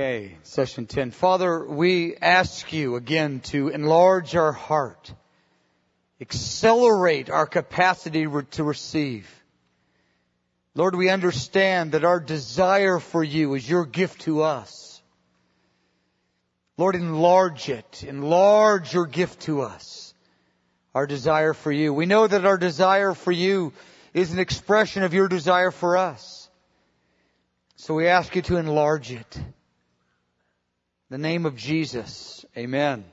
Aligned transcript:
Okay, 0.00 0.34
session 0.44 0.86
10. 0.86 1.10
Father, 1.10 1.62
we 1.62 2.16
ask 2.16 2.72
you 2.72 2.96
again 2.96 3.40
to 3.50 3.68
enlarge 3.68 4.34
our 4.34 4.50
heart, 4.50 5.12
accelerate 6.22 7.28
our 7.28 7.44
capacity 7.44 8.24
to 8.52 8.64
receive. 8.64 9.28
Lord, 10.74 10.94
we 10.94 11.10
understand 11.10 11.92
that 11.92 12.06
our 12.06 12.18
desire 12.18 12.98
for 12.98 13.22
you 13.22 13.52
is 13.52 13.68
your 13.68 13.84
gift 13.84 14.22
to 14.22 14.40
us. 14.42 15.02
Lord, 16.78 16.94
enlarge 16.94 17.68
it. 17.68 18.02
Enlarge 18.02 18.94
your 18.94 19.04
gift 19.04 19.40
to 19.40 19.60
us. 19.60 20.14
Our 20.94 21.06
desire 21.06 21.52
for 21.52 21.70
you. 21.70 21.92
We 21.92 22.06
know 22.06 22.26
that 22.26 22.46
our 22.46 22.56
desire 22.56 23.12
for 23.12 23.32
you 23.32 23.74
is 24.14 24.32
an 24.32 24.38
expression 24.38 25.02
of 25.02 25.12
your 25.12 25.28
desire 25.28 25.70
for 25.70 25.98
us. 25.98 26.48
So 27.76 27.92
we 27.92 28.08
ask 28.08 28.34
you 28.34 28.40
to 28.40 28.56
enlarge 28.56 29.12
it. 29.12 29.38
The 31.10 31.18
name 31.18 31.44
of 31.44 31.56
Jesus. 31.56 32.44
Amen. 32.56 33.04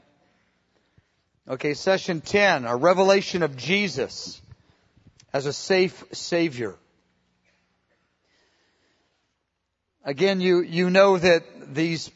Okay, 1.50 1.74
session 1.74 2.22
10, 2.22 2.66
a 2.66 2.76
revelation 2.76 3.42
of 3.42 3.58
Jesus 3.58 4.40
as 5.34 5.48
a 5.48 5.54
safe 5.54 6.04
Savior. 6.12 6.76
Again, 10.06 10.42
you, 10.42 10.62
you 10.62 10.92
know 10.92 11.18
that 11.18 11.74
these 11.74 12.12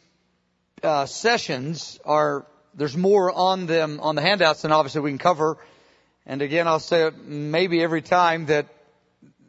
uh, 0.84 1.08
sessions 1.08 2.00
are, 2.05 2.45
there's 2.75 2.95
more 2.95 3.31
on 3.31 3.66
them 3.66 4.00
on 4.02 4.13
the 4.13 4.22
handouts 4.22 4.61
than 4.61 4.72
obviously 4.72 5.02
we 5.02 5.09
can 5.09 5.17
cover. 5.17 5.58
And 6.27 6.44
again, 6.44 6.67
I'll 6.67 6.80
say 6.80 7.08
it 7.08 7.17
maybe 7.25 7.81
every 7.81 8.03
time 8.03 8.45
that 8.45 8.67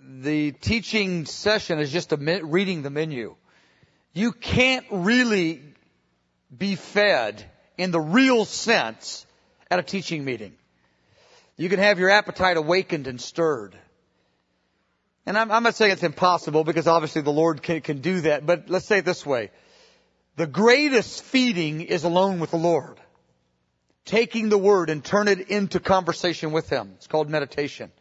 the 0.03 0.53
teaching 0.53 1.27
session 1.27 1.79
is 1.79 1.93
just 1.93 2.11
a 2.11 2.17
reading 2.17 2.81
the 2.81 2.89
menu. 2.89 3.37
You 4.15 4.33
can't 4.33 4.87
really 4.91 5.72
be 6.57 6.75
fed 6.75 7.45
in 7.79 7.91
the 7.91 8.01
real 8.01 8.45
sense 8.45 9.27
at 9.71 9.79
a 9.79 9.83
teaching 9.83 10.25
meeting. 10.25 10.55
You 11.57 11.69
can 11.69 11.79
have 11.79 11.99
your 11.99 12.11
appetite 12.11 12.57
awakened 12.57 13.07
and 13.07 13.21
stirred. 13.21 13.77
And 15.25 15.39
I'm, 15.39 15.51
I'm 15.51 15.63
not 15.63 15.75
saying 15.75 15.93
it's 15.93 16.03
impossible 16.03 16.65
because 16.65 16.87
obviously 16.87 17.23
the 17.23 17.31
Lord 17.31 17.63
can, 17.63 17.81
can 17.81 17.99
do 17.99 18.23
that, 18.23 18.45
but 18.45 18.69
let's 18.69 18.87
say 18.87 18.99
it 18.99 19.05
this 19.05 19.25
way. 19.25 19.51
The 20.37 20.47
greatest 20.47 21.23
feeding 21.25 21.83
is 21.83 22.05
alone 22.05 22.41
with 22.41 22.51
the 22.51 22.57
Lord. 22.57 22.99
Taking 24.05 24.49
the 24.49 24.59
Word 24.59 24.91
and 24.91 25.05
turn 25.05 25.29
it 25.29 25.49
into 25.49 25.79
conversation 25.79 26.51
with 26.51 26.69
Him. 26.69 26.93
It's 26.97 27.07
called 27.07 27.31
meditation. 27.31 27.93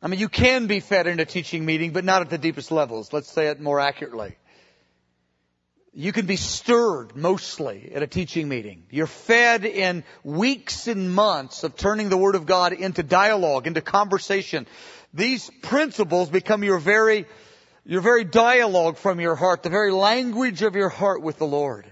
I 0.00 0.08
mean, 0.08 0.20
you 0.20 0.28
can 0.28 0.68
be 0.68 0.80
fed 0.80 1.06
in 1.06 1.20
a 1.20 1.24
teaching 1.24 1.66
meeting, 1.66 1.92
but 1.92 2.04
not 2.04 2.22
at 2.22 2.30
the 2.30 2.38
deepest 2.38 2.70
levels. 2.70 3.12
Let's 3.12 3.30
say 3.30 3.48
it 3.48 3.60
more 3.60 3.80
accurately. 3.80 4.36
You 5.98 6.12
can 6.12 6.26
be 6.26 6.36
stirred 6.36 7.16
mostly 7.16 7.90
at 7.94 8.02
a 8.02 8.06
teaching 8.06 8.50
meeting. 8.50 8.82
You're 8.90 9.06
fed 9.06 9.64
in 9.64 10.04
weeks 10.22 10.88
and 10.88 11.10
months 11.10 11.64
of 11.64 11.74
turning 11.74 12.10
the 12.10 12.18
Word 12.18 12.34
of 12.34 12.44
God 12.44 12.74
into 12.74 13.02
dialogue, 13.02 13.66
into 13.66 13.80
conversation. 13.80 14.66
These 15.14 15.50
principles 15.62 16.28
become 16.28 16.62
your 16.62 16.78
very, 16.78 17.24
your 17.86 18.02
very 18.02 18.24
dialogue 18.24 18.98
from 18.98 19.20
your 19.20 19.36
heart, 19.36 19.62
the 19.62 19.70
very 19.70 19.90
language 19.90 20.60
of 20.60 20.76
your 20.76 20.90
heart 20.90 21.22
with 21.22 21.38
the 21.38 21.46
Lord. 21.46 21.90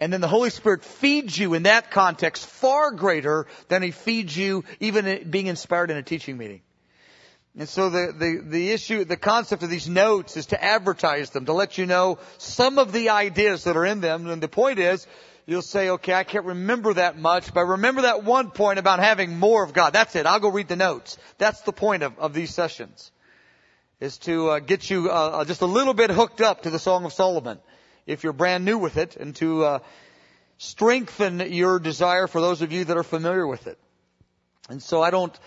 And 0.00 0.12
then 0.12 0.20
the 0.20 0.26
Holy 0.26 0.50
Spirit 0.50 0.82
feeds 0.82 1.38
you 1.38 1.54
in 1.54 1.62
that 1.62 1.92
context 1.92 2.44
far 2.44 2.90
greater 2.90 3.46
than 3.68 3.80
He 3.84 3.92
feeds 3.92 4.36
you 4.36 4.64
even 4.80 5.30
being 5.30 5.46
inspired 5.46 5.92
in 5.92 5.96
a 5.96 6.02
teaching 6.02 6.36
meeting. 6.36 6.62
And 7.58 7.68
so 7.68 7.90
the, 7.90 8.14
the, 8.16 8.42
the 8.44 8.70
issue, 8.70 9.04
the 9.04 9.16
concept 9.16 9.62
of 9.62 9.70
these 9.70 9.88
notes 9.88 10.36
is 10.36 10.46
to 10.46 10.62
advertise 10.62 11.30
them, 11.30 11.46
to 11.46 11.52
let 11.52 11.78
you 11.78 11.86
know 11.86 12.18
some 12.38 12.78
of 12.78 12.92
the 12.92 13.10
ideas 13.10 13.64
that 13.64 13.76
are 13.76 13.84
in 13.84 14.00
them. 14.00 14.28
And 14.28 14.40
the 14.40 14.48
point 14.48 14.78
is, 14.78 15.06
you'll 15.46 15.62
say, 15.62 15.90
okay, 15.90 16.14
I 16.14 16.22
can't 16.22 16.44
remember 16.44 16.94
that 16.94 17.18
much, 17.18 17.52
but 17.52 17.64
remember 17.64 18.02
that 18.02 18.22
one 18.22 18.52
point 18.52 18.78
about 18.78 19.00
having 19.00 19.38
more 19.38 19.64
of 19.64 19.72
God. 19.72 19.92
That's 19.92 20.14
it. 20.14 20.26
I'll 20.26 20.38
go 20.38 20.48
read 20.48 20.68
the 20.68 20.76
notes. 20.76 21.18
That's 21.38 21.60
the 21.62 21.72
point 21.72 22.04
of, 22.04 22.16
of 22.20 22.34
these 22.34 22.54
sessions. 22.54 23.10
Is 23.98 24.16
to 24.18 24.50
uh, 24.50 24.58
get 24.60 24.88
you 24.88 25.10
uh, 25.10 25.40
uh 25.40 25.44
just 25.44 25.60
a 25.60 25.66
little 25.66 25.92
bit 25.92 26.08
hooked 26.08 26.40
up 26.40 26.62
to 26.62 26.70
the 26.70 26.78
Song 26.78 27.04
of 27.04 27.12
Solomon, 27.12 27.58
if 28.06 28.22
you're 28.24 28.32
brand 28.32 28.64
new 28.64 28.78
with 28.78 28.96
it, 28.96 29.16
and 29.16 29.36
to 29.36 29.64
uh, 29.64 29.78
strengthen 30.56 31.40
your 31.52 31.78
desire 31.78 32.26
for 32.26 32.40
those 32.40 32.62
of 32.62 32.72
you 32.72 32.84
that 32.84 32.96
are 32.96 33.02
familiar 33.02 33.46
with 33.46 33.66
it. 33.66 33.78
And 34.70 34.82
so 34.82 35.02
I 35.02 35.10
don't, 35.10 35.38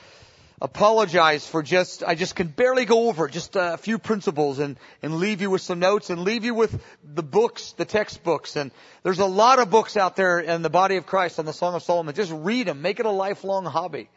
apologize 0.64 1.46
for 1.46 1.62
just, 1.62 2.04
I 2.04 2.16
just 2.16 2.36
can 2.36 2.48
barely 2.48 2.86
go 2.86 3.10
over 3.10 3.28
just 3.28 3.58
a 3.58 3.78
few 3.78 4.00
principles 4.00 4.60
and, 4.60 4.78
and 5.04 5.18
leave 5.18 5.42
you 5.42 5.50
with 5.50 5.62
some 5.62 5.80
notes 5.80 6.10
and 6.10 6.22
leave 6.22 6.46
you 6.46 6.56
with 6.56 6.82
the 7.04 7.22
books, 7.22 7.74
the 7.74 7.84
textbooks. 7.84 8.56
And 8.56 8.72
there's 9.04 9.20
a 9.20 9.26
lot 9.26 9.60
of 9.60 9.70
books 9.70 9.98
out 9.98 10.16
there 10.16 10.40
in 10.40 10.62
the 10.62 10.70
body 10.70 10.96
of 10.96 11.06
Christ 11.06 11.38
on 11.38 11.46
the 11.46 11.52
Song 11.52 11.76
of 11.76 11.84
Solomon. 11.84 12.16
Just 12.16 12.32
read 12.32 12.68
them. 12.68 12.82
Make 12.82 13.02
it 13.02 13.06
a 13.06 13.12
lifelong 13.12 13.66
hobby. 13.66 14.10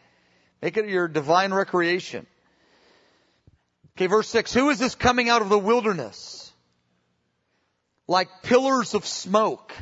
Make 0.62 0.76
it 0.76 0.88
your 0.88 1.08
divine 1.08 1.52
recreation. 1.52 2.28
Okay, 3.96 4.06
verse 4.06 4.28
6. 4.28 4.54
Who 4.54 4.70
is 4.70 4.78
this 4.78 4.94
coming 4.94 5.28
out 5.28 5.42
of 5.42 5.48
the 5.48 5.58
wilderness? 5.58 6.52
Like 8.06 8.28
pillars 8.44 8.94
of 8.94 9.04
smoke, 9.04 9.74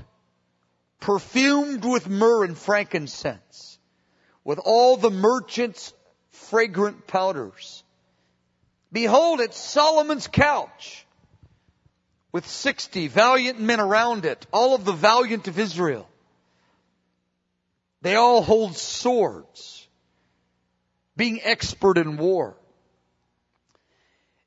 perfumed 0.99 1.85
with 1.85 2.09
myrrh 2.09 2.45
and 2.45 2.57
frankincense, 2.57 3.79
with 4.45 4.59
all 4.65 4.97
the 4.97 5.11
merchants 5.11 5.93
fragrant 6.35 7.07
powders. 7.07 7.83
Behold, 8.93 9.41
it's 9.41 9.59
Solomon's 9.59 10.29
couch 10.29 11.07
with 12.33 12.47
60 12.47 13.09
valiant 13.09 13.61
men 13.61 13.81
around 13.81 14.25
it, 14.25 14.47
all 14.53 14.75
of 14.75 14.85
the 14.85 14.93
valiant 14.93 15.49
of 15.49 15.59
Israel. 15.59 16.09
They 18.03 18.17
all 18.17 18.43
hold 18.43 18.77
swords, 18.77 19.87
being 21.17 21.41
expert 21.43 21.97
in 21.97 22.17
war. 22.17 22.57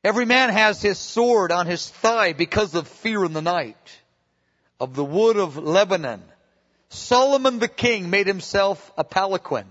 Every 0.04 0.26
man 0.26 0.50
has 0.50 0.82
his 0.82 1.00
sword 1.00 1.52
on 1.52 1.66
his 1.66 1.90
thigh 1.90 2.34
because 2.34 2.76
of 2.76 2.88
fear 2.88 3.26
in 3.26 3.34
the 3.34 3.42
night. 3.42 4.00
Of 4.80 4.94
the 4.94 5.04
wood 5.04 5.38
of 5.38 5.58
Lebanon, 5.58 6.22
Solomon 6.90 7.60
the 7.60 7.68
king 7.68 8.10
made 8.10 8.28
himself 8.28 8.92
a 8.98 9.04
palanquin 9.04 9.66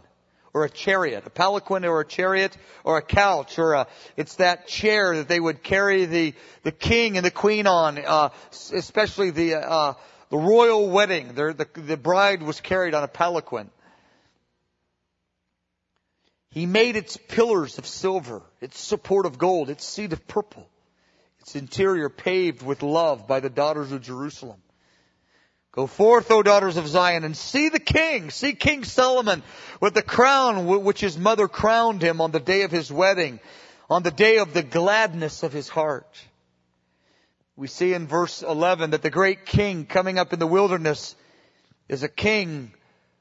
or 0.57 0.65
a 0.65 0.71
chariot, 0.71 1.23
a 1.27 1.29
palanquin 1.29 1.85
or 1.85 2.01
a 2.01 2.07
chariot 2.07 2.57
or 2.83 2.97
a 2.97 3.03
couch 3.03 3.59
or 3.59 3.75
a, 3.75 3.87
it's 4.17 4.37
that 4.37 4.67
chair 4.67 5.15
that 5.17 5.29
they 5.29 5.39
would 5.39 5.63
carry 5.63 6.07
the, 6.07 6.33
the 6.63 6.73
king 6.73 7.19
and 7.19 7.27
the 7.27 7.31
queen 7.31 7.67
on, 7.67 7.99
uh, 7.99 8.31
especially 8.73 9.29
the, 9.29 9.57
uh, 9.57 9.93
the 10.31 10.39
royal 10.39 10.89
wedding. 10.89 11.35
The, 11.35 11.53
the, 11.53 11.81
the 11.83 11.97
bride 11.99 12.43
was 12.43 12.59
carried 12.63 12.95
on 12.95 13.05
a 13.05 13.09
palanquin. 13.09 13.69
He 16.53 16.65
made 16.65 16.97
its 16.97 17.19
pillars 17.19 17.77
of 17.77 17.87
silver, 17.87 18.41
its 18.63 18.81
support 18.81 19.27
of 19.27 19.37
gold, 19.37 19.69
its 19.69 19.85
seat 19.85 20.15
of 20.15 20.27
purple, 20.27 20.67
its 21.41 21.55
interior 21.55 22.09
paved 22.09 22.63
with 22.63 22.83
love 22.83 23.29
by 23.29 23.41
the 23.41 23.51
daughters 23.51 23.93
of 23.93 24.01
Jerusalem. 24.01 24.63
Go 25.77 25.87
forth, 25.87 26.31
O 26.31 26.43
daughters 26.43 26.79
of 26.79 26.89
Zion, 26.89 27.23
and 27.23 27.37
see 27.37 27.69
the 27.69 27.79
king, 27.79 28.31
see 28.31 28.55
King 28.55 28.83
Solomon 28.83 29.43
with 29.79 29.93
the 29.93 30.01
crown 30.01 30.67
which 30.67 31.01
his 31.01 31.19
mother 31.19 31.49
crowned 31.49 32.01
him 32.01 32.23
on 32.23 32.31
the 32.31 32.41
day 32.41 32.63
of 32.63 32.71
his 32.71 32.91
wedding, 32.91 33.41
on 33.91 34.03
the 34.03 34.11
day 34.11 34.39
of 34.39 34.55
the 34.55 34.63
gladness 34.63 35.43
of 35.43 35.53
his 35.53 35.69
heart. 35.69 36.09
We 37.57 37.67
see 37.67 37.93
in 37.93 38.07
verse 38.07 38.43
11 38.43 38.93
that 38.93 39.03
the 39.03 39.11
great 39.11 39.45
king 39.45 39.85
coming 39.85 40.19
up 40.19 40.33
in 40.33 40.39
the 40.39 40.47
wilderness 40.47 41.15
is 41.91 42.03
a 42.03 42.09
king 42.09 42.73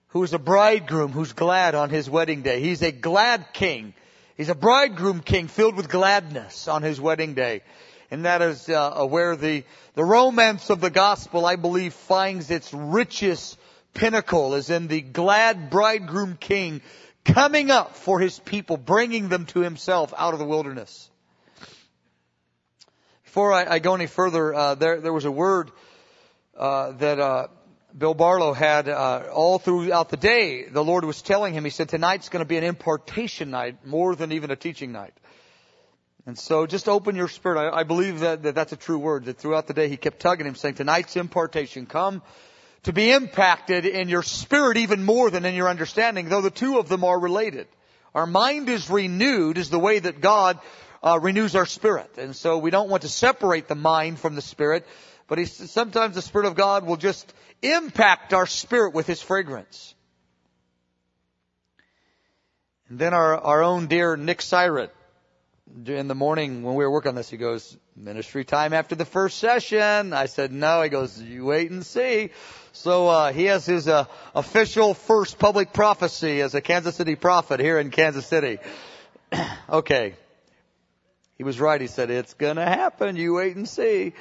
who 0.08 0.24
is 0.24 0.32
a 0.32 0.40
bridegroom 0.40 1.12
who's 1.12 1.34
glad 1.34 1.76
on 1.76 1.90
his 1.90 2.10
wedding 2.10 2.42
day. 2.42 2.62
He's 2.62 2.82
a 2.82 2.94
glad 2.94 3.48
king. 3.52 3.94
He's 4.38 4.50
a 4.50 4.56
bridegroom 4.56 5.20
king 5.20 5.50
filled 5.50 5.76
with 5.76 5.90
gladness 5.90 6.70
on 6.70 6.84
his 6.84 7.02
wedding 7.02 7.34
day 7.34 7.64
and 8.12 8.26
that 8.26 8.42
is 8.42 8.70
uh, 8.70 9.06
where 9.06 9.36
the 9.36 9.64
the 9.96 10.04
romance 10.04 10.70
of 10.70 10.82
the 10.82 10.90
gospel, 10.90 11.46
I 11.46 11.56
believe, 11.56 11.94
finds 11.94 12.52
its 12.52 12.74
richest 12.74 13.58
pinnacle, 13.94 14.54
is 14.54 14.70
in 14.70 14.88
the 14.88 15.02
glad 15.02 15.70
bridegroom 15.70 16.38
king 16.40 16.82
coming 17.24 17.72
up 17.72 17.96
for 17.96 18.20
his 18.20 18.38
people, 18.40 18.78
bringing 18.78 19.30
them 19.30 19.46
to 19.48 19.62
himself 19.62 20.14
out 20.18 20.34
of 20.34 20.40
the 20.40 20.46
wilderness. 20.46 21.10
Before 23.24 23.52
I, 23.52 23.66
I 23.66 23.80
go 23.80 23.96
any 23.96 24.08
further, 24.08 24.54
uh, 24.54 24.76
there 24.76 25.02
there 25.02 25.14
was 25.14 25.26
a 25.26 25.32
word 25.32 25.72
uh, 26.58 26.92
that 26.94 27.20
uh, 27.20 27.48
Bill 27.98 28.14
Barlow 28.14 28.52
had 28.52 28.90
uh, 28.90 29.30
all 29.32 29.58
throughout 29.58 30.10
the 30.10 30.18
day. 30.18 30.68
The 30.68 30.84
Lord 30.84 31.06
was 31.06 31.22
telling 31.22 31.54
him, 31.54 31.64
He 31.64 31.70
said, 31.70 31.88
tonight's 31.88 32.28
going 32.28 32.44
to 32.44 32.48
be 32.48 32.58
an 32.58 32.64
impartation 32.64 33.52
night 33.52 33.86
more 33.86 34.16
than 34.16 34.34
even 34.34 34.52
a 34.52 34.58
teaching 34.58 34.92
night. 34.92 35.14
And 36.26 36.38
so 36.38 36.66
just 36.66 36.90
open 36.90 37.16
your 37.16 37.28
spirit. 37.28 37.60
I, 37.60 37.80
I 37.80 37.84
believe 37.84 38.22
that, 38.22 38.44
that 38.44 38.56
that's 38.56 38.74
a 38.74 38.78
true 38.78 38.98
word, 38.98 39.26
that 39.26 39.38
throughout 39.38 39.68
the 39.68 39.74
day 39.74 39.90
he 39.90 39.98
kept 39.98 40.20
tugging 40.20 40.48
him 40.48 40.56
saying, 40.56 40.76
tonight's 40.76 41.16
impartation, 41.16 41.86
come 41.86 42.22
to 42.84 42.94
be 42.94 43.12
impacted 43.12 43.86
in 43.86 44.10
your 44.10 44.24
spirit 44.24 44.78
even 44.78 45.04
more 45.04 45.30
than 45.30 45.46
in 45.46 45.56
your 45.56 45.70
understanding, 45.70 46.30
though 46.30 46.42
the 46.42 46.52
two 46.52 46.80
of 46.80 46.88
them 46.88 47.04
are 47.04 47.20
related. 47.20 47.68
Our 48.14 48.26
mind 48.26 48.70
is 48.70 48.90
renewed 48.90 49.58
is 49.58 49.70
the 49.70 49.80
way 49.80 50.00
that 50.00 50.22
God 50.22 50.60
uh, 51.04 51.20
renews 51.20 51.56
our 51.56 51.66
spirit. 51.66 52.18
And 52.18 52.36
so 52.36 52.58
we 52.58 52.72
don't 52.72 52.90
want 52.90 53.04
to 53.04 53.10
separate 53.10 53.68
the 53.68 53.76
mind 53.76 54.20
from 54.20 54.36
the 54.36 54.42
spirit, 54.42 54.86
But 55.28 55.40
he, 55.40 55.46
sometimes 55.46 56.16
the 56.16 56.22
Spirit 56.22 56.48
of 56.48 56.56
God 56.56 56.86
will 56.86 56.98
just 56.98 57.34
impact 57.62 58.34
our 58.34 58.46
spirit 58.46 58.94
with 58.94 59.08
His 59.08 59.22
fragrance. 59.22 59.96
And 62.90 63.00
then 63.00 63.14
our, 63.14 63.36
our 63.36 63.64
own 63.64 63.88
dear 63.88 64.16
Nick 64.16 64.40
Syret, 64.40 64.92
in 65.86 66.08
the 66.08 66.16
morning 66.16 66.64
when 66.64 66.76
we 66.76 66.84
were 66.84 66.92
working 66.92 67.10
on 67.10 67.16
this, 67.16 67.30
he 67.30 67.38
goes, 67.38 67.78
ministry 67.96 68.46
time 68.46 68.74
after 68.74 68.96
the 68.96 69.06
first 69.06 69.40
session. 69.40 70.14
I 70.14 70.28
said, 70.28 70.52
no. 70.52 70.82
He 70.82 70.90
goes, 70.90 71.20
you 71.20 71.46
wait 71.46 71.72
and 71.72 71.86
see. 71.86 72.30
So, 72.72 73.08
uh, 73.08 73.34
he 73.34 73.46
has 73.46 73.66
his, 73.66 73.88
uh, 73.88 74.06
official 74.34 74.94
first 74.94 75.40
public 75.40 75.74
prophecy 75.74 76.42
as 76.42 76.56
a 76.56 76.62
Kansas 76.62 76.96
City 76.96 77.16
prophet 77.16 77.60
here 77.60 77.80
in 77.80 77.90
Kansas 77.90 78.26
City. 78.26 78.60
okay. 79.70 80.16
He 81.38 81.44
was 81.44 81.60
right. 81.60 81.82
He 81.82 81.88
said, 81.88 82.10
it's 82.10 82.34
gonna 82.34 82.66
happen. 82.66 83.16
You 83.16 83.34
wait 83.34 83.56
and 83.56 83.68
see. 83.68 84.14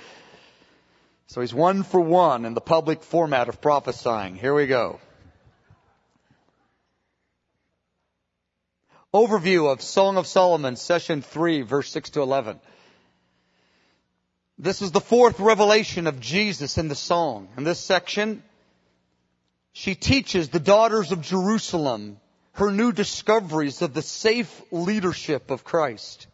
So 1.26 1.40
he's 1.40 1.54
one 1.54 1.82
for 1.82 2.00
one 2.00 2.44
in 2.44 2.54
the 2.54 2.60
public 2.60 3.02
format 3.02 3.48
of 3.48 3.60
prophesying. 3.60 4.36
Here 4.36 4.54
we 4.54 4.66
go. 4.66 5.00
Overview 9.14 9.70
of 9.70 9.80
Song 9.80 10.16
of 10.16 10.26
Solomon, 10.26 10.74
session 10.74 11.22
3, 11.22 11.62
verse 11.62 11.88
6 11.92 12.10
to 12.10 12.22
11. 12.22 12.58
This 14.58 14.82
is 14.82 14.90
the 14.90 15.00
fourth 15.00 15.38
revelation 15.38 16.08
of 16.08 16.18
Jesus 16.18 16.78
in 16.78 16.88
the 16.88 16.96
song. 16.96 17.48
In 17.56 17.62
this 17.62 17.78
section, 17.78 18.42
she 19.72 19.94
teaches 19.94 20.48
the 20.48 20.58
daughters 20.58 21.12
of 21.12 21.22
Jerusalem 21.22 22.18
her 22.54 22.72
new 22.72 22.90
discoveries 22.90 23.82
of 23.82 23.94
the 23.94 24.02
safe 24.02 24.60
leadership 24.72 25.52
of 25.52 25.62
Christ. 25.62 26.26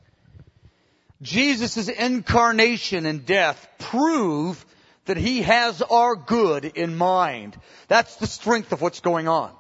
Jesus' 1.21 1.89
incarnation 1.89 3.05
and 3.05 3.27
death 3.27 3.69
prove 3.79 4.65
that 5.05 5.19
he 5.19 5.43
has 5.43 5.83
our 5.83 6.17
good 6.17 6.65
in 6.65 6.97
mind. 6.97 7.59
That's 7.89 8.17
the 8.17 8.27
strength 8.27 8.73
of 8.73 8.81
what's 8.81 9.01
going 9.01 9.29
on. 9.29 9.53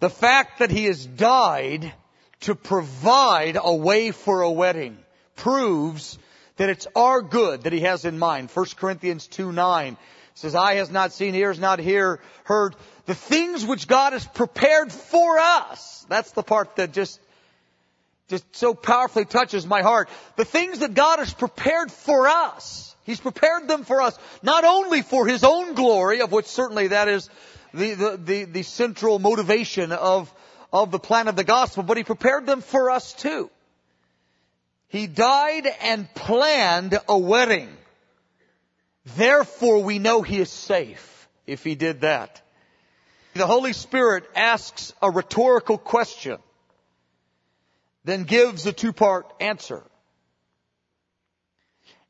The 0.00 0.08
fact 0.08 0.60
that 0.60 0.70
he 0.70 0.86
has 0.86 1.04
died 1.04 1.92
to 2.44 2.54
provide 2.54 3.56
a 3.60 3.74
way 3.74 4.10
for 4.10 4.42
a 4.42 4.50
wedding 4.50 4.98
proves 5.36 6.18
that 6.56 6.68
it's 6.68 6.86
our 6.94 7.22
good 7.22 7.62
that 7.62 7.72
he 7.72 7.80
has 7.80 8.04
in 8.04 8.18
mind. 8.18 8.50
1 8.50 8.66
Corinthians 8.76 9.26
2 9.26 9.50
9 9.50 9.96
says, 10.34 10.54
Eye 10.54 10.74
has 10.74 10.90
not 10.90 11.12
seen, 11.12 11.34
ears 11.34 11.58
not 11.58 11.78
hear, 11.78 12.20
heard 12.44 12.76
the 13.06 13.14
things 13.14 13.64
which 13.64 13.88
God 13.88 14.12
has 14.12 14.26
prepared 14.26 14.92
for 14.92 15.38
us. 15.38 16.04
That's 16.08 16.32
the 16.32 16.42
part 16.42 16.76
that 16.76 16.92
just, 16.92 17.18
just 18.28 18.44
so 18.54 18.74
powerfully 18.74 19.24
touches 19.24 19.66
my 19.66 19.82
heart. 19.82 20.08
The 20.36 20.44
things 20.44 20.80
that 20.80 20.94
God 20.94 21.20
has 21.20 21.32
prepared 21.32 21.90
for 21.90 22.28
us. 22.28 22.94
He's 23.04 23.20
prepared 23.20 23.68
them 23.68 23.84
for 23.84 24.02
us, 24.02 24.18
not 24.42 24.64
only 24.64 25.02
for 25.02 25.26
His 25.26 25.44
own 25.44 25.74
glory, 25.74 26.20
of 26.20 26.30
which 26.32 26.46
certainly 26.46 26.88
that 26.88 27.08
is 27.08 27.30
the, 27.72 27.94
the, 27.94 28.20
the, 28.22 28.44
the 28.44 28.62
central 28.62 29.18
motivation 29.18 29.92
of, 29.92 30.32
of 30.74 30.90
the 30.90 30.98
plan 30.98 31.28
of 31.28 31.36
the 31.36 31.44
gospel, 31.44 31.84
but 31.84 31.96
He 31.96 32.02
prepared 32.02 32.46
them 32.46 32.60
for 32.60 32.90
us 32.90 33.12
too. 33.12 33.48
He 34.88 35.06
died 35.06 35.68
and 35.82 36.12
planned 36.14 36.98
a 37.08 37.16
wedding. 37.16 37.68
Therefore 39.16 39.82
we 39.84 40.00
know 40.00 40.22
He 40.22 40.40
is 40.40 40.50
safe 40.50 41.28
if 41.46 41.62
He 41.62 41.76
did 41.76 42.00
that. 42.00 42.42
The 43.34 43.46
Holy 43.46 43.72
Spirit 43.72 44.24
asks 44.34 44.92
a 45.00 45.10
rhetorical 45.10 45.78
question, 45.78 46.38
then 48.04 48.24
gives 48.24 48.66
a 48.66 48.72
two-part 48.72 49.32
answer. 49.40 49.82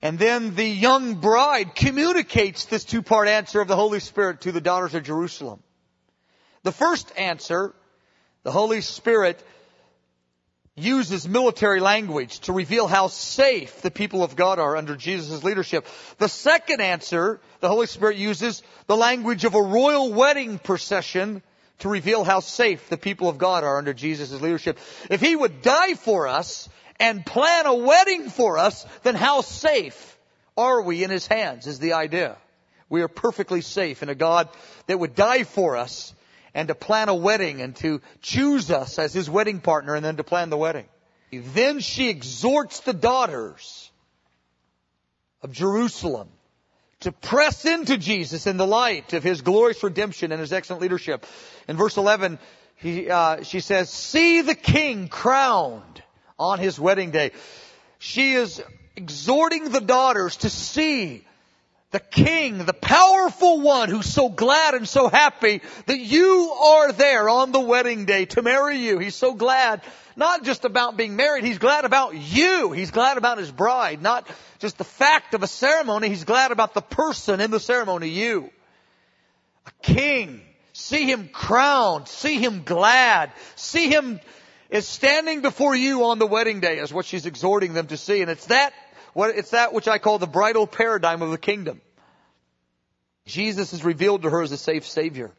And 0.00 0.18
then 0.18 0.54
the 0.54 0.68
young 0.68 1.14
bride 1.16 1.74
communicates 1.74 2.66
this 2.66 2.84
two-part 2.84 3.28
answer 3.28 3.60
of 3.60 3.68
the 3.68 3.76
Holy 3.76 4.00
Spirit 4.00 4.42
to 4.42 4.52
the 4.52 4.60
daughters 4.60 4.94
of 4.94 5.02
Jerusalem. 5.02 5.62
The 6.62 6.72
first 6.72 7.10
answer, 7.16 7.74
the 8.44 8.52
Holy 8.52 8.80
Spirit 8.80 9.42
uses 10.76 11.28
military 11.28 11.80
language 11.80 12.40
to 12.40 12.52
reveal 12.52 12.86
how 12.86 13.08
safe 13.08 13.82
the 13.82 13.90
people 13.90 14.22
of 14.22 14.36
God 14.36 14.58
are 14.58 14.76
under 14.76 14.96
Jesus' 14.96 15.42
leadership. 15.44 15.86
The 16.18 16.28
second 16.28 16.80
answer, 16.80 17.40
the 17.60 17.68
Holy 17.68 17.86
Spirit 17.86 18.16
uses 18.16 18.62
the 18.86 18.96
language 18.96 19.44
of 19.44 19.54
a 19.54 19.62
royal 19.62 20.12
wedding 20.12 20.58
procession 20.58 21.42
to 21.80 21.88
reveal 21.88 22.22
how 22.22 22.40
safe 22.40 22.88
the 22.88 22.96
people 22.96 23.28
of 23.28 23.38
God 23.38 23.64
are 23.64 23.78
under 23.78 23.92
Jesus' 23.92 24.40
leadership. 24.40 24.78
If 25.10 25.20
He 25.20 25.34
would 25.34 25.62
die 25.62 25.94
for 25.94 26.28
us, 26.28 26.68
and 27.00 27.24
plan 27.24 27.66
a 27.66 27.74
wedding 27.74 28.30
for 28.30 28.58
us, 28.58 28.86
then 29.02 29.14
how 29.14 29.40
safe 29.40 30.18
are 30.56 30.82
we 30.82 31.02
in 31.02 31.10
His 31.10 31.26
hands 31.26 31.66
is 31.66 31.78
the 31.78 31.94
idea. 31.94 32.36
We 32.88 33.02
are 33.02 33.08
perfectly 33.08 33.60
safe 33.60 34.02
in 34.02 34.08
a 34.08 34.14
God 34.14 34.48
that 34.86 34.98
would 34.98 35.14
die 35.14 35.44
for 35.44 35.76
us 35.76 36.14
and 36.54 36.68
to 36.68 36.74
plan 36.74 37.08
a 37.08 37.14
wedding 37.14 37.60
and 37.60 37.74
to 37.76 38.00
choose 38.22 38.70
us 38.70 38.98
as 38.98 39.12
His 39.12 39.28
wedding 39.28 39.60
partner 39.60 39.94
and 39.94 40.04
then 40.04 40.16
to 40.16 40.24
plan 40.24 40.50
the 40.50 40.56
wedding. 40.56 40.86
Then 41.32 41.80
she 41.80 42.08
exhorts 42.08 42.80
the 42.80 42.92
daughters 42.92 43.90
of 45.42 45.50
Jerusalem 45.52 46.28
to 47.00 47.12
press 47.12 47.64
into 47.64 47.98
Jesus 47.98 48.46
in 48.46 48.56
the 48.56 48.66
light 48.66 49.12
of 49.12 49.22
His 49.22 49.42
glorious 49.42 49.82
redemption 49.82 50.32
and 50.32 50.40
His 50.40 50.52
excellent 50.52 50.80
leadership. 50.80 51.26
In 51.68 51.76
verse 51.76 51.96
11, 51.96 52.38
he, 52.76 53.10
uh, 53.10 53.42
she 53.42 53.60
says, 53.60 53.90
see 53.90 54.42
the 54.42 54.54
king 54.54 55.08
crowned 55.08 56.02
on 56.38 56.58
his 56.58 56.78
wedding 56.78 57.10
day. 57.10 57.30
She 57.98 58.32
is 58.32 58.62
exhorting 58.96 59.70
the 59.70 59.80
daughters 59.80 60.36
to 60.38 60.50
see 60.50 61.24
the 61.94 62.00
king, 62.00 62.58
the 62.58 62.72
powerful 62.72 63.60
one 63.60 63.88
who's 63.88 64.12
so 64.12 64.28
glad 64.28 64.74
and 64.74 64.88
so 64.88 65.06
happy 65.08 65.62
that 65.86 66.00
you 66.00 66.50
are 66.50 66.90
there 66.90 67.28
on 67.28 67.52
the 67.52 67.60
wedding 67.60 68.04
day 68.04 68.24
to 68.24 68.42
marry 68.42 68.78
you. 68.78 68.98
He's 68.98 69.14
so 69.14 69.32
glad, 69.32 69.80
not 70.16 70.42
just 70.42 70.64
about 70.64 70.96
being 70.96 71.14
married, 71.14 71.44
he's 71.44 71.58
glad 71.58 71.84
about 71.84 72.16
you. 72.16 72.72
He's 72.72 72.90
glad 72.90 73.16
about 73.16 73.38
his 73.38 73.52
bride, 73.52 74.02
not 74.02 74.28
just 74.58 74.76
the 74.76 74.82
fact 74.82 75.34
of 75.34 75.44
a 75.44 75.46
ceremony, 75.46 76.08
he's 76.08 76.24
glad 76.24 76.50
about 76.50 76.74
the 76.74 76.80
person 76.82 77.40
in 77.40 77.52
the 77.52 77.60
ceremony, 77.60 78.08
you. 78.08 78.50
A 79.68 79.70
king. 79.80 80.40
See 80.72 81.08
him 81.08 81.28
crowned, 81.32 82.08
see 82.08 82.40
him 82.40 82.64
glad, 82.64 83.30
see 83.54 83.88
him 83.88 84.18
is 84.68 84.88
standing 84.88 85.42
before 85.42 85.76
you 85.76 86.06
on 86.06 86.18
the 86.18 86.26
wedding 86.26 86.58
day 86.58 86.78
is 86.78 86.92
what 86.92 87.04
she's 87.04 87.24
exhorting 87.24 87.72
them 87.72 87.86
to 87.86 87.96
see. 87.96 88.20
And 88.20 88.32
it's 88.32 88.46
that, 88.46 88.72
what, 89.12 89.36
it's 89.36 89.50
that 89.50 89.72
which 89.72 89.86
I 89.86 89.98
call 89.98 90.18
the 90.18 90.26
bridal 90.26 90.66
paradigm 90.66 91.22
of 91.22 91.30
the 91.30 91.38
kingdom. 91.38 91.80
Jesus 93.26 93.72
is 93.72 93.84
revealed 93.84 94.22
to 94.22 94.30
her 94.30 94.42
as 94.42 94.52
a 94.52 94.56
safe 94.56 94.86
savior. 94.86 95.32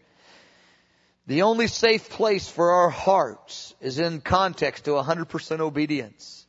The 1.28 1.44
only 1.44 1.68
safe 1.68 2.10
place 2.10 2.48
for 2.48 2.72
our 2.72 2.90
hearts 2.90 3.74
is 3.82 4.00
in 4.00 4.22
context 4.22 4.86
to 4.86 4.92
100% 4.92 5.60
obedience. 5.60 6.46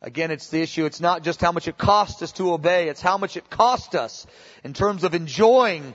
Again, 0.00 0.32
it's 0.32 0.48
the 0.48 0.60
issue. 0.60 0.84
It's 0.84 1.00
not 1.00 1.22
just 1.22 1.40
how 1.40 1.52
much 1.52 1.68
it 1.68 1.78
costs 1.78 2.22
us 2.22 2.32
to 2.32 2.52
obey. 2.52 2.88
It's 2.88 3.00
how 3.00 3.18
much 3.18 3.36
it 3.36 3.50
cost 3.50 3.94
us 3.94 4.26
in 4.64 4.72
terms 4.72 5.04
of 5.04 5.14
enjoying 5.14 5.94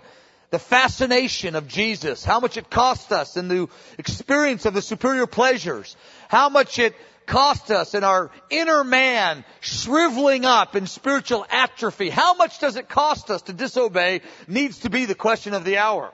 the 0.49 0.59
fascination 0.59 1.55
of 1.55 1.67
Jesus, 1.67 2.23
how 2.23 2.39
much 2.39 2.55
it 2.55 2.69
cost 2.69 3.11
us 3.11 3.35
in 3.35 3.49
the 3.49 3.67
experience 3.97 4.65
of 4.65 4.73
the 4.73 4.81
superior 4.81 5.27
pleasures, 5.27 5.97
how 6.29 6.47
much 6.47 6.79
it 6.79 6.95
cost 7.27 7.69
us 7.69 7.93
in 7.93 8.03
our 8.03 8.31
inner 8.49 8.83
man 8.83 9.45
shriveling 9.59 10.45
up 10.45 10.75
in 10.75 10.87
spiritual 10.87 11.45
atrophy. 11.49 12.09
How 12.09 12.33
much 12.33 12.59
does 12.59 12.75
it 12.77 12.89
cost 12.89 13.29
us 13.29 13.43
to 13.43 13.53
disobey 13.53 14.21
needs 14.47 14.79
to 14.79 14.89
be 14.89 15.05
the 15.05 15.15
question 15.15 15.53
of 15.53 15.63
the 15.63 15.77
hour. 15.77 16.11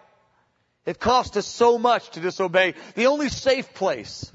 It 0.85 0.99
cost 0.99 1.37
us 1.37 1.45
so 1.45 1.77
much 1.77 2.09
to 2.11 2.19
disobey. 2.19 2.73
The 2.95 3.07
only 3.07 3.29
safe 3.29 3.73
place 3.73 4.29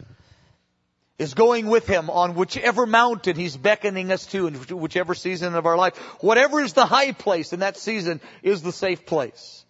is 1.18 1.35
going 1.35 1.66
with 1.66 1.87
Him 1.87 2.08
on 2.08 2.35
whichever 2.35 2.87
mountain 2.87 3.37
He's 3.37 3.56
beckoning 3.56 4.11
us 4.11 4.25
to 4.26 4.47
in 4.47 4.54
whichever 4.54 5.14
season 5.14 5.54
of 5.54 5.66
our 5.66 5.76
life. 5.76 5.97
Whatever 6.23 6.61
is 6.61 6.73
the 6.73 6.87
high 6.87 7.12
place 7.12 7.52
in 7.52 7.61
that 7.61 7.76
season 7.76 8.20
is 8.42 8.62
the 8.62 8.73
safe 8.73 9.04
place. 9.04 9.64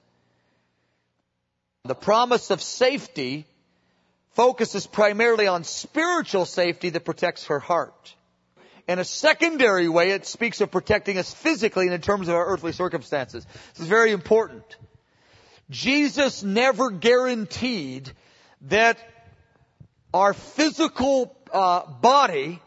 The 1.85 1.95
promise 1.95 2.51
of 2.51 2.63
safety 2.63 3.47
focuses 4.33 4.87
primarily 4.87 5.47
on 5.47 5.65
spiritual 5.65 6.45
safety 6.45 6.91
that 6.91 7.05
protects 7.05 7.47
her 7.47 7.59
heart. 7.59 8.15
In 8.87 8.99
a 8.99 9.05
secondary 9.05 9.89
way, 9.89 10.13
it 10.13 10.27
speaks 10.27 10.61
of 10.61 10.71
protecting 10.71 11.19
us 11.19 11.33
physically 11.33 11.87
and 11.87 11.95
in 11.95 12.01
terms 12.01 12.29
of 12.29 12.35
our 12.35 12.47
earthly 12.47 12.73
circumstances. 12.73 13.47
This 13.75 13.81
is 13.81 13.89
very 13.89 14.13
important. 14.13 14.65
Jesus 15.69 16.43
never 16.43 16.91
guaranteed 16.91 18.11
that 18.63 18.99
our 20.15 20.33
physical 20.33 21.37
uh, 21.53 21.87
body 21.87 22.61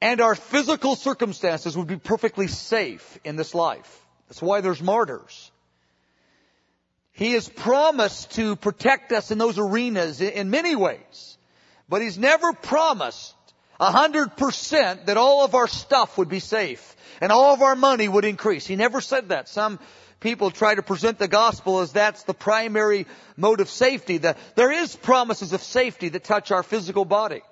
and 0.00 0.20
our 0.20 0.34
physical 0.34 0.96
circumstances 0.96 1.76
would 1.76 1.86
be 1.86 1.96
perfectly 1.96 2.48
safe 2.48 3.18
in 3.24 3.36
this 3.36 3.54
life. 3.54 4.04
That's 4.28 4.42
why 4.42 4.60
there's 4.60 4.82
martyrs. 4.82 5.50
He 7.16 7.32
has 7.32 7.48
promised 7.48 8.32
to 8.32 8.56
protect 8.56 9.12
us 9.12 9.30
in 9.30 9.38
those 9.38 9.58
arenas 9.58 10.20
in 10.20 10.50
many 10.50 10.76
ways. 10.76 11.38
But 11.88 12.02
He's 12.02 12.18
never 12.18 12.52
promised 12.52 13.34
A 13.78 13.90
hundred 13.90 14.36
percent 14.36 15.06
that 15.06 15.16
all 15.16 15.44
of 15.44 15.54
our 15.54 15.68
stuff 15.68 16.16
would 16.16 16.28
be 16.28 16.40
safe 16.40 16.96
and 17.20 17.30
all 17.30 17.52
of 17.52 17.62
our 17.62 17.76
money 17.76 18.08
would 18.08 18.24
increase. 18.24 18.66
He 18.66 18.76
never 18.76 19.00
said 19.00 19.28
that. 19.28 19.48
Some 19.48 19.78
people 20.20 20.50
try 20.50 20.74
to 20.74 20.82
present 20.82 21.18
the 21.18 21.28
gospel 21.28 21.80
as 21.80 21.92
that's 21.92 22.22
the 22.22 22.34
primary 22.34 23.06
mode 23.36 23.60
of 23.60 23.68
safety. 23.68 24.18
The, 24.18 24.36
there 24.54 24.72
is 24.72 24.96
promises 24.96 25.52
of 25.52 25.62
safety 25.62 26.08
that 26.08 26.24
touch 26.24 26.50
our 26.50 26.62
physical 26.62 27.04
body, 27.04 27.42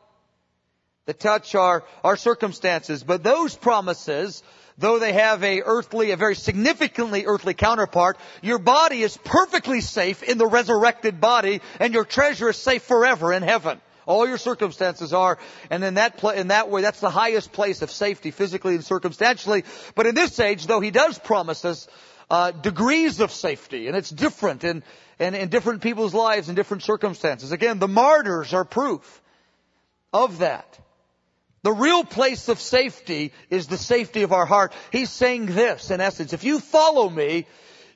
that 1.05 1.21
touch 1.21 1.55
our, 1.55 1.85
our 2.03 2.17
circumstances, 2.17 3.05
but 3.05 3.23
those 3.23 3.55
promises 3.55 4.43
though 4.79 4.99
they 4.99 5.13
have 5.13 5.43
a 5.43 5.63
earthly, 5.63 6.11
a 6.11 6.17
very 6.17 6.35
significantly 6.35 7.25
earthly 7.27 7.55
counterpart, 7.55 8.19
your 8.43 8.59
body 8.59 9.03
is 9.03 9.17
perfectly 9.17 9.81
safe 9.81 10.23
in 10.23 10.39
the 10.39 10.47
resurrected 10.47 11.21
body, 11.21 11.61
and 11.81 11.95
your 11.95 12.05
treasure 12.05 12.51
is 12.51 12.57
safe 12.57 12.83
forever 12.83 13.33
in 13.33 13.43
heaven. 13.43 13.81
All 14.07 14.29
your 14.29 14.39
circumstances 14.39 15.13
are, 15.13 15.39
and 15.71 15.83
in 15.83 15.95
that 15.95 16.19
pl- 16.19 16.31
in 16.31 16.49
that 16.49 16.69
way, 16.69 16.83
that's 16.83 17.01
the 17.01 17.11
highest 17.11 17.53
place 17.53 17.81
of 17.81 17.91
safety, 17.91 18.31
physically 18.31 18.75
and 18.75 18.85
circumstantially. 18.85 19.65
But 19.95 20.07
in 20.07 20.15
this 20.15 20.39
age, 20.41 20.67
though, 20.67 20.81
He 20.81 20.91
does 20.91 21.19
promise 21.19 21.65
us 21.65 21.89
uh, 22.29 22.51
degrees 22.51 23.21
of 23.21 23.31
safety, 23.33 23.89
and 23.89 23.97
it's 23.97 24.11
different 24.11 24.63
in, 24.65 24.83
in 25.19 25.35
in 25.35 25.49
different 25.49 25.83
people's 25.83 26.13
lives 26.13 26.49
and 26.49 26.57
different 26.57 26.83
circumstances. 26.83 27.51
Again, 27.53 27.79
the 27.79 27.89
martyrs 27.89 28.53
are 28.53 28.65
proof 28.65 29.23
of 30.13 30.39
that. 30.39 30.79
The 31.65 31.73
real 31.73 32.05
place 32.05 32.51
of 32.51 32.61
safety 32.61 33.33
is 33.49 33.69
the 33.69 33.79
safety 33.79 34.23
of 34.23 34.35
our 34.35 34.45
heart. 34.45 34.75
He's 34.93 35.09
saying 35.09 35.47
this, 35.47 35.91
in 35.91 36.03
essence, 36.03 36.35
if 36.35 36.45
you 36.45 36.61
follow 36.61 37.09
me, 37.09 37.47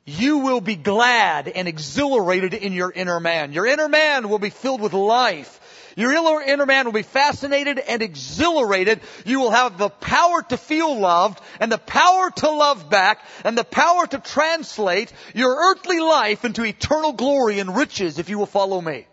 you 0.06 0.38
will 0.38 0.62
be 0.62 0.74
glad 0.74 1.48
and 1.48 1.68
exhilarated 1.68 2.54
in 2.54 2.72
your 2.72 2.90
inner 2.90 3.20
man. 3.20 3.52
Your 3.52 3.66
inner 3.66 3.90
man 3.90 4.30
will 4.30 4.38
be 4.38 4.48
filled 4.48 4.80
with 4.80 4.94
life. 4.94 5.92
Your 5.96 6.40
inner 6.40 6.64
man 6.64 6.86
will 6.86 6.92
be 6.92 7.02
fascinated 7.02 7.78
and 7.78 8.00
exhilarated. 8.00 9.00
You 9.26 9.40
will 9.40 9.50
have 9.50 9.76
the 9.76 9.90
power 9.90 10.42
to 10.44 10.56
feel 10.56 10.98
loved 10.98 11.38
and 11.60 11.70
the 11.70 11.76
power 11.76 12.30
to 12.36 12.50
love 12.50 12.88
back 12.88 13.22
and 13.44 13.58
the 13.58 13.64
power 13.64 14.06
to 14.06 14.18
translate 14.18 15.12
your 15.34 15.54
earthly 15.54 16.00
life 16.00 16.46
into 16.46 16.64
eternal 16.64 17.12
glory 17.12 17.58
and 17.58 17.76
riches 17.76 18.18
if 18.18 18.30
you 18.30 18.38
will 18.38 18.46
follow 18.46 18.80
me. 18.80 19.06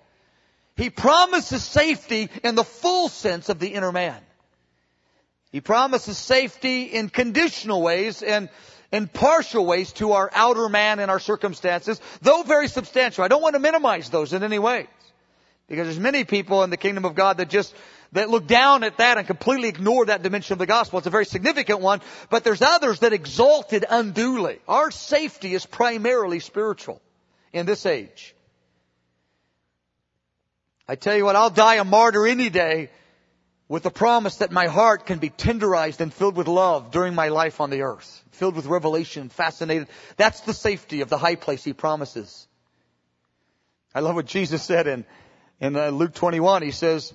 He 0.78 0.90
promises 0.90 1.62
safety 1.62 2.30
in 2.42 2.56
the 2.56 2.64
full 2.64 3.10
sense 3.10 3.50
of 3.50 3.60
the 3.60 3.74
inner 3.74 3.92
man. 3.92 4.22
He 5.56 5.62
promises 5.62 6.18
safety 6.18 6.84
in 6.84 7.08
conditional 7.08 7.82
ways 7.82 8.22
and 8.22 8.50
in 8.92 9.08
partial 9.08 9.66
ways 9.66 9.94
to 9.94 10.12
our 10.12 10.30
outer 10.34 10.68
man 10.68 11.00
and 11.00 11.10
our 11.10 11.22
circumstances, 11.22 12.02
though 12.22 12.44
very 12.44 12.68
substantial. 12.68 13.24
I 13.24 13.30
don't 13.30 13.42
want 13.42 13.54
to 13.54 13.60
minimize 13.60 14.10
those 14.10 14.34
in 14.34 14.44
any 14.44 14.60
way. 14.60 14.88
Because 15.70 15.86
there's 15.86 15.98
many 15.98 16.26
people 16.26 16.64
in 16.64 16.72
the 16.72 16.76
kingdom 16.76 17.06
of 17.06 17.16
God 17.16 17.38
that 17.38 17.48
just, 17.48 17.74
that 18.12 18.30
look 18.30 18.48
down 18.48 18.84
at 18.84 18.98
that 18.98 19.18
and 19.18 19.26
completely 19.26 19.70
ignore 19.70 20.08
that 20.08 20.24
dimension 20.24 20.52
of 20.52 20.60
the 20.60 20.66
gospel. 20.66 20.98
It's 20.98 21.08
a 21.08 21.10
very 21.10 21.24
significant 21.24 21.80
one, 21.80 22.02
but 22.30 22.44
there's 22.44 22.62
others 22.62 23.00
that 23.00 23.14
exalt 23.14 23.72
it 23.72 23.86
unduly. 23.90 24.60
Our 24.68 24.92
safety 24.92 25.54
is 25.54 25.66
primarily 25.66 26.42
spiritual 26.42 27.02
in 27.54 27.66
this 27.66 27.86
age. 27.86 28.36
I 30.86 30.96
tell 30.96 31.16
you 31.16 31.24
what, 31.24 31.38
I'll 31.38 31.50
die 31.50 31.76
a 31.76 31.86
martyr 31.86 32.28
any 32.28 32.50
day 32.50 32.90
with 33.68 33.84
the 33.84 33.92
promise 33.92 34.38
that 34.38 34.52
my 34.52 34.68
heart 34.68 35.06
can 35.06 35.20
be 35.20 35.30
tenderized 35.30 36.00
and 36.00 36.14
filled 36.14 36.36
with 36.36 36.48
love 36.48 36.92
during 36.92 37.16
my 37.16 37.30
life 37.30 37.60
on 37.60 37.70
the 37.70 37.82
earth, 37.82 38.24
filled 38.32 38.56
with 38.56 38.68
revelation, 38.68 39.30
fascinated. 39.30 39.88
That's 40.18 40.42
the 40.42 40.54
safety 40.54 41.02
of 41.02 41.10
the 41.10 41.18
high 41.18 41.36
place 41.36 41.64
he 41.64 41.74
promises. 41.74 42.48
I 43.94 44.02
love 44.02 44.16
what 44.16 44.28
Jesus 44.28 44.62
said 44.62 44.88
in, 44.88 45.06
in 45.60 45.76
uh, 45.76 45.90
Luke 45.90 46.14
21. 46.14 46.62
He 46.62 46.72
says, 46.72 47.14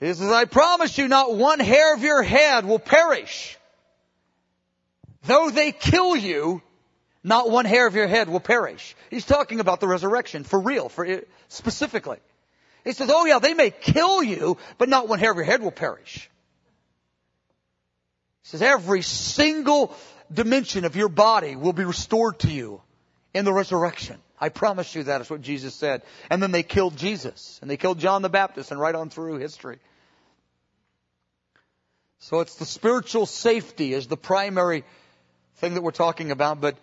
he 0.00 0.06
says, 0.06 0.32
I 0.32 0.46
promise 0.46 0.96
you 0.98 1.06
not 1.06 1.36
one 1.36 1.60
hair 1.60 1.94
of 1.94 2.02
your 2.02 2.22
head 2.22 2.64
will 2.64 2.78
perish. 2.78 3.56
Though 5.24 5.50
they 5.50 5.70
kill 5.70 6.16
you, 6.16 6.62
not 7.22 7.50
one 7.50 7.66
hair 7.66 7.86
of 7.86 7.94
your 7.94 8.06
head 8.08 8.28
will 8.28 8.40
perish. 8.40 8.96
He's 9.10 9.26
talking 9.26 9.60
about 9.60 9.80
the 9.80 9.86
resurrection 9.86 10.42
for 10.42 10.58
real, 10.58 10.88
for 10.88 11.22
specifically. 11.48 12.18
He 12.84 12.92
says, 12.92 13.10
oh 13.12 13.26
yeah, 13.26 13.38
they 13.38 13.54
may 13.54 13.70
kill 13.70 14.22
you, 14.22 14.56
but 14.78 14.88
not 14.88 15.08
one 15.08 15.18
hair 15.18 15.30
of 15.30 15.36
your 15.36 15.44
head 15.44 15.62
will 15.62 15.70
perish. 15.70 16.30
He 18.42 18.48
says, 18.48 18.62
every 18.62 19.02
single 19.02 19.94
dimension 20.32 20.84
of 20.84 20.96
your 20.96 21.08
body 21.08 21.56
will 21.56 21.72
be 21.72 21.84
restored 21.84 22.38
to 22.40 22.50
you 22.50 22.80
in 23.34 23.44
the 23.44 23.52
resurrection. 23.52 24.16
I 24.40 24.48
promise 24.48 24.94
you 24.94 25.04
that 25.04 25.20
is 25.20 25.28
what 25.28 25.42
Jesus 25.42 25.74
said. 25.74 26.02
And 26.30 26.42
then 26.42 26.50
they 26.50 26.62
killed 26.62 26.96
Jesus. 26.96 27.58
And 27.60 27.70
they 27.70 27.76
killed 27.76 27.98
John 27.98 28.22
the 28.22 28.30
Baptist 28.30 28.70
and 28.70 28.80
right 28.80 28.94
on 28.94 29.10
through 29.10 29.36
history. 29.36 29.78
So 32.20 32.40
it's 32.40 32.56
the 32.56 32.64
spiritual 32.64 33.26
safety 33.26 33.92
is 33.92 34.06
the 34.06 34.16
primary 34.16 34.84
thing 35.56 35.74
that 35.74 35.82
we're 35.82 35.90
talking 35.90 36.30
about. 36.30 36.60
But 36.60 36.76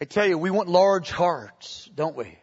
I 0.00 0.04
tell 0.04 0.26
you, 0.26 0.36
we 0.38 0.50
want 0.50 0.68
large 0.68 1.10
hearts, 1.10 1.90
don't 1.94 2.16
we? 2.16 2.38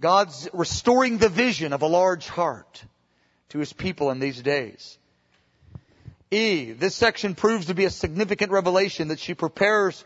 God's 0.00 0.48
restoring 0.52 1.18
the 1.18 1.28
vision 1.28 1.72
of 1.72 1.82
a 1.82 1.86
large 1.86 2.28
heart 2.28 2.84
to 3.50 3.58
His 3.58 3.72
people 3.72 4.10
in 4.10 4.18
these 4.18 4.40
days. 4.42 4.98
E, 6.30 6.72
this 6.72 6.94
section 6.94 7.34
proves 7.34 7.66
to 7.66 7.74
be 7.74 7.84
a 7.84 7.90
significant 7.90 8.50
revelation 8.50 9.08
that 9.08 9.20
she 9.20 9.34
prepares. 9.34 10.04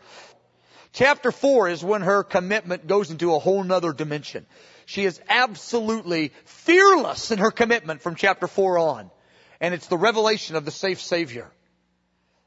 Chapter 0.93 1.31
4 1.31 1.69
is 1.69 1.83
when 1.83 2.01
her 2.01 2.23
commitment 2.23 2.87
goes 2.87 3.11
into 3.11 3.33
a 3.33 3.39
whole 3.39 3.63
nother 3.63 3.93
dimension. 3.93 4.45
She 4.85 5.05
is 5.05 5.19
absolutely 5.27 6.31
fearless 6.45 7.31
in 7.31 7.39
her 7.39 7.51
commitment 7.51 8.01
from 8.01 8.15
chapter 8.15 8.47
4 8.47 8.77
on. 8.77 9.11
And 9.59 9.73
it's 9.73 9.87
the 9.87 9.97
revelation 9.97 10.55
of 10.55 10.65
the 10.65 10.71
safe 10.71 11.01
Savior 11.01 11.51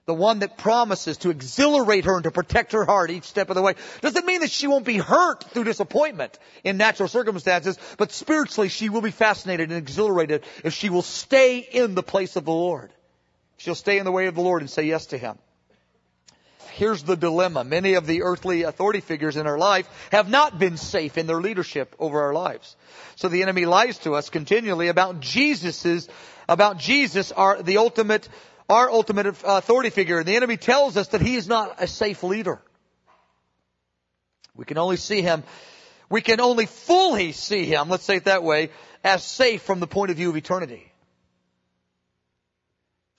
the 0.07 0.15
one 0.15 0.41
that 0.41 0.59
promises 0.59 1.19
to 1.19 1.31
exhilarate 1.31 2.05
her 2.05 2.17
and 2.17 2.25
to 2.25 2.31
protect 2.31 2.73
her 2.73 2.85
heart 2.85 3.11
each 3.11 3.25
step 3.25 3.51
of 3.51 3.55
the 3.55 3.63
way. 3.63 3.75
Doesn't 4.01 4.27
mean 4.27 4.41
that 4.41 4.51
she 4.51 4.67
won't 4.67 4.85
be 4.85 4.99
hurt 4.99 5.45
through 5.45 5.65
disappointment 5.65 6.39
in 6.65 6.77
natural 6.77 7.09
circumstances, 7.09 7.79
but 7.99 8.11
spiritually 8.11 8.69
she 8.69 8.89
will 8.89 9.01
be 9.01 9.13
fascinated 9.13 9.71
and 9.71 9.79
exhilarated 9.79 10.45
if 10.65 10.73
she 10.73 10.91
will 10.91 11.03
stay 11.03 11.59
in 11.59 11.95
the 11.95 12.03
place 12.03 12.35
of 12.35 12.45
the 12.45 12.51
Lord. 12.51 12.93
She'll 13.59 13.77
stay 13.77 13.99
in 13.99 14.05
the 14.05 14.13
way 14.13 14.27
of 14.27 14.35
the 14.35 14.41
Lord 14.41 14.63
and 14.63 14.69
say 14.69 14.85
yes 14.85 15.07
to 15.07 15.19
Him. 15.19 15.39
Here's 16.73 17.03
the 17.03 17.17
dilemma. 17.17 17.65
Many 17.65 17.95
of 17.95 18.07
the 18.07 18.23
earthly 18.23 18.63
authority 18.63 19.01
figures 19.01 19.37
in 19.37 19.47
our 19.47 19.59
life 19.59 19.89
have 20.11 20.29
not 20.29 20.59
been 20.59 20.79
safe 20.79 21.19
in 21.19 21.27
their 21.27 21.41
leadership 21.41 21.95
over 21.99 22.23
our 22.23 22.33
lives. 22.33 22.77
So 23.15 23.29
the 23.29 23.43
enemy 23.43 23.67
lies 23.67 23.99
to 23.99 24.15
us 24.15 24.31
continually 24.31 24.89
about 24.89 25.21
Jesus's, 25.21 26.09
about 26.49 26.79
Jesus, 26.79 27.31
our, 27.31 27.63
the 27.63 27.77
ultimate 27.77 28.29
our 28.69 28.91
ultimate 28.91 29.27
authority 29.27 29.91
figure. 29.91 30.19
And 30.19 30.27
the 30.27 30.37
enemy 30.37 30.57
tells 30.57 30.97
us 30.97 31.09
that 31.09 31.21
he 31.21 31.37
is 31.37 31.49
not 31.49 31.77
a 31.79 31.87
safe 31.87 32.23
leader. 32.23 32.61
We 34.55 34.65
can 34.65 34.79
only 34.79 34.97
see 34.97 35.23
him, 35.23 35.45
we 36.11 36.21
can 36.21 36.41
only 36.41 36.67
fully 36.67 37.33
see 37.33 37.65
him, 37.65 37.89
let's 37.89 38.05
say 38.05 38.17
it 38.17 38.25
that 38.25 38.43
way, 38.43 38.71
as 39.03 39.25
safe 39.25 39.63
from 39.63 39.81
the 39.81 39.87
point 39.87 40.11
of 40.11 40.17
view 40.17 40.29
of 40.29 40.37
eternity. 40.37 40.93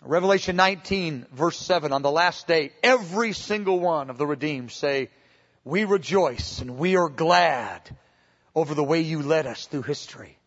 Revelation 0.03 0.55
19 0.57 1.25
verse 1.31 1.57
7, 1.57 1.91
on 1.91 2.01
the 2.01 2.11
last 2.11 2.45
day, 2.45 2.71
every 2.83 3.33
single 3.33 3.79
one 3.79 4.09
of 4.09 4.17
the 4.17 4.27
redeemed 4.27 4.71
say, 4.71 5.09
we 5.63 5.85
rejoice 5.85 6.59
and 6.59 6.77
we 6.77 6.97
are 6.97 7.09
glad 7.09 7.81
over 8.53 8.75
the 8.75 8.83
way 8.83 9.01
you 9.01 9.21
led 9.21 9.47
us 9.47 9.65
through 9.65 9.83
history. 9.83 10.37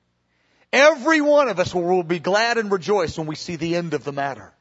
Every 0.72 1.20
one 1.20 1.48
of 1.48 1.58
us 1.58 1.74
will 1.74 2.02
be 2.02 2.18
glad 2.18 2.58
and 2.58 2.70
rejoice 2.70 3.16
when 3.16 3.26
we 3.26 3.34
see 3.34 3.56
the 3.56 3.76
end 3.76 3.94
of 3.94 4.04
the 4.04 4.12
matter 4.12 4.52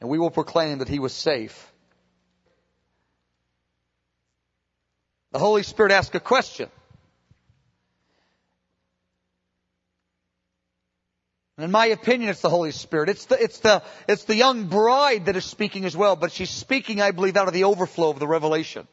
and 0.00 0.10
we 0.10 0.18
will 0.18 0.30
proclaim 0.30 0.78
that 0.78 0.88
he 0.88 0.98
was 0.98 1.12
safe. 1.12 1.72
The 5.32 5.38
Holy 5.38 5.62
Spirit 5.62 5.92
asked 5.92 6.14
a 6.14 6.20
question. 6.20 6.70
And 11.56 11.64
in 11.64 11.70
my 11.70 11.86
opinion, 11.86 12.28
it's 12.28 12.42
the 12.42 12.50
Holy 12.50 12.70
Spirit. 12.70 13.08
It's 13.08 13.24
the, 13.26 13.42
it's 13.42 13.60
the, 13.60 13.82
it's 14.06 14.24
the 14.24 14.36
young 14.36 14.66
bride 14.66 15.26
that 15.26 15.36
is 15.36 15.44
speaking 15.44 15.86
as 15.86 15.96
well, 15.96 16.14
but 16.14 16.32
she's 16.32 16.50
speaking, 16.50 17.00
I 17.00 17.12
believe, 17.12 17.36
out 17.36 17.48
of 17.48 17.54
the 17.54 17.64
overflow 17.64 18.10
of 18.10 18.18
the 18.18 18.26
revelation. 18.26 18.86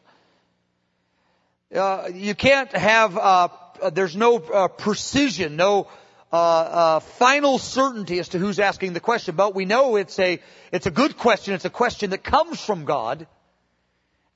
Uh, 1.73 2.09
you 2.13 2.35
can't 2.35 2.71
have, 2.71 3.17
uh, 3.17 3.49
there's 3.91 4.15
no 4.15 4.37
uh, 4.37 4.67
precision, 4.69 5.57
no 5.57 5.87
uh, 6.33 6.35
uh, 6.35 6.99
final 6.99 7.59
certainty 7.59 8.17
as 8.17 8.29
to 8.29 8.39
who's 8.39 8.59
asking 8.59 8.93
the 8.93 8.99
question, 8.99 9.35
but 9.35 9.53
we 9.53 9.65
know 9.65 9.97
it's 9.97 10.17
a 10.17 10.39
it's 10.71 10.87
a 10.87 10.91
good 10.91 11.15
question. 11.15 11.53
It's 11.53 11.65
a 11.65 11.69
question 11.69 12.09
that 12.09 12.23
comes 12.23 12.59
from 12.59 12.85
God, 12.85 13.27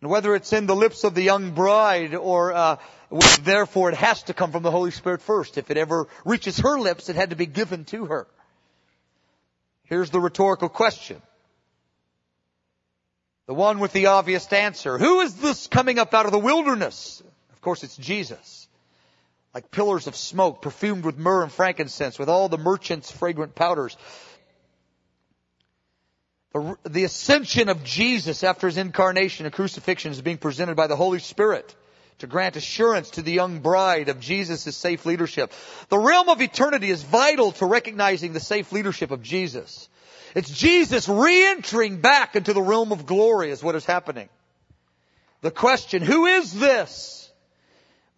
and 0.01 0.11
whether 0.11 0.35
it's 0.35 0.53
in 0.53 0.67
the 0.67 0.75
lips 0.75 1.03
of 1.03 1.15
the 1.15 1.23
young 1.23 1.55
bride 1.55 2.13
or 2.13 2.53
uh, 2.53 2.77
therefore 3.41 3.89
it 3.89 3.95
has 3.95 4.21
to 4.23 4.35
come 4.35 4.51
from 4.51 4.61
the 4.61 4.69
Holy 4.69 4.91
Spirit 4.91 5.23
first. 5.23 5.57
If 5.57 5.71
it 5.71 5.77
ever 5.77 6.07
reaches 6.23 6.59
her 6.59 6.77
lips, 6.79 7.09
it 7.09 7.15
had 7.15 7.31
to 7.31 7.35
be 7.35 7.47
given 7.47 7.83
to 7.85 8.05
her. 8.05 8.27
Here's 9.85 10.11
the 10.11 10.19
rhetorical 10.19 10.69
question. 10.69 11.19
The 13.47 13.55
one 13.55 13.79
with 13.79 13.93
the 13.93 14.07
obvious 14.07 14.53
answer. 14.53 14.99
Who 14.99 15.21
is 15.21 15.33
this 15.35 15.65
coming 15.65 15.97
up 15.97 16.13
out 16.13 16.27
of 16.27 16.31
the 16.31 16.37
wilderness? 16.37 17.23
Of 17.53 17.61
course, 17.61 17.83
it's 17.83 17.97
Jesus. 17.97 18.66
Like 19.57 19.71
pillars 19.71 20.05
of 20.05 20.15
smoke, 20.15 20.61
perfumed 20.61 21.03
with 21.03 21.17
myrrh 21.17 21.41
and 21.41 21.51
frankincense, 21.51 22.19
with 22.19 22.29
all 22.29 22.47
the 22.47 22.59
merchants' 22.59 23.09
fragrant 23.09 23.55
powders. 23.55 23.97
The, 26.53 26.77
the 26.87 27.03
ascension 27.05 27.67
of 27.67 27.83
Jesus 27.83 28.43
after 28.43 28.67
his 28.67 28.77
incarnation 28.77 29.47
and 29.47 29.55
crucifixion 29.55 30.11
is 30.11 30.21
being 30.21 30.37
presented 30.37 30.75
by 30.75 30.85
the 30.85 30.95
Holy 30.95 31.17
Spirit 31.17 31.75
to 32.19 32.27
grant 32.27 32.55
assurance 32.55 33.09
to 33.11 33.23
the 33.23 33.31
young 33.31 33.61
bride 33.61 34.09
of 34.09 34.19
Jesus' 34.19 34.77
safe 34.77 35.07
leadership. 35.07 35.51
The 35.89 35.97
realm 35.97 36.29
of 36.29 36.39
eternity 36.39 36.91
is 36.91 37.01
vital 37.01 37.51
to 37.53 37.65
recognizing 37.65 38.33
the 38.33 38.39
safe 38.39 38.71
leadership 38.71 39.09
of 39.09 39.23
Jesus. 39.23 39.89
It's 40.35 40.51
Jesus 40.51 41.09
re-entering 41.09 41.99
back 41.99 42.35
into 42.35 42.53
the 42.53 42.61
realm 42.61 42.91
of 42.91 43.07
glory 43.07 43.49
is 43.49 43.63
what 43.63 43.73
is 43.73 43.85
happening. 43.85 44.29
The 45.41 45.49
question, 45.49 46.03
who 46.03 46.27
is 46.27 46.53
this? 46.53 47.26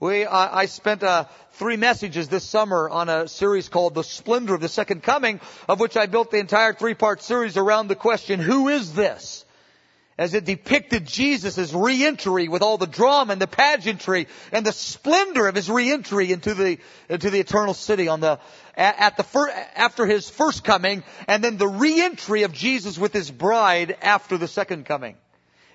We, 0.02 0.26
I, 0.26 0.62
I 0.62 0.66
spent 0.68 1.04
uh, 1.04 1.26
three 1.54 1.76
messages 1.76 2.30
this 2.30 2.46
summer 2.46 2.90
on 2.90 3.10
a 3.10 3.28
series 3.28 3.68
called 3.68 3.96
The 3.96 4.04
Splendor 4.04 4.56
of 4.56 4.62
the 4.62 4.70
Second 4.70 5.04
Coming, 5.04 5.42
of 5.68 5.82
which 5.82 5.98
I 5.98 6.06
built 6.06 6.32
the 6.32 6.38
entire 6.38 6.74
three-part 6.74 7.22
series 7.22 7.58
around 7.58 7.90
the 7.90 7.96
question, 7.96 8.40
who 8.40 8.70
is 8.70 8.94
this? 8.94 9.44
As 10.18 10.34
it 10.34 10.46
depicted 10.46 11.06
Jesus' 11.06 11.74
re-entry 11.74 12.48
with 12.48 12.62
all 12.62 12.78
the 12.78 12.88
drama 12.88 13.34
and 13.34 13.42
the 13.42 13.48
pageantry 13.48 14.28
and 14.54 14.66
the 14.66 14.72
splendor 14.72 15.48
of 15.48 15.56
his 15.56 15.70
re-entry 15.70 16.32
into 16.32 16.54
the, 16.54 16.78
into 17.10 17.30
the 17.30 17.40
eternal 17.42 17.74
city 17.74 18.08
on 18.08 18.22
the, 18.22 18.40
at 18.78 19.18
the 19.18 19.24
fir- 19.24 19.52
after 19.76 20.06
his 20.06 20.30
first 20.30 20.64
coming 20.64 21.04
and 21.28 21.44
then 21.44 21.58
the 21.58 21.68
re-entry 21.68 22.44
of 22.44 22.54
Jesus 22.54 22.98
with 22.98 23.12
his 23.12 23.30
bride 23.32 23.98
after 24.02 24.38
the 24.38 24.48
second 24.48 24.86
coming. 24.86 25.18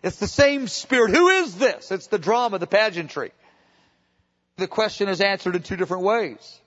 It's 0.02 0.16
the 0.16 0.28
same 0.28 0.66
spirit. 0.66 1.11
Who 1.11 1.28
is 1.28 1.57
this? 1.57 1.90
It's 1.90 2.07
the 2.07 2.19
drama, 2.19 2.59
the 2.59 2.66
pageantry. 2.66 3.33
The 4.56 4.68
question 4.68 5.08
is 5.08 5.20
answered 5.20 5.56
in 5.56 5.62
two 5.62 5.76
different 5.76 6.04
ways. 6.04 6.61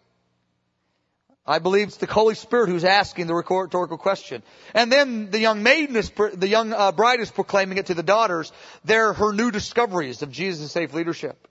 I 1.46 1.60
believe 1.60 1.88
it's 1.88 1.98
the 1.98 2.08
Holy 2.08 2.36
Spirit 2.36 2.68
who's 2.68 2.84
asking 2.84 3.28
the 3.28 3.34
rhetorical 3.34 3.98
question. 3.98 4.44
And 4.74 4.92
then 4.92 5.32
the 5.32 5.40
young 5.40 5.64
maiden 5.64 5.96
is, 5.96 6.12
the 6.34 6.48
young 6.48 6.74
uh, 6.74 6.92
bride 6.92 7.22
is 7.22 7.32
proclaiming 7.32 7.78
it 7.78 7.86
to 7.86 7.94
the 7.94 8.04
daughters. 8.04 8.52
They're 8.84 9.14
her 9.14 9.32
new 9.32 9.50
discoveries 9.50 10.22
of 10.22 10.30
Jesus' 10.30 10.74
safe 10.74 10.94
leadership. 10.94 11.48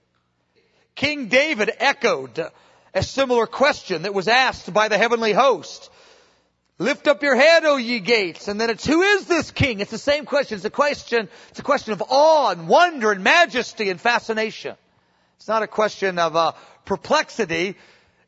King 0.95 1.29
David 1.29 1.71
echoed 1.79 2.39
a 2.93 3.03
similar 3.03 3.47
question 3.47 4.03
that 4.03 4.13
was 4.13 4.29
asked 4.29 4.71
by 4.73 4.89
the 4.89 4.99
heavenly 4.99 5.33
host. 5.33 5.91
Lift 6.79 7.09
up 7.09 7.23
your 7.23 7.35
head, 7.35 7.65
O 7.65 7.77
ye 7.77 8.01
gates. 8.01 8.49
And 8.49 8.61
then 8.61 8.69
it's, 8.69 8.85
who 8.85 9.01
is 9.01 9.27
this 9.27 9.51
king? 9.51 9.81
It's 9.81 9.91
the 9.91 9.97
same 9.97 10.27
question. 10.27 10.57
It's 10.57 10.65
a 10.67 10.71
question, 10.71 11.31
it's 11.49 11.59
a 11.59 11.63
question 11.63 11.95
of 11.95 12.03
awe 12.07 12.51
and 12.51 12.69
wonder 12.69 13.13
and 13.13 13.25
majesty 13.25 13.89
and 13.89 13.99
fascination. 13.99 14.77
It's 15.37 15.49
not 15.49 15.63
a 15.63 15.67
question 15.67 16.19
of 16.19 16.35
uh, 16.35 16.53
perplexity. 16.85 17.77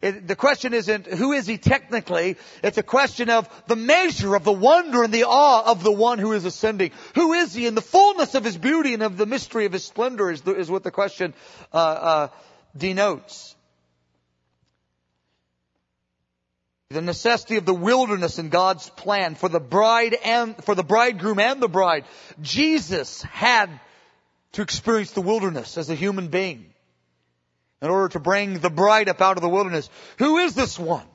It, 0.00 0.28
the 0.28 0.36
question 0.36 0.74
isn't 0.74 1.06
who 1.06 1.32
is 1.32 1.46
he 1.46 1.58
technically. 1.58 2.36
It's 2.62 2.78
a 2.78 2.84
question 2.84 3.30
of 3.30 3.48
the 3.66 3.74
measure 3.74 4.36
of 4.36 4.44
the 4.44 4.52
wonder 4.52 5.02
and 5.02 5.12
the 5.12 5.24
awe 5.24 5.70
of 5.70 5.82
the 5.82 5.92
one 5.92 6.18
who 6.18 6.32
is 6.32 6.44
ascending. 6.44 6.92
Who 7.16 7.32
is 7.32 7.52
he 7.52 7.66
in 7.66 7.74
the 7.74 7.82
fullness 7.82 8.34
of 8.34 8.44
his 8.44 8.56
beauty 8.56 8.94
and 8.94 9.02
of 9.02 9.16
the 9.16 9.26
mystery 9.26 9.64
of 9.64 9.72
his 9.72 9.84
splendor 9.84 10.30
is, 10.30 10.42
the, 10.42 10.54
is 10.54 10.70
what 10.70 10.84
the 10.84 10.92
question 10.92 11.34
uh, 11.72 11.76
uh, 11.76 12.28
denotes. 12.76 13.56
The 16.90 17.02
necessity 17.02 17.56
of 17.56 17.66
the 17.66 17.74
wilderness 17.74 18.38
in 18.38 18.48
God's 18.50 18.88
plan 18.88 19.34
for 19.34 19.48
the 19.48 19.60
bride 19.60 20.14
and, 20.24 20.56
for 20.64 20.74
the 20.74 20.84
bridegroom 20.84 21.38
and 21.40 21.60
the 21.60 21.68
bride. 21.68 22.04
Jesus 22.40 23.20
had 23.22 23.68
to 24.52 24.62
experience 24.62 25.10
the 25.10 25.20
wilderness 25.20 25.76
as 25.76 25.90
a 25.90 25.94
human 25.94 26.28
being 26.28 26.66
in 27.80 27.90
order 27.90 28.08
to 28.08 28.20
bring 28.20 28.58
the 28.58 28.70
bride 28.70 29.08
up 29.08 29.20
out 29.20 29.36
of 29.36 29.42
the 29.42 29.48
wilderness. 29.48 29.88
Who 30.18 30.38
is 30.38 30.54
this 30.54 30.78
one? 30.78 31.06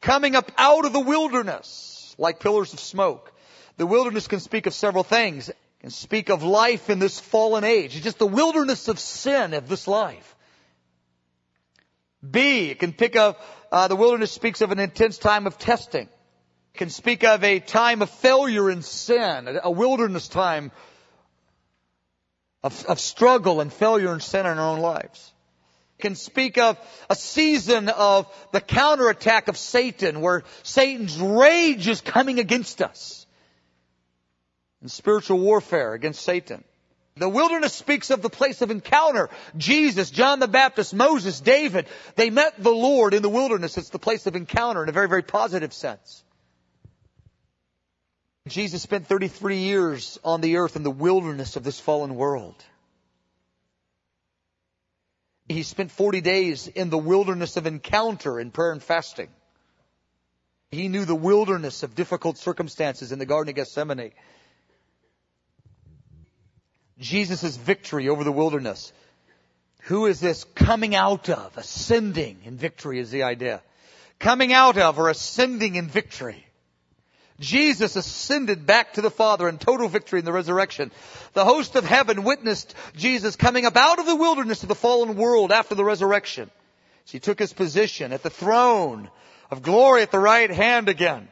Coming 0.00 0.36
up 0.36 0.50
out 0.56 0.84
of 0.84 0.92
the 0.92 1.00
wilderness 1.00 2.14
like 2.18 2.40
pillars 2.40 2.72
of 2.72 2.80
smoke. 2.80 3.32
The 3.76 3.86
wilderness 3.86 4.28
can 4.28 4.40
speak 4.40 4.66
of 4.66 4.74
several 4.74 5.04
things. 5.04 5.48
It 5.48 5.56
can 5.80 5.90
speak 5.90 6.30
of 6.30 6.42
life 6.42 6.88
in 6.90 6.98
this 6.98 7.20
fallen 7.20 7.64
age. 7.64 7.94
It's 7.94 8.04
just 8.04 8.18
the 8.18 8.26
wilderness 8.26 8.88
of 8.88 8.98
sin 8.98 9.52
of 9.54 9.68
this 9.68 9.86
life. 9.86 10.34
B, 12.28 12.70
it 12.70 12.78
can 12.78 12.92
pick 12.92 13.16
up, 13.16 13.40
uh, 13.70 13.88
the 13.88 13.96
wilderness 13.96 14.32
speaks 14.32 14.60
of 14.60 14.72
an 14.72 14.78
intense 14.78 15.18
time 15.18 15.46
of 15.46 15.58
testing. 15.58 16.08
It 16.74 16.78
can 16.78 16.90
speak 16.90 17.24
of 17.24 17.44
a 17.44 17.60
time 17.60 18.02
of 18.02 18.10
failure 18.10 18.70
in 18.70 18.82
sin, 18.82 19.58
a 19.62 19.70
wilderness 19.70 20.28
time 20.28 20.72
of, 22.62 22.86
of 22.86 22.98
struggle 22.98 23.60
and 23.60 23.72
failure 23.72 24.12
and 24.12 24.22
sin 24.22 24.46
in 24.46 24.58
our 24.58 24.72
own 24.72 24.80
lives. 24.80 25.32
Can 25.98 26.14
speak 26.14 26.58
of 26.58 26.78
a 27.08 27.14
season 27.14 27.88
of 27.88 28.26
the 28.52 28.60
counterattack 28.60 29.48
of 29.48 29.56
Satan 29.56 30.20
where 30.20 30.44
Satan's 30.62 31.18
rage 31.18 31.88
is 31.88 32.00
coming 32.00 32.38
against 32.38 32.82
us. 32.82 33.26
And 34.82 34.90
spiritual 34.90 35.38
warfare 35.38 35.94
against 35.94 36.22
Satan. 36.22 36.64
The 37.16 37.28
wilderness 37.28 37.72
speaks 37.72 38.10
of 38.10 38.20
the 38.20 38.28
place 38.28 38.60
of 38.60 38.70
encounter. 38.70 39.30
Jesus, 39.56 40.10
John 40.10 40.38
the 40.38 40.48
Baptist, 40.48 40.92
Moses, 40.92 41.40
David, 41.40 41.86
they 42.14 42.28
met 42.28 42.62
the 42.62 42.70
Lord 42.70 43.14
in 43.14 43.22
the 43.22 43.30
wilderness. 43.30 43.78
It's 43.78 43.88
the 43.88 43.98
place 43.98 44.26
of 44.26 44.36
encounter 44.36 44.82
in 44.82 44.90
a 44.90 44.92
very, 44.92 45.08
very 45.08 45.22
positive 45.22 45.72
sense. 45.72 46.22
Jesus 48.48 48.82
spent 48.82 49.06
33 49.06 49.58
years 49.58 50.18
on 50.22 50.42
the 50.42 50.58
earth 50.58 50.76
in 50.76 50.82
the 50.82 50.90
wilderness 50.90 51.56
of 51.56 51.64
this 51.64 51.80
fallen 51.80 52.14
world. 52.14 52.54
He 55.48 55.62
spent 55.62 55.92
40 55.92 56.20
days 56.20 56.66
in 56.66 56.90
the 56.90 56.98
wilderness 56.98 57.56
of 57.56 57.66
encounter 57.66 58.40
in 58.40 58.50
prayer 58.50 58.72
and 58.72 58.82
fasting. 58.82 59.28
He 60.70 60.88
knew 60.88 61.04
the 61.04 61.14
wilderness 61.14 61.82
of 61.82 61.94
difficult 61.94 62.38
circumstances 62.38 63.12
in 63.12 63.18
the 63.18 63.26
Garden 63.26 63.50
of 63.50 63.56
Gethsemane. 63.56 64.12
Jesus' 66.98 67.56
victory 67.56 68.08
over 68.08 68.24
the 68.24 68.32
wilderness. 68.32 68.92
Who 69.82 70.06
is 70.06 70.18
this 70.18 70.44
coming 70.54 70.94
out 70.94 71.28
of? 71.28 71.56
Ascending 71.56 72.38
in 72.44 72.56
victory 72.56 72.98
is 72.98 73.10
the 73.10 73.22
idea. 73.22 73.62
Coming 74.18 74.52
out 74.52 74.78
of 74.78 74.98
or 74.98 75.08
ascending 75.08 75.76
in 75.76 75.86
victory. 75.88 76.45
Jesus 77.38 77.96
ascended 77.96 78.66
back 78.66 78.94
to 78.94 79.02
the 79.02 79.10
Father 79.10 79.48
in 79.48 79.58
total 79.58 79.88
victory 79.88 80.20
in 80.20 80.24
the 80.24 80.32
resurrection. 80.32 80.90
The 81.34 81.44
host 81.44 81.76
of 81.76 81.84
heaven 81.84 82.24
witnessed 82.24 82.74
Jesus 82.96 83.36
coming 83.36 83.66
up 83.66 83.76
out 83.76 83.98
of 83.98 84.06
the 84.06 84.16
wilderness 84.16 84.62
of 84.62 84.68
the 84.68 84.74
fallen 84.74 85.16
world 85.16 85.52
after 85.52 85.74
the 85.74 85.84
resurrection. 85.84 86.50
So 87.04 87.12
he 87.12 87.20
took 87.20 87.38
his 87.38 87.52
position 87.52 88.12
at 88.12 88.22
the 88.22 88.30
throne 88.30 89.10
of 89.50 89.62
glory 89.62 90.02
at 90.02 90.10
the 90.10 90.18
right 90.18 90.50
hand 90.50 90.88
again. 90.88 91.28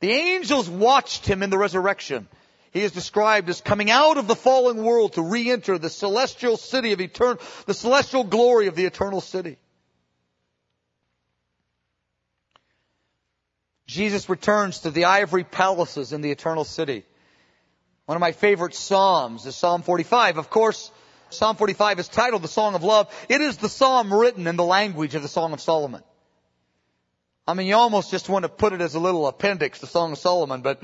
The 0.00 0.10
angels 0.10 0.68
watched 0.68 1.26
him 1.26 1.42
in 1.42 1.50
the 1.50 1.58
resurrection. 1.58 2.26
He 2.72 2.80
is 2.80 2.92
described 2.92 3.48
as 3.48 3.60
coming 3.60 3.90
out 3.90 4.16
of 4.16 4.26
the 4.26 4.34
fallen 4.34 4.82
world 4.82 5.12
to 5.12 5.22
re-enter 5.22 5.78
the 5.78 5.90
celestial 5.90 6.56
city 6.56 6.92
of 6.92 7.00
eternal, 7.00 7.40
the 7.66 7.74
celestial 7.74 8.24
glory 8.24 8.66
of 8.66 8.74
the 8.74 8.86
eternal 8.86 9.20
city. 9.20 9.58
Jesus 13.92 14.28
returns 14.28 14.80
to 14.80 14.90
the 14.90 15.04
ivory 15.04 15.44
palaces 15.44 16.12
in 16.12 16.22
the 16.22 16.30
eternal 16.30 16.64
city. 16.64 17.04
One 18.06 18.16
of 18.16 18.20
my 18.20 18.32
favorite 18.32 18.74
Psalms 18.74 19.44
is 19.44 19.54
Psalm 19.54 19.82
45. 19.82 20.38
Of 20.38 20.48
course, 20.48 20.90
Psalm 21.28 21.56
45 21.56 21.98
is 21.98 22.08
titled 22.08 22.42
the 22.42 22.48
Song 22.48 22.74
of 22.74 22.82
Love. 22.82 23.12
It 23.28 23.42
is 23.42 23.58
the 23.58 23.68
Psalm 23.68 24.12
written 24.12 24.46
in 24.46 24.56
the 24.56 24.64
language 24.64 25.14
of 25.14 25.22
the 25.22 25.28
Song 25.28 25.52
of 25.52 25.60
Solomon. 25.60 26.02
I 27.46 27.52
mean, 27.54 27.66
you 27.66 27.74
almost 27.74 28.10
just 28.10 28.28
want 28.28 28.44
to 28.44 28.48
put 28.48 28.72
it 28.72 28.80
as 28.80 28.94
a 28.94 29.00
little 29.00 29.26
appendix, 29.26 29.78
the 29.78 29.86
Song 29.86 30.12
of 30.12 30.18
Solomon, 30.18 30.62
but 30.62 30.82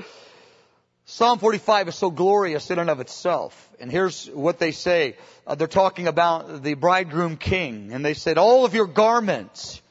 Psalm 1.05 1.39
45 1.39 1.87
is 1.87 1.95
so 1.95 2.11
glorious 2.11 2.69
in 2.69 2.77
and 2.77 2.91
of 2.91 2.99
itself. 2.99 3.69
And 3.79 3.91
here's 3.91 4.27
what 4.27 4.59
they 4.59 4.71
say. 4.71 5.17
Uh, 5.47 5.55
they're 5.55 5.67
talking 5.67 6.07
about 6.07 6.61
the 6.61 6.75
bridegroom 6.75 7.37
king. 7.37 7.91
And 7.91 8.05
they 8.05 8.13
said, 8.13 8.37
all 8.37 8.65
of 8.65 8.75
your 8.75 8.85
garments 8.85 9.81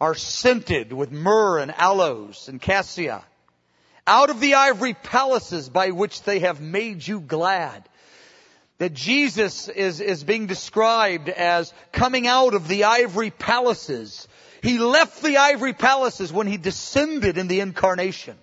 are 0.00 0.14
scented 0.14 0.92
with 0.92 1.10
myrrh 1.10 1.58
and 1.58 1.74
aloes 1.74 2.48
and 2.48 2.60
cassia. 2.60 3.24
Out 4.06 4.30
of 4.30 4.40
the 4.40 4.54
ivory 4.54 4.94
palaces 4.94 5.68
by 5.68 5.90
which 5.90 6.22
they 6.22 6.40
have 6.40 6.60
made 6.60 7.06
you 7.06 7.20
glad. 7.20 7.88
That 8.78 8.94
Jesus 8.94 9.68
is, 9.68 10.00
is 10.00 10.22
being 10.22 10.46
described 10.46 11.28
as 11.28 11.74
coming 11.90 12.26
out 12.28 12.54
of 12.54 12.68
the 12.68 12.84
ivory 12.84 13.30
palaces. 13.30 14.28
He 14.62 14.78
left 14.78 15.20
the 15.22 15.36
ivory 15.36 15.72
palaces 15.72 16.32
when 16.32 16.46
he 16.46 16.56
descended 16.56 17.38
in 17.38 17.48
the 17.48 17.60
incarnation. 17.60 18.36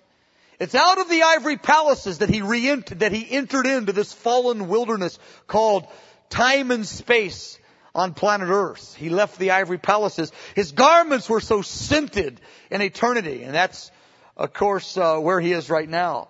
It's 0.60 0.74
out 0.74 0.98
of 0.98 1.08
the 1.08 1.22
ivory 1.22 1.56
palaces 1.56 2.18
that 2.18 2.30
he 2.30 2.42
re 2.42 2.74
that 2.74 3.12
he 3.12 3.30
entered 3.30 3.66
into 3.66 3.92
this 3.92 4.12
fallen 4.12 4.68
wilderness 4.68 5.18
called 5.46 5.86
time 6.28 6.70
and 6.70 6.86
space 6.86 7.58
on 7.96 8.12
planet 8.12 8.50
earth. 8.50 8.94
He 8.94 9.08
left 9.08 9.38
the 9.38 9.52
ivory 9.52 9.78
palaces. 9.78 10.30
His 10.54 10.72
garments 10.72 11.28
were 11.28 11.40
so 11.40 11.62
scented 11.62 12.40
in 12.70 12.82
eternity, 12.82 13.42
and 13.42 13.54
that's, 13.54 13.90
of 14.36 14.52
course, 14.52 14.98
uh, 14.98 15.18
where 15.18 15.40
he 15.40 15.52
is 15.52 15.70
right 15.70 15.88
now. 15.88 16.28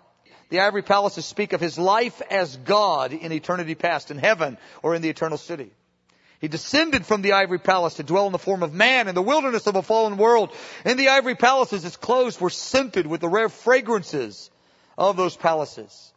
The 0.49 0.61
ivory 0.61 0.83
palaces 0.83 1.27
speak 1.27 1.53
of 1.53 1.61
his 1.61 1.77
life 1.77 2.23
as 2.31 2.57
God 2.57 3.13
in 3.13 3.33
eternity 3.33 3.75
past, 3.75 4.13
in 4.13 4.19
heaven 4.19 4.59
or 4.85 4.95
in 4.95 5.03
the 5.03 5.11
eternal 5.11 5.39
city. 5.39 5.73
He 6.41 6.47
descended 6.47 7.05
from 7.05 7.23
the 7.23 7.33
ivory 7.33 7.59
palace 7.59 7.95
to 7.95 8.05
dwell 8.05 8.27
in 8.27 8.33
the 8.33 8.39
form 8.39 8.63
of 8.63 8.73
man 8.73 9.09
in 9.09 9.17
the 9.17 9.23
wilderness 9.23 9.67
of 9.67 9.75
a 9.75 9.83
fallen 9.83 10.19
world. 10.19 10.53
In 10.85 10.97
the 10.97 11.09
ivory 11.09 11.35
palaces, 11.35 11.83
his 11.83 11.97
clothes 11.97 12.41
were 12.41 12.51
scented 12.51 13.09
with 13.09 13.21
the 13.21 13.29
rare 13.29 13.49
fragrances 13.49 14.51
of 14.97 15.17
those 15.17 15.37
palaces. 15.37 16.13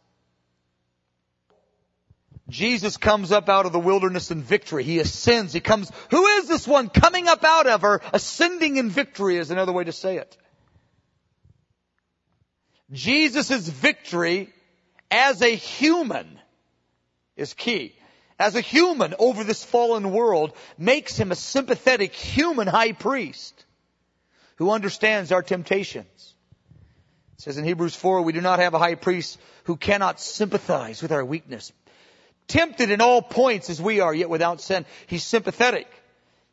Jesus 2.50 2.96
comes 2.96 3.32
up 3.32 3.48
out 3.48 3.66
of 3.66 3.72
the 3.72 3.80
wilderness 3.80 4.30
in 4.30 4.42
victory. 4.42 4.84
He 4.84 4.98
ascends. 4.98 5.52
He 5.52 5.60
comes, 5.60 5.90
who 6.10 6.26
is 6.26 6.48
this 6.48 6.66
one 6.66 6.88
coming 6.88 7.28
up 7.28 7.44
out 7.44 7.66
of 7.66 7.82
her? 7.82 8.02
Ascending 8.12 8.76
in 8.76 8.90
victory 8.90 9.36
is 9.36 9.50
another 9.50 9.72
way 9.72 9.84
to 9.84 9.92
say 9.92 10.16
it. 10.16 10.36
Jesus' 12.92 13.68
victory 13.68 14.52
as 15.10 15.42
a 15.42 15.54
human 15.54 16.38
is 17.36 17.54
key. 17.54 17.94
As 18.38 18.56
a 18.56 18.60
human 18.60 19.14
over 19.18 19.44
this 19.44 19.62
fallen 19.62 20.12
world 20.12 20.54
makes 20.78 21.16
him 21.16 21.30
a 21.30 21.36
sympathetic 21.36 22.14
human 22.14 22.66
high 22.66 22.92
priest 22.92 23.64
who 24.56 24.70
understands 24.70 25.30
our 25.30 25.42
temptations. 25.42 26.34
It 27.34 27.42
says 27.42 27.58
in 27.58 27.64
Hebrews 27.64 27.94
4, 27.94 28.22
we 28.22 28.32
do 28.32 28.40
not 28.40 28.58
have 28.58 28.74
a 28.74 28.78
high 28.78 28.94
priest 28.94 29.38
who 29.64 29.76
cannot 29.76 30.20
sympathize 30.20 31.02
with 31.02 31.12
our 31.12 31.24
weakness. 31.24 31.72
Tempted 32.50 32.90
in 32.90 33.00
all 33.00 33.22
points 33.22 33.70
as 33.70 33.80
we 33.80 34.00
are, 34.00 34.12
yet 34.12 34.28
without 34.28 34.60
sin. 34.60 34.84
He's 35.06 35.22
sympathetic. 35.22 35.86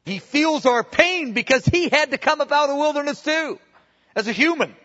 He 0.06 0.20
feels 0.20 0.68
our 0.68 0.84
pain 0.84 1.34
because 1.34 1.66
he 1.66 1.90
had 1.90 2.12
to 2.12 2.20
come 2.20 2.40
up 2.40 2.52
out 2.52 2.66
of 2.66 2.70
the 2.70 2.76
wilderness 2.76 3.20
too, 3.20 3.60
as 4.16 4.28
a 4.28 4.32
human. 4.32 4.76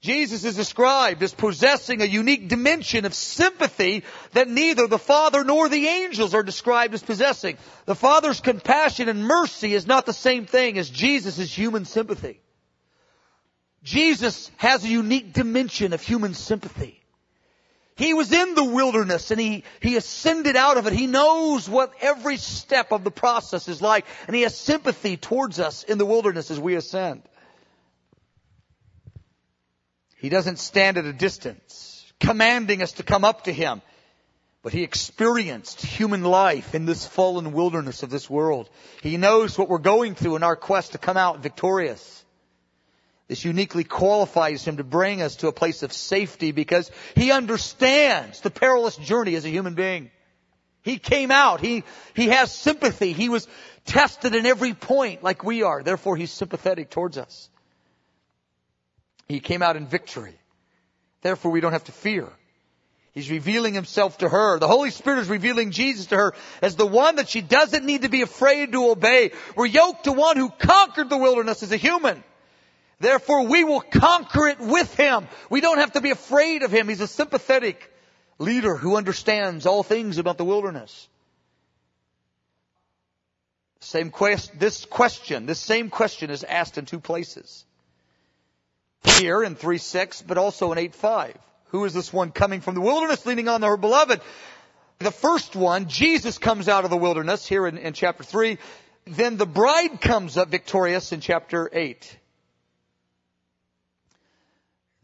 Jesus 0.00 0.44
is 0.44 0.54
described 0.54 1.20
as 1.24 1.34
possessing 1.34 2.00
a 2.00 2.04
unique 2.04 2.46
dimension 2.48 3.04
of 3.04 3.12
sympathy 3.12 4.04
that 4.34 4.48
neither 4.48 4.86
the 4.86 4.98
Father 4.98 5.42
nor 5.42 5.68
the 5.68 5.88
angels 5.88 6.32
are 6.32 6.44
described 6.44 6.94
as 6.94 7.02
possessing. 7.02 7.56
The 7.86 7.96
Father's 7.96 8.40
compassion 8.40 9.08
and 9.08 9.24
mercy 9.24 9.74
is 9.74 9.86
not 9.86 10.06
the 10.06 10.12
same 10.12 10.46
thing 10.46 10.78
as 10.78 10.90
Jesus' 10.90 11.52
human 11.52 11.86
sympathy. 11.86 12.40
Jesus 13.82 14.48
has 14.58 14.84
a 14.84 14.88
unique 14.88 15.32
dimension 15.32 15.92
of 15.92 16.02
human 16.02 16.34
sympathy. 16.34 17.01
He 18.02 18.14
was 18.14 18.32
in 18.32 18.56
the 18.56 18.64
wilderness 18.64 19.30
and 19.30 19.40
he, 19.40 19.62
he 19.78 19.94
ascended 19.94 20.56
out 20.56 20.76
of 20.76 20.88
it. 20.88 20.92
He 20.92 21.06
knows 21.06 21.68
what 21.68 21.92
every 22.00 22.36
step 22.36 22.90
of 22.90 23.04
the 23.04 23.12
process 23.12 23.68
is 23.68 23.80
like 23.80 24.06
and 24.26 24.34
he 24.34 24.42
has 24.42 24.56
sympathy 24.56 25.16
towards 25.16 25.60
us 25.60 25.84
in 25.84 25.98
the 25.98 26.04
wilderness 26.04 26.50
as 26.50 26.58
we 26.58 26.74
ascend. 26.74 27.22
He 30.16 30.30
doesn't 30.30 30.58
stand 30.58 30.98
at 30.98 31.04
a 31.04 31.12
distance, 31.12 32.12
commanding 32.18 32.82
us 32.82 32.90
to 32.94 33.04
come 33.04 33.24
up 33.24 33.44
to 33.44 33.52
Him. 33.52 33.82
But 34.62 34.72
He 34.72 34.82
experienced 34.82 35.80
human 35.80 36.24
life 36.24 36.74
in 36.74 36.86
this 36.86 37.06
fallen 37.06 37.52
wilderness 37.52 38.02
of 38.02 38.10
this 38.10 38.28
world. 38.28 38.68
He 39.02 39.16
knows 39.16 39.56
what 39.56 39.68
we're 39.68 39.78
going 39.78 40.16
through 40.16 40.34
in 40.34 40.42
our 40.42 40.56
quest 40.56 40.92
to 40.92 40.98
come 40.98 41.16
out 41.16 41.40
victorious. 41.40 42.21
This 43.32 43.46
uniquely 43.46 43.82
qualifies 43.82 44.62
Him 44.62 44.76
to 44.76 44.84
bring 44.84 45.22
us 45.22 45.36
to 45.36 45.48
a 45.48 45.52
place 45.52 45.82
of 45.82 45.94
safety 45.94 46.52
because 46.52 46.90
He 47.14 47.32
understands 47.32 48.42
the 48.42 48.50
perilous 48.50 48.94
journey 48.94 49.36
as 49.36 49.46
a 49.46 49.48
human 49.48 49.72
being. 49.72 50.10
He 50.82 50.98
came 50.98 51.30
out. 51.30 51.62
He, 51.62 51.82
he 52.12 52.26
has 52.26 52.54
sympathy. 52.54 53.14
He 53.14 53.30
was 53.30 53.48
tested 53.86 54.34
in 54.34 54.44
every 54.44 54.74
point 54.74 55.22
like 55.22 55.44
we 55.44 55.62
are. 55.62 55.82
Therefore, 55.82 56.14
He's 56.14 56.30
sympathetic 56.30 56.90
towards 56.90 57.16
us. 57.16 57.48
He 59.28 59.40
came 59.40 59.62
out 59.62 59.78
in 59.78 59.86
victory. 59.86 60.38
Therefore, 61.22 61.52
we 61.52 61.62
don't 61.62 61.72
have 61.72 61.84
to 61.84 61.92
fear. 61.92 62.28
He's 63.12 63.30
revealing 63.30 63.72
himself 63.72 64.18
to 64.18 64.28
her. 64.28 64.58
The 64.58 64.68
Holy 64.68 64.90
Spirit 64.90 65.20
is 65.20 65.30
revealing 65.30 65.70
Jesus 65.70 66.04
to 66.08 66.16
her 66.18 66.34
as 66.60 66.76
the 66.76 66.84
one 66.84 67.16
that 67.16 67.30
she 67.30 67.40
doesn't 67.40 67.86
need 67.86 68.02
to 68.02 68.10
be 68.10 68.20
afraid 68.20 68.72
to 68.72 68.90
obey. 68.90 69.30
We're 69.56 69.64
yoked 69.64 70.04
to 70.04 70.12
one 70.12 70.36
who 70.36 70.50
conquered 70.50 71.08
the 71.08 71.16
wilderness 71.16 71.62
as 71.62 71.72
a 71.72 71.78
human. 71.78 72.22
Therefore, 73.02 73.46
we 73.48 73.64
will 73.64 73.80
conquer 73.80 74.46
it 74.46 74.60
with 74.60 74.94
him. 74.94 75.26
We 75.50 75.60
don't 75.60 75.78
have 75.78 75.94
to 75.94 76.00
be 76.00 76.10
afraid 76.10 76.62
of 76.62 76.70
him. 76.70 76.88
He's 76.88 77.00
a 77.00 77.08
sympathetic 77.08 77.92
leader 78.38 78.76
who 78.76 78.96
understands 78.96 79.66
all 79.66 79.82
things 79.82 80.18
about 80.18 80.38
the 80.38 80.44
wilderness. 80.44 81.08
Same 83.80 84.10
quest, 84.10 84.56
this 84.56 84.84
question, 84.84 85.46
this 85.46 85.58
same 85.58 85.90
question 85.90 86.30
is 86.30 86.44
asked 86.44 86.78
in 86.78 86.86
two 86.86 87.00
places 87.00 87.64
here 89.02 89.42
in 89.42 89.56
3.6, 89.56 90.22
but 90.24 90.38
also 90.38 90.70
in 90.70 90.78
8.5. 90.78 91.34
Who 91.70 91.84
is 91.84 91.94
this 91.94 92.12
one 92.12 92.30
coming 92.30 92.60
from 92.60 92.76
the 92.76 92.80
wilderness 92.80 93.26
leaning 93.26 93.48
on 93.48 93.62
her 93.62 93.76
beloved? 93.76 94.20
The 95.00 95.10
first 95.10 95.56
one, 95.56 95.88
Jesus 95.88 96.38
comes 96.38 96.68
out 96.68 96.84
of 96.84 96.90
the 96.90 96.96
wilderness 96.96 97.48
here 97.48 97.66
in, 97.66 97.78
in 97.78 97.94
chapter 97.94 98.22
3. 98.22 98.58
Then 99.06 99.38
the 99.38 99.46
bride 99.46 100.00
comes 100.00 100.36
up 100.36 100.50
victorious 100.50 101.10
in 101.10 101.20
chapter 101.20 101.68
8. 101.72 102.18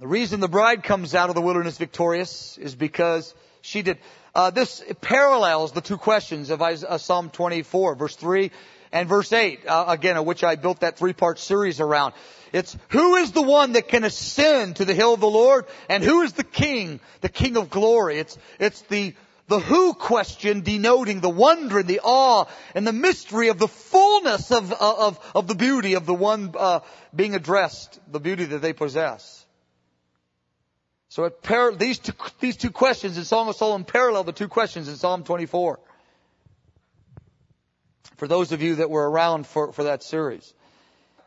The 0.01 0.07
reason 0.07 0.39
the 0.39 0.47
bride 0.47 0.85
comes 0.85 1.17
out 1.17 1.29
of 1.29 1.35
the 1.35 1.41
wilderness 1.41 1.77
victorious 1.77 2.57
is 2.57 2.77
because 2.77 3.35
she 3.63 3.83
did. 3.83 3.99
Uh, 4.33 4.51
this 4.51 4.81
parallels 5.01 5.73
the 5.73 5.81
two 5.81 5.97
questions 5.97 6.51
of 6.51 6.63
Isaiah, 6.63 7.01
Psalm 7.01 7.31
24, 7.31 7.97
verse 7.97 8.15
3 8.15 8.53
and 8.93 9.09
verse 9.09 9.33
8, 9.33 9.67
uh, 9.67 9.87
again, 9.89 10.17
of 10.17 10.25
which 10.25 10.45
I 10.45 10.55
built 10.55 10.81
that 10.81 10.99
three-part 10.99 11.41
series 11.41 11.81
around. 11.81 12.15
It's 12.53 12.77
who 12.91 13.17
is 13.17 13.33
the 13.33 13.43
one 13.43 13.73
that 13.73 13.89
can 13.89 14.05
ascend 14.05 14.77
to 14.77 14.85
the 14.85 14.95
hill 14.95 15.15
of 15.15 15.21
the 15.21 15.27
Lord 15.27 15.67
and 15.89 16.05
who 16.05 16.21
is 16.23 16.33
the 16.33 16.45
king, 16.45 17.01
the 17.21 17.29
king 17.29 17.57
of 17.57 17.69
glory. 17.69 18.21
It's, 18.21 18.39
it's 18.61 18.83
the, 18.83 19.15
the 19.49 19.59
who 19.59 19.95
question 19.95 20.61
denoting 20.61 21.19
the 21.19 21.29
wonder 21.29 21.81
and 21.81 21.89
the 21.89 22.03
awe 22.05 22.45
and 22.77 22.87
the 22.87 22.93
mystery 22.93 23.49
of 23.49 23.59
the 23.59 23.67
fullness 23.67 24.53
of, 24.53 24.73
of, 24.73 25.19
of 25.35 25.49
the 25.49 25.57
beauty 25.57 25.95
of 25.95 26.07
the 26.07 26.15
one 26.15 26.55
uh, 26.57 26.81
being 27.13 27.35
addressed, 27.35 27.99
the 28.13 28.21
beauty 28.21 28.45
that 28.45 28.63
they 28.63 28.73
possess. 28.73 29.45
So 31.09 31.29
par- 31.31 31.73
these, 31.73 31.99
two, 31.99 32.13
these 32.41 32.57
two 32.57 32.71
questions 32.71 33.17
in 33.17 33.25
Song 33.25 33.49
of 33.49 33.57
Solomon 33.57 33.85
parallel 33.85 34.25
the 34.25 34.33
two 34.33 34.49
questions 34.49 34.89
in 34.89 34.97
Psalm 34.97 35.25
24. 35.25 35.81
For 38.17 38.29
those 38.29 38.53
of 38.53 38.63
you 38.63 38.77
that 38.77 38.91
were 38.91 39.09
around 39.09 39.47
for, 39.47 39.73
for 39.73 39.85
that 39.85 40.03
series. 40.03 40.53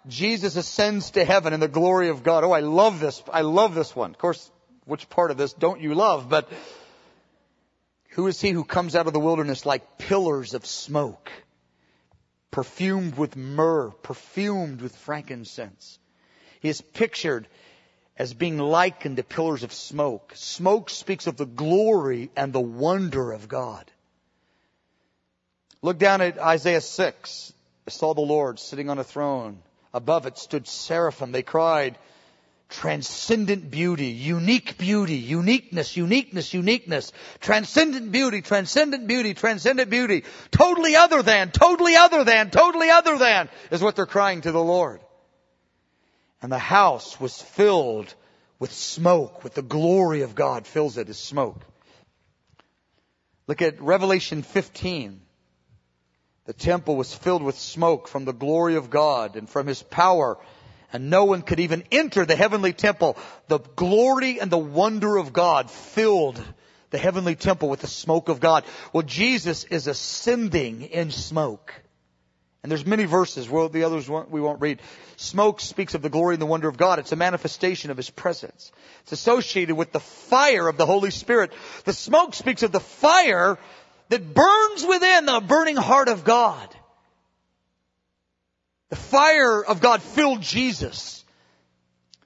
Jesus 0.07 0.55
ascends 0.55 1.11
to 1.11 1.23
heaven 1.23 1.53
in 1.53 1.59
the 1.59 1.67
glory 1.67 2.09
of 2.09 2.23
God. 2.23 2.43
Oh, 2.43 2.51
I 2.51 2.61
love 2.61 2.99
this. 2.99 3.23
I 3.31 3.41
love 3.41 3.75
this 3.75 3.95
one. 3.95 4.11
Of 4.11 4.17
course, 4.17 4.51
which 4.85 5.09
part 5.09 5.31
of 5.31 5.37
this 5.37 5.53
don't 5.53 5.79
you 5.79 5.93
love? 5.93 6.27
But 6.27 6.49
who 8.09 8.27
is 8.27 8.41
he 8.41 8.49
who 8.49 8.63
comes 8.63 8.95
out 8.95 9.07
of 9.07 9.13
the 9.13 9.19
wilderness 9.19 9.65
like 9.65 9.97
pillars 9.97 10.53
of 10.53 10.65
smoke, 10.65 11.31
perfumed 12.49 13.15
with 13.15 13.35
myrrh, 13.35 13.91
perfumed 13.91 14.81
with 14.81 14.95
frankincense? 14.95 15.99
He 16.59 16.69
is 16.69 16.81
pictured 16.81 17.47
as 18.17 18.33
being 18.33 18.57
likened 18.57 19.17
to 19.17 19.23
pillars 19.23 19.63
of 19.63 19.73
smoke. 19.73 20.33
Smoke 20.35 20.89
speaks 20.89 21.27
of 21.27 21.37
the 21.37 21.45
glory 21.45 22.29
and 22.35 22.53
the 22.53 22.61
wonder 22.61 23.31
of 23.31 23.47
God. 23.47 23.89
Look 25.81 25.97
down 25.97 26.21
at 26.21 26.37
Isaiah 26.37 26.81
6. 26.81 27.53
I 27.87 27.89
saw 27.89 28.13
the 28.13 28.21
Lord 28.21 28.59
sitting 28.59 28.89
on 28.89 28.99
a 28.99 29.03
throne 29.03 29.63
Above 29.93 30.25
it 30.25 30.37
stood 30.37 30.67
seraphim. 30.67 31.31
They 31.31 31.43
cried, 31.43 31.97
transcendent 32.69 33.69
beauty, 33.69 34.07
unique 34.07 34.77
beauty, 34.77 35.15
uniqueness, 35.15 35.97
uniqueness, 35.97 36.53
uniqueness, 36.53 37.11
transcendent 37.41 38.11
beauty, 38.11 38.41
transcendent 38.41 39.07
beauty, 39.07 39.33
transcendent 39.33 39.89
beauty, 39.89 40.23
totally 40.51 40.95
other 40.95 41.21
than, 41.21 41.51
totally 41.51 41.95
other 41.97 42.23
than, 42.23 42.49
totally 42.51 42.89
other 42.89 43.17
than, 43.17 43.49
is 43.69 43.81
what 43.81 43.97
they're 43.97 44.05
crying 44.05 44.41
to 44.41 44.53
the 44.53 44.63
Lord. 44.63 45.01
And 46.41 46.51
the 46.51 46.57
house 46.57 47.19
was 47.19 47.39
filled 47.41 48.13
with 48.59 48.71
smoke, 48.71 49.43
with 49.43 49.53
the 49.53 49.61
glory 49.61 50.21
of 50.21 50.35
God 50.35 50.65
fills 50.65 50.97
it 50.97 51.09
as 51.09 51.17
smoke. 51.17 51.59
Look 53.47 53.61
at 53.61 53.81
Revelation 53.81 54.43
15. 54.43 55.21
The 56.45 56.53
temple 56.53 56.95
was 56.95 57.13
filled 57.13 57.43
with 57.43 57.57
smoke 57.57 58.07
from 58.07 58.25
the 58.25 58.33
glory 58.33 58.75
of 58.75 58.89
God 58.89 59.35
and 59.35 59.49
from 59.49 59.67
His 59.67 59.83
power, 59.83 60.37
and 60.91 61.09
no 61.09 61.25
one 61.25 61.43
could 61.43 61.59
even 61.59 61.83
enter 61.91 62.25
the 62.25 62.35
heavenly 62.35 62.73
temple. 62.73 63.17
The 63.47 63.59
glory 63.59 64.39
and 64.39 64.51
the 64.51 64.57
wonder 64.57 65.17
of 65.17 65.33
God 65.33 65.69
filled 65.69 66.41
the 66.89 66.97
heavenly 66.97 67.35
temple 67.35 67.69
with 67.69 67.81
the 67.81 67.87
smoke 67.87 68.29
of 68.29 68.39
God. 68.39 68.65
Well, 68.91 69.03
Jesus 69.03 69.63
is 69.65 69.87
ascending 69.87 70.81
in 70.81 71.11
smoke. 71.11 71.73
And 72.63 72.71
there's 72.71 72.85
many 72.85 73.05
verses. 73.05 73.49
Well, 73.49 73.69
the 73.69 73.85
others 73.85 74.07
we 74.07 74.39
won't 74.39 74.61
read. 74.61 74.81
Smoke 75.15 75.59
speaks 75.61 75.95
of 75.95 76.03
the 76.03 76.09
glory 76.09 76.35
and 76.35 76.41
the 76.41 76.45
wonder 76.45 76.67
of 76.67 76.77
God. 76.77 76.99
It's 76.99 77.11
a 77.11 77.15
manifestation 77.15 77.89
of 77.89 77.97
His 77.97 78.09
presence. 78.09 78.71
It's 79.01 79.13
associated 79.13 79.75
with 79.75 79.91
the 79.91 79.99
fire 79.99 80.67
of 80.67 80.77
the 80.77 80.85
Holy 80.85 81.09
Spirit. 81.09 81.51
The 81.85 81.93
smoke 81.93 82.35
speaks 82.35 82.61
of 82.61 82.71
the 82.71 82.79
fire 82.79 83.57
that 84.09 84.33
burns 84.33 84.85
within 84.85 85.25
the 85.25 85.39
burning 85.39 85.77
heart 85.77 86.07
of 86.07 86.23
God. 86.23 86.69
The 88.89 88.95
fire 88.95 89.63
of 89.63 89.81
God 89.81 90.01
filled 90.01 90.41
Jesus. 90.41 91.23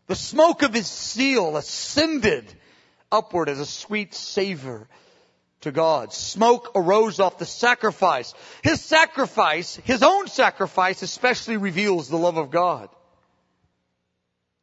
The 0.07 0.15
smoke 0.15 0.63
of 0.63 0.73
his 0.73 0.87
seal 0.87 1.55
ascended 1.57 2.51
upward 3.11 3.49
as 3.49 3.59
a 3.59 3.65
sweet 3.65 4.13
savor 4.13 4.87
to 5.65 5.71
God. 5.71 6.13
Smoke 6.13 6.71
arose 6.75 7.19
off 7.19 7.37
the 7.37 7.45
sacrifice. 7.45 8.33
His 8.63 8.81
sacrifice, 8.81 9.75
his 9.83 10.01
own 10.01 10.27
sacrifice, 10.27 11.01
especially 11.01 11.57
reveals 11.57 12.07
the 12.07 12.17
love 12.17 12.37
of 12.37 12.51
God. 12.51 12.89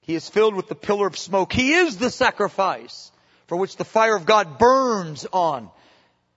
He 0.02 0.14
is 0.14 0.28
filled 0.28 0.54
with 0.54 0.68
the 0.68 0.74
pillar 0.74 1.06
of 1.06 1.18
smoke. 1.18 1.52
He 1.52 1.74
is 1.74 1.96
the 1.96 2.10
sacrifice 2.10 3.12
for 3.46 3.56
which 3.56 3.76
the 3.76 3.84
fire 3.84 4.16
of 4.16 4.26
God 4.26 4.58
burns 4.58 5.26
on. 5.32 5.70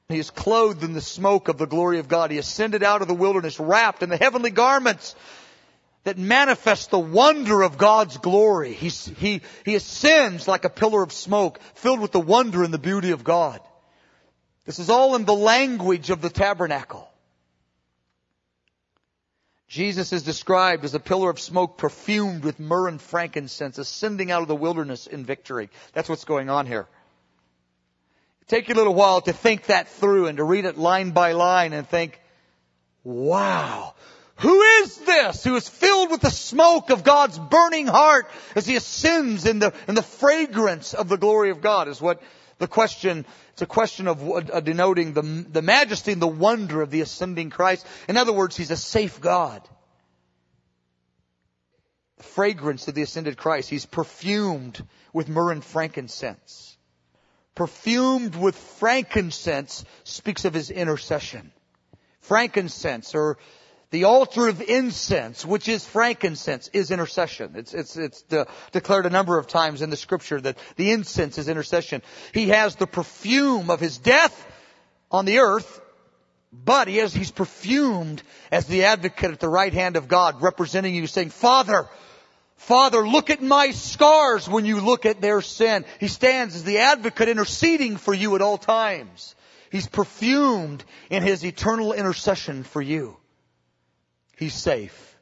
He 0.09 0.19
is 0.19 0.29
clothed 0.29 0.83
in 0.83 0.93
the 0.93 1.01
smoke 1.01 1.47
of 1.47 1.57
the 1.57 1.65
glory 1.65 1.99
of 1.99 2.07
God. 2.07 2.29
He 2.29 2.37
ascended 2.37 2.83
out 2.83 3.01
of 3.01 3.07
the 3.07 3.13
wilderness 3.13 3.59
wrapped 3.59 4.03
in 4.03 4.09
the 4.09 4.17
heavenly 4.17 4.51
garments 4.51 5.15
that 6.03 6.17
manifest 6.17 6.91
the 6.91 6.99
wonder 6.99 7.61
of 7.61 7.77
God's 7.77 8.17
glory. 8.17 8.73
He's, 8.73 9.05
he, 9.05 9.41
he 9.63 9.75
ascends 9.75 10.47
like 10.47 10.65
a 10.65 10.69
pillar 10.69 11.01
of 11.01 11.11
smoke 11.11 11.59
filled 11.75 11.99
with 11.99 12.11
the 12.11 12.19
wonder 12.19 12.63
and 12.63 12.73
the 12.73 12.79
beauty 12.79 13.11
of 13.11 13.23
God. 13.23 13.59
This 14.65 14.79
is 14.79 14.89
all 14.89 15.15
in 15.15 15.25
the 15.25 15.33
language 15.33 16.09
of 16.09 16.21
the 16.21 16.29
tabernacle. 16.29 17.07
Jesus 19.67 20.13
is 20.13 20.23
described 20.23 20.85
as 20.85 20.93
a 20.93 20.99
pillar 20.99 21.29
of 21.29 21.39
smoke 21.39 21.77
perfumed 21.77 22.43
with 22.43 22.59
myrrh 22.59 22.87
and 22.87 23.01
frankincense 23.01 23.77
ascending 23.77 24.31
out 24.31 24.41
of 24.41 24.47
the 24.47 24.55
wilderness 24.55 25.07
in 25.07 25.25
victory. 25.25 25.69
That's 25.93 26.09
what's 26.09 26.25
going 26.25 26.49
on 26.49 26.65
here. 26.65 26.87
Take 28.47 28.67
you 28.67 28.75
a 28.75 28.77
little 28.77 28.93
while 28.93 29.21
to 29.21 29.33
think 29.33 29.67
that 29.67 29.87
through 29.87 30.27
and 30.27 30.37
to 30.37 30.43
read 30.43 30.65
it 30.65 30.77
line 30.77 31.11
by 31.11 31.31
line 31.31 31.73
and 31.73 31.87
think, 31.87 32.19
wow, 33.03 33.95
who 34.35 34.61
is 34.61 34.97
this 34.97 35.43
who 35.43 35.55
is 35.55 35.67
filled 35.67 36.11
with 36.11 36.21
the 36.21 36.29
smoke 36.29 36.91
of 36.91 37.03
God's 37.03 37.39
burning 37.39 37.87
heart 37.87 38.27
as 38.55 38.67
he 38.67 38.75
ascends 38.75 39.45
in 39.45 39.59
the, 39.59 39.73
in 39.87 39.95
the 39.95 40.03
fragrance 40.03 40.93
of 40.93 41.09
the 41.09 41.17
glory 41.17 41.49
of 41.49 41.61
God 41.61 41.87
is 41.87 41.99
what 41.99 42.21
the 42.57 42.67
question, 42.67 43.25
it's 43.55 43.61
a 43.61 43.65
question 43.65 44.09
of 44.09 44.21
uh, 44.29 44.59
denoting 44.59 45.13
the, 45.13 45.21
the 45.21 45.61
majesty 45.61 46.11
and 46.11 46.21
the 46.21 46.27
wonder 46.27 46.81
of 46.81 46.91
the 46.91 46.99
ascending 46.99 47.51
Christ. 47.51 47.87
In 48.09 48.17
other 48.17 48.33
words, 48.33 48.57
he's 48.57 48.69
a 48.69 48.75
safe 48.75 49.21
God. 49.21 49.61
The 52.17 52.23
fragrance 52.23 52.85
of 52.89 52.95
the 52.95 53.01
ascended 53.01 53.37
Christ. 53.37 53.69
He's 53.69 53.85
perfumed 53.85 54.85
with 55.13 55.29
myrrh 55.29 55.53
and 55.53 55.63
frankincense. 55.63 56.77
Perfumed 57.55 58.35
with 58.35 58.57
frankincense 58.57 59.85
speaks 60.03 60.43
of 60.43 60.53
his 60.53 60.69
intercession. 60.69 61.53
Frankincense 62.19 63.15
or 63.15 63.37
the 63.95 64.03
altar 64.03 64.49
of 64.49 64.61
incense, 64.61 65.45
which 65.45 65.69
is 65.69 65.85
frankincense, 65.85 66.69
is 66.73 66.91
intercession. 66.91 67.53
It's, 67.55 67.73
it's, 67.73 67.95
it's 67.95 68.23
de- 68.23 68.45
declared 68.73 69.05
a 69.05 69.09
number 69.09 69.39
of 69.39 69.47
times 69.47 69.81
in 69.81 69.89
the 69.89 69.95
scripture 69.95 70.41
that 70.41 70.57
the 70.75 70.91
incense 70.91 71.37
is 71.37 71.47
intercession. 71.47 72.01
He 72.33 72.49
has 72.49 72.75
the 72.75 72.87
perfume 72.87 73.69
of 73.69 73.79
his 73.79 73.97
death 73.97 74.35
on 75.09 75.23
the 75.23 75.39
earth, 75.39 75.79
but 76.51 76.89
he 76.89 76.97
has, 76.97 77.13
he's 77.13 77.31
perfumed 77.31 78.21
as 78.51 78.65
the 78.65 78.83
advocate 78.83 79.31
at 79.31 79.39
the 79.39 79.47
right 79.47 79.73
hand 79.73 79.95
of 79.95 80.09
God, 80.09 80.41
representing 80.41 80.93
you 80.93 81.07
saying, 81.07 81.29
Father, 81.29 81.87
Father, 82.57 83.07
look 83.07 83.29
at 83.29 83.41
my 83.41 83.71
scars 83.71 84.49
when 84.49 84.65
you 84.65 84.81
look 84.81 85.05
at 85.05 85.21
their 85.21 85.39
sin. 85.39 85.85
He 86.01 86.09
stands 86.09 86.53
as 86.53 86.65
the 86.65 86.79
advocate 86.79 87.29
interceding 87.29 87.95
for 87.95 88.13
you 88.13 88.35
at 88.35 88.41
all 88.41 88.57
times. 88.57 89.35
He's 89.71 89.87
perfumed 89.87 90.83
in 91.09 91.23
his 91.23 91.45
eternal 91.45 91.93
intercession 91.93 92.63
for 92.63 92.81
you. 92.81 93.15
He's 94.37 94.53
safe. 94.53 95.15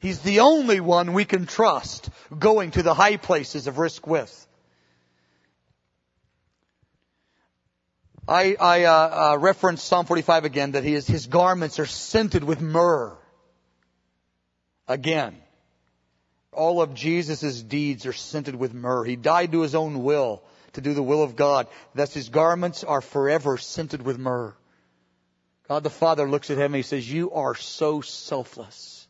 He's 0.00 0.20
the 0.20 0.40
only 0.40 0.80
one 0.80 1.12
we 1.12 1.24
can 1.24 1.46
trust 1.46 2.08
going 2.36 2.70
to 2.72 2.82
the 2.82 2.94
high 2.94 3.16
places 3.16 3.66
of 3.66 3.78
risk 3.78 4.06
with. 4.06 4.46
I, 8.28 8.56
I 8.60 8.84
uh, 8.84 9.32
uh, 9.32 9.38
referenced 9.38 9.86
Psalm 9.86 10.04
45 10.04 10.44
again 10.44 10.72
that 10.72 10.84
his, 10.84 11.06
his 11.06 11.26
garments 11.26 11.78
are 11.78 11.86
scented 11.86 12.44
with 12.44 12.60
myrrh. 12.60 13.16
Again, 14.86 15.36
all 16.52 16.82
of 16.82 16.94
Jesus' 16.94 17.62
deeds 17.62 18.04
are 18.04 18.12
scented 18.12 18.54
with 18.54 18.74
myrrh. 18.74 19.04
He 19.04 19.16
died 19.16 19.52
to 19.52 19.62
his 19.62 19.74
own 19.74 20.02
will 20.02 20.42
to 20.74 20.80
do 20.80 20.92
the 20.92 21.02
will 21.02 21.22
of 21.22 21.36
God. 21.36 21.68
Thus 21.94 22.12
his 22.12 22.28
garments 22.28 22.84
are 22.84 23.00
forever 23.00 23.56
scented 23.56 24.02
with 24.02 24.18
myrrh. 24.18 24.54
God 25.68 25.82
the 25.82 25.90
Father 25.90 26.28
looks 26.28 26.50
at 26.50 26.56
him 26.56 26.66
and 26.66 26.76
he 26.76 26.82
says, 26.82 27.10
You 27.10 27.32
are 27.32 27.54
so 27.54 28.00
selfless. 28.00 29.06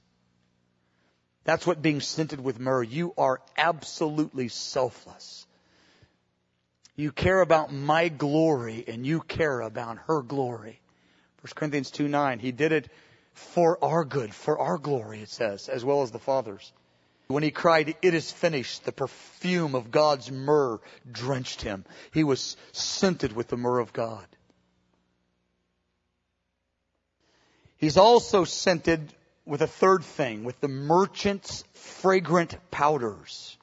That's 1.44 1.66
what 1.66 1.80
being 1.80 2.00
scented 2.00 2.40
with 2.40 2.58
myrrh. 2.58 2.82
You 2.82 3.14
are 3.16 3.40
absolutely 3.56 4.48
selfless. 4.48 5.46
You 6.96 7.12
care 7.12 7.40
about 7.40 7.72
my 7.72 8.08
glory 8.08 8.84
and 8.88 9.06
you 9.06 9.20
care 9.20 9.60
about 9.60 9.98
her 10.08 10.20
glory. 10.20 10.80
1 11.42 11.52
Corinthians 11.54 11.92
2 11.92 12.08
9. 12.08 12.40
He 12.40 12.50
did 12.50 12.72
it 12.72 12.90
for 13.34 13.82
our 13.82 14.04
good, 14.04 14.34
for 14.34 14.58
our 14.58 14.78
glory, 14.78 15.22
it 15.22 15.28
says, 15.28 15.68
as 15.68 15.84
well 15.84 16.02
as 16.02 16.10
the 16.10 16.18
Father's. 16.18 16.72
When 17.28 17.44
he 17.44 17.52
cried, 17.52 17.94
It 18.02 18.14
is 18.14 18.32
finished, 18.32 18.84
the 18.84 18.92
perfume 18.92 19.76
of 19.76 19.92
God's 19.92 20.32
myrrh 20.32 20.80
drenched 21.10 21.62
him. 21.62 21.84
He 22.12 22.24
was 22.24 22.56
scented 22.72 23.32
with 23.32 23.46
the 23.46 23.56
myrrh 23.56 23.78
of 23.78 23.92
God. 23.92 24.26
He's 27.78 27.96
also 27.96 28.44
scented 28.44 29.12
with 29.46 29.62
a 29.62 29.66
third 29.66 30.04
thing, 30.04 30.44
with 30.44 30.60
the 30.60 30.68
merchant's 30.68 31.64
fragrant 31.72 32.56
powders. 32.70 33.56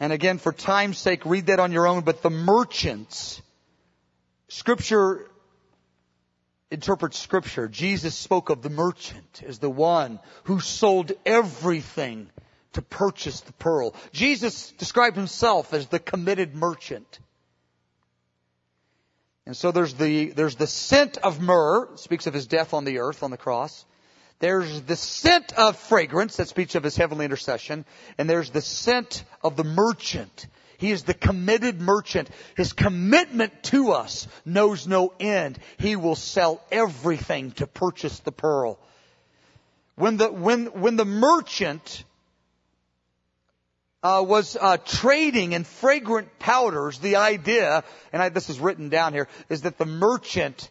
And 0.00 0.12
again, 0.12 0.38
for 0.38 0.52
time's 0.52 0.98
sake, 0.98 1.24
read 1.24 1.46
that 1.46 1.60
on 1.60 1.70
your 1.70 1.86
own, 1.86 2.02
but 2.02 2.22
the 2.22 2.30
merchants, 2.30 3.40
scripture 4.48 5.30
interprets 6.70 7.18
scripture. 7.18 7.68
Jesus 7.68 8.14
spoke 8.14 8.50
of 8.50 8.62
the 8.62 8.70
merchant 8.70 9.42
as 9.46 9.58
the 9.58 9.70
one 9.70 10.18
who 10.44 10.60
sold 10.60 11.12
everything 11.24 12.28
to 12.72 12.82
purchase 12.82 13.40
the 13.42 13.52
pearl. 13.52 13.94
Jesus 14.12 14.72
described 14.72 15.16
himself 15.16 15.72
as 15.72 15.86
the 15.86 16.00
committed 16.00 16.54
merchant. 16.54 17.20
And 19.46 19.56
so 19.56 19.72
there's 19.72 19.94
the, 19.94 20.30
there's 20.30 20.56
the 20.56 20.66
scent 20.66 21.18
of 21.18 21.40
myrrh, 21.40 21.88
speaks 21.96 22.26
of 22.26 22.34
his 22.34 22.46
death 22.46 22.72
on 22.72 22.84
the 22.84 22.98
earth, 23.00 23.22
on 23.22 23.30
the 23.30 23.36
cross. 23.36 23.84
There's 24.38 24.82
the 24.82 24.96
scent 24.96 25.52
of 25.52 25.76
fragrance, 25.76 26.36
that 26.36 26.48
speaks 26.48 26.74
of 26.74 26.82
his 26.82 26.96
heavenly 26.96 27.24
intercession. 27.24 27.84
And 28.16 28.28
there's 28.28 28.50
the 28.50 28.62
scent 28.62 29.24
of 29.42 29.56
the 29.56 29.64
merchant. 29.64 30.46
He 30.78 30.90
is 30.90 31.04
the 31.04 31.14
committed 31.14 31.80
merchant. 31.80 32.30
His 32.56 32.72
commitment 32.72 33.62
to 33.64 33.92
us 33.92 34.26
knows 34.44 34.86
no 34.86 35.12
end. 35.20 35.58
He 35.78 35.94
will 35.96 36.16
sell 36.16 36.62
everything 36.72 37.52
to 37.52 37.66
purchase 37.66 38.20
the 38.20 38.32
pearl. 38.32 38.78
When 39.96 40.16
the, 40.16 40.32
when, 40.32 40.66
when 40.66 40.96
the 40.96 41.04
merchant 41.04 42.04
uh, 44.04 44.22
was 44.22 44.54
uh, 44.60 44.76
trading 44.76 45.52
in 45.52 45.64
fragrant 45.64 46.38
powders. 46.38 46.98
The 46.98 47.16
idea, 47.16 47.82
and 48.12 48.22
I, 48.22 48.28
this 48.28 48.50
is 48.50 48.60
written 48.60 48.90
down 48.90 49.14
here, 49.14 49.28
is 49.48 49.62
that 49.62 49.78
the 49.78 49.86
merchant 49.86 50.70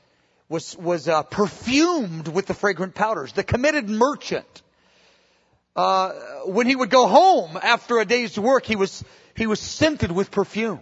was 0.49 0.77
was 0.77 1.09
uh, 1.09 1.23
perfumed 1.23 2.27
with 2.27 2.45
the 2.45 2.53
fragrant 2.53 2.93
powders. 2.93 3.33
The 3.33 3.43
committed 3.43 3.89
merchant, 3.89 4.61
uh, 5.75 6.11
when 6.45 6.67
he 6.67 6.75
would 6.75 6.91
go 6.91 7.07
home 7.07 7.57
after 7.61 7.97
a 7.97 8.05
day's 8.05 8.37
work, 8.39 8.67
he 8.67 8.75
was 8.75 9.03
he 9.35 9.47
was 9.47 9.59
scented 9.59 10.11
with 10.11 10.29
perfume. 10.29 10.81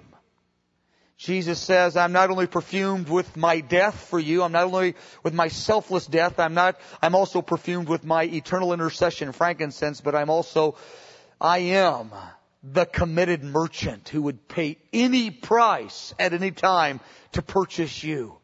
Jesus 1.18 1.60
says, 1.60 1.96
I'm 1.96 2.14
not 2.14 2.32
only 2.32 2.48
perfumed 2.48 3.08
with 3.08 3.38
my 3.38 3.60
death 3.60 4.08
for 4.10 4.20
you, 4.20 4.42
I'm 4.42 4.52
not 4.52 4.64
only 4.64 4.96
with 5.22 5.36
my 5.36 5.50
selfless 5.50 6.08
death, 6.08 6.40
I'm 6.40 6.56
not, 6.56 6.80
I'm 7.00 7.14
also 7.14 7.44
perfumed 7.44 7.88
with 7.88 8.04
my 8.04 8.24
eternal 8.24 8.74
intercession, 8.74 9.32
frankincense, 9.32 10.02
but 10.02 10.16
I'm 10.16 10.32
also, 10.32 10.78
I 11.40 11.60
am 11.60 12.10
the 12.64 12.86
committed 12.86 13.44
merchant 13.44 14.10
who 14.10 14.24
would 14.24 14.48
pay 14.48 14.78
any 14.94 15.32
price 15.32 16.14
at 16.20 16.34
any 16.34 16.52
time 16.52 17.00
to 17.32 17.42
purchase 17.42 18.04
you. 18.04 18.38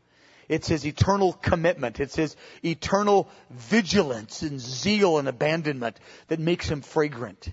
It's 0.50 0.68
his 0.68 0.86
eternal 0.86 1.34
commitment. 1.34 2.00
It's 2.00 2.16
his 2.16 2.36
eternal 2.64 3.30
vigilance 3.50 4.42
and 4.42 4.60
zeal 4.60 5.20
and 5.20 5.28
abandonment 5.28 6.00
that 6.30 6.40
makes 6.40 6.70
him 6.70 6.82
fragrant. 6.82 7.50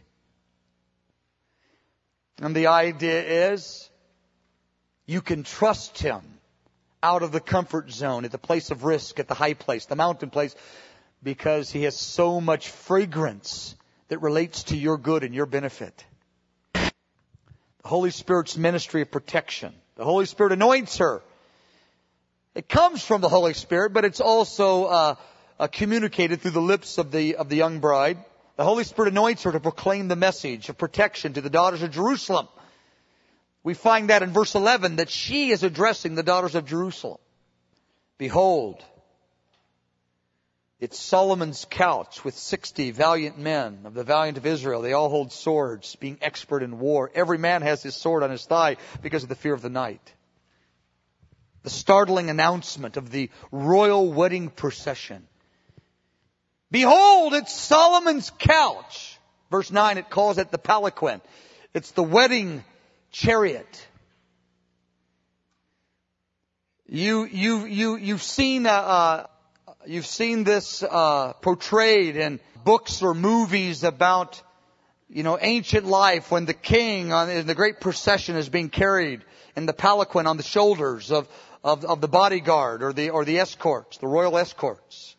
And 2.41 2.55
the 2.55 2.69
idea 2.69 3.53
is 3.53 3.91
you 5.07 5.21
can 5.21 5.43
trust 5.43 5.99
him 5.99 6.23
out 7.03 7.23
of 7.23 7.33
the 7.33 7.41
comfort 7.41 7.91
zone, 7.91 8.25
at 8.25 8.33
the 8.33 8.39
place 8.39 8.71
of 8.71 8.85
risk, 8.85 9.21
at 9.21 9.29
the 9.29 9.35
high 9.35 9.55
place, 9.55 9.85
the 9.85 9.97
mountain 9.97 10.31
place, 10.31 10.57
because 11.23 11.71
he 11.71 11.83
has 11.83 11.97
so 11.97 12.41
much 12.41 12.71
fragrance 12.71 13.75
that 14.09 14.23
relates 14.23 14.65
to 14.65 14.77
your 14.77 14.97
good 14.97 15.23
and 15.23 15.35
your 15.35 15.47
benefit. 15.47 16.05
The 17.85 17.91
Holy 17.91 18.11
Spirit's 18.11 18.57
ministry 18.57 19.03
of 19.03 19.11
protection. 19.11 19.75
The 19.97 20.05
Holy 20.05 20.25
Spirit 20.25 20.53
anoints 20.53 20.97
her. 20.99 21.23
It 22.55 22.67
comes 22.67 23.05
from 23.05 23.21
the 23.21 23.29
Holy 23.29 23.53
Spirit, 23.53 23.93
but 23.93 24.07
it's 24.07 24.23
also 24.23 24.85
uh, 24.87 25.15
uh, 25.61 25.67
communicated 25.67 26.41
through 26.41 26.53
the 26.53 26.63
lips 26.63 26.97
of 26.97 27.13
the 27.13 27.37
of 27.37 27.51
the 27.51 27.57
young 27.57 27.81
bride. 27.81 28.17
The 28.57 28.65
Holy 28.65 28.85
Spirit 28.85 29.11
anoints 29.11 29.43
her 29.43 29.53
to 29.53 29.61
proclaim 29.61 30.09
the 30.09 30.17
message 30.17 30.71
of 30.71 30.79
protection 30.79 31.35
to 31.35 31.43
the 31.43 31.51
daughters 31.51 31.83
of 31.83 31.91
Jerusalem. 31.91 32.49
We 33.63 33.75
find 33.75 34.09
that 34.09 34.23
in 34.23 34.31
verse 34.31 34.55
11 34.55 34.97
that 34.97 35.11
she 35.11 35.51
is 35.51 35.63
addressing 35.63 36.15
the 36.15 36.23
daughters 36.23 36.55
of 36.55 36.65
Jerusalem. 36.65 37.19
Behold, 38.17 38.83
it's 40.81 40.99
Solomon's 40.99 41.67
couch 41.71 42.25
with 42.25 42.37
60 42.37 42.91
valiant 42.91 43.39
men 43.39 43.81
of 43.85 43.95
the 43.95 44.05
valiant 44.05 44.39
of 44.39 44.45
Israel. 44.45 44.83
They 44.83 44.93
all 44.93 45.09
hold 45.09 45.33
swords, 45.33 45.97
being 45.97 46.19
expert 46.21 46.63
in 46.63 46.79
war. 46.79 47.11
Every 47.15 47.39
man 47.39 47.63
has 47.63 47.83
his 47.83 47.95
sword 47.95 48.23
on 48.23 48.31
his 48.31 48.45
thigh 48.45 48.77
because 49.01 49.23
of 49.23 49.29
the 49.29 49.37
fear 49.37 49.55
of 49.55 49.63
the 49.63 49.71
night. 49.71 50.03
The 51.63 51.71
startling 51.71 52.29
announcement 52.29 52.97
of 52.97 53.11
the 53.11 53.31
royal 53.51 54.13
wedding 54.13 54.51
procession. 54.51 55.27
Behold, 56.71 57.35
it's 57.35 57.55
Solomon's 57.55 58.31
couch. 58.39 59.19
Verse 59.51 59.71
9, 59.71 59.99
it 59.99 60.11
calls 60.11 60.39
it 60.39 60.51
the 60.51 60.59
palanquin. 60.59 61.21
It's 61.73 61.93
the 61.93 62.03
wedding 62.03 62.65
chariot. 63.13 63.87
You, 66.87 67.25
you, 67.25 67.65
you, 67.65 67.97
you've 67.97 68.23
seen, 68.23 68.67
uh, 68.67 68.71
uh, 68.71 69.27
you've 69.87 70.07
seen 70.07 70.45
this, 70.45 70.83
uh, 70.83 71.33
portrayed 71.35 72.17
in 72.17 72.41
books 72.65 73.03
or 73.03 73.15
movies 73.15 73.85
about, 73.85 74.41
you 75.09 75.23
know, 75.23 75.39
ancient 75.41 75.87
life 75.87 76.31
when 76.31 76.47
the 76.47 76.55
king 76.55 77.13
on, 77.13 77.31
in 77.31 77.47
the 77.47 77.55
great 77.55 77.81
procession 77.81 78.37
is 78.37 78.49
being 78.49 78.71
carried 78.71 79.23
in 79.57 79.67
the 79.67 79.73
palanquin 79.73 80.27
on 80.27 80.37
the 80.37 80.43
shoulders 80.43 81.11
of, 81.11 81.29
of, 81.63 81.85
of 81.85 82.01
the 82.01 82.09
bodyguard 82.09 82.83
or 82.83 82.93
the, 82.93 83.11
or 83.11 83.25
the 83.25 83.39
escorts, 83.39 83.99
the 83.99 84.07
royal 84.07 84.37
escorts. 84.39 85.17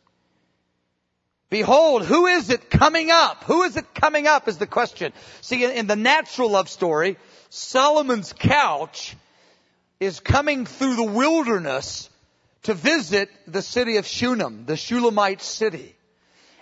Behold, 1.49 2.03
who 2.03 2.25
is 2.25 2.49
it 2.49 2.69
coming 2.69 3.11
up? 3.11 3.43
Who 3.45 3.63
is 3.63 3.77
it 3.77 3.93
coming 3.93 4.27
up 4.27 4.47
is 4.47 4.57
the 4.57 4.67
question. 4.67 5.13
See, 5.41 5.63
in, 5.63 5.71
in 5.71 5.87
the 5.87 5.95
natural 5.95 6.49
love 6.49 6.69
story, 6.69 7.17
Solomon's 7.49 8.33
couch 8.33 9.15
is 9.99 10.19
coming 10.19 10.65
through 10.65 10.95
the 10.95 11.03
wilderness 11.03 12.09
to 12.65 12.73
visit 12.73 13.29
the 13.47 13.61
city 13.61 13.97
of 13.97 14.07
Shunem, 14.07 14.65
the 14.65 14.75
Shulamite 14.75 15.41
city. 15.41 15.95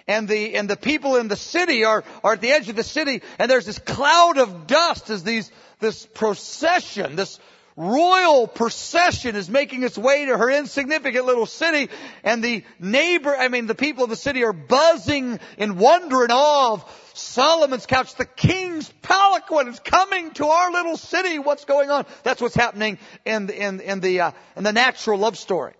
And 0.06 0.28
the, 0.28 0.56
and 0.56 0.70
the 0.70 0.76
people 0.76 1.16
in 1.16 1.30
the 1.30 1.38
city 1.38 1.86
are, 1.86 2.04
are 2.26 2.34
at 2.34 2.42
the 2.42 2.52
edge 2.52 2.68
of 2.68 2.76
the 2.76 2.84
city 2.84 3.22
and 3.40 3.50
there's 3.50 3.66
this 3.66 3.80
cloud 3.80 4.38
of 4.38 4.68
dust 4.68 5.10
as 5.10 5.24
these, 5.24 5.50
this 5.80 6.06
procession, 6.06 7.16
this 7.16 7.40
royal 7.78 8.48
procession 8.48 9.38
is 9.38 9.50
making 9.50 9.84
its 9.84 9.98
way 9.98 10.26
to 10.26 10.38
her 10.38 10.50
insignificant 10.50 11.26
little 11.26 11.46
city 11.46 11.90
and 12.26 12.44
the 12.44 12.66
neighbor, 12.80 13.34
I 13.34 13.48
mean 13.48 13.66
the 13.66 13.76
people 13.76 14.04
of 14.04 14.10
the 14.10 14.18
city 14.18 14.44
are 14.44 14.52
buzzing 14.52 15.40
in 15.58 15.78
wonder 15.78 16.24
and 16.24 16.34
awe 16.34 16.74
of 16.74 17.12
Solomon's 17.14 17.86
couch, 17.86 18.14
the 18.16 18.26
king's 18.26 18.92
palanquin 19.04 19.70
is 19.70 19.80
coming 19.80 20.32
to 20.32 20.48
our 20.48 20.72
little 20.72 20.98
city. 20.98 21.40
What's 21.40 21.64
going 21.64 21.90
on? 21.90 22.06
That's 22.24 22.42
what's 22.42 22.56
happening 22.56 22.98
in 23.24 23.50
in, 23.50 23.80
in 23.80 24.00
the, 24.02 24.20
uh, 24.20 24.32
in 24.58 24.66
the 24.66 24.74
natural 24.74 25.18
love 25.18 25.38
story. 25.38 25.76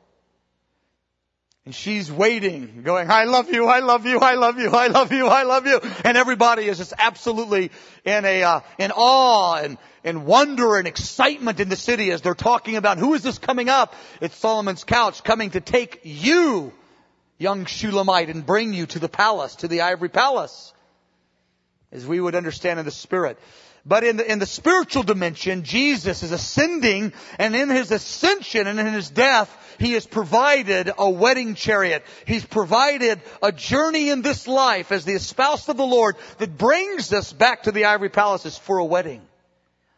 And 1.66 1.74
she's 1.74 2.12
waiting, 2.12 2.82
going, 2.84 3.10
I 3.10 3.24
love 3.24 3.50
you, 3.50 3.68
I 3.68 3.80
love 3.80 4.06
you, 4.06 4.20
I 4.20 4.34
love 4.34 4.60
you, 4.60 4.70
I 4.72 4.88
love 4.88 5.14
you, 5.14 5.28
I 5.28 5.44
love 5.44 5.66
you. 5.66 5.80
And 6.04 6.18
everybody 6.18 6.66
is 6.66 6.78
just 6.78 6.94
absolutely 6.98 7.72
in 8.04 8.26
a, 8.26 8.44
uh, 8.44 8.60
in 8.78 8.92
awe 8.92 9.56
and, 9.56 9.78
and 10.04 10.26
wonder 10.26 10.76
and 10.76 10.90
excitement 10.90 11.62
in 11.62 11.70
the 11.70 11.78
city 11.78 12.12
as 12.12 12.22
they're 12.22 12.36
talking 12.36 12.76
about 12.76 12.98
who 12.98 13.14
is 13.14 13.24
this 13.24 13.38
coming 13.40 13.70
up? 13.70 13.96
It's 14.20 14.36
Solomon's 14.36 14.84
couch 14.84 15.24
coming 15.24 15.52
to 15.52 15.62
take 15.62 16.02
you, 16.04 16.74
young 17.38 17.64
Shulamite, 17.64 18.30
and 18.30 18.46
bring 18.46 18.74
you 18.74 18.86
to 18.88 19.00
the 19.00 19.10
palace, 19.10 19.56
to 19.58 19.70
the 19.70 19.82
ivory 19.82 20.10
palace. 20.10 20.74
As 21.94 22.06
we 22.06 22.20
would 22.20 22.36
understand 22.36 22.80
in 22.80 22.86
the 22.86 22.92
spirit. 22.92 23.40
But 23.86 24.06
in 24.06 24.18
the, 24.18 24.32
in 24.32 24.40
the 24.40 24.46
spiritual 24.46 25.04
dimension, 25.04 25.64
Jesus 25.64 26.24
is 26.24 26.32
ascending, 26.32 27.12
and 27.38 27.54
in 27.54 27.70
his 27.70 27.92
ascension 27.92 28.66
and 28.68 28.80
in 28.80 28.94
his 28.94 29.10
death, 29.10 29.50
he 29.78 29.94
has 29.94 30.06
provided 30.06 30.90
a 30.98 31.10
wedding 31.10 31.56
chariot. 31.56 32.06
He's 32.26 32.46
provided 32.46 33.22
a 33.42 33.52
journey 33.52 34.10
in 34.10 34.22
this 34.22 34.48
life 34.48 34.94
as 34.94 35.04
the 35.04 35.14
espoused 35.14 35.68
of 35.68 35.76
the 35.76 35.86
Lord 35.86 36.16
that 36.38 36.58
brings 36.58 37.12
us 37.12 37.34
back 37.34 37.64
to 37.64 37.74
the 37.74 37.86
ivory 37.86 38.10
palaces 38.10 38.58
for 38.58 38.78
a 38.78 38.86
wedding. 38.86 39.22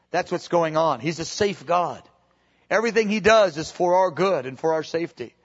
That's 0.09 0.31
what's 0.31 0.47
going 0.47 0.77
on. 0.77 0.99
He's 0.99 1.19
a 1.19 1.25
safe 1.25 1.65
God. 1.65 2.01
Everything 2.71 3.09
he 3.09 3.19
does 3.19 3.57
is 3.57 3.69
for 3.69 3.95
our 3.95 4.09
good 4.09 4.47
and 4.47 4.57
for 4.57 4.73
our 4.73 4.83
safety. 4.83 5.35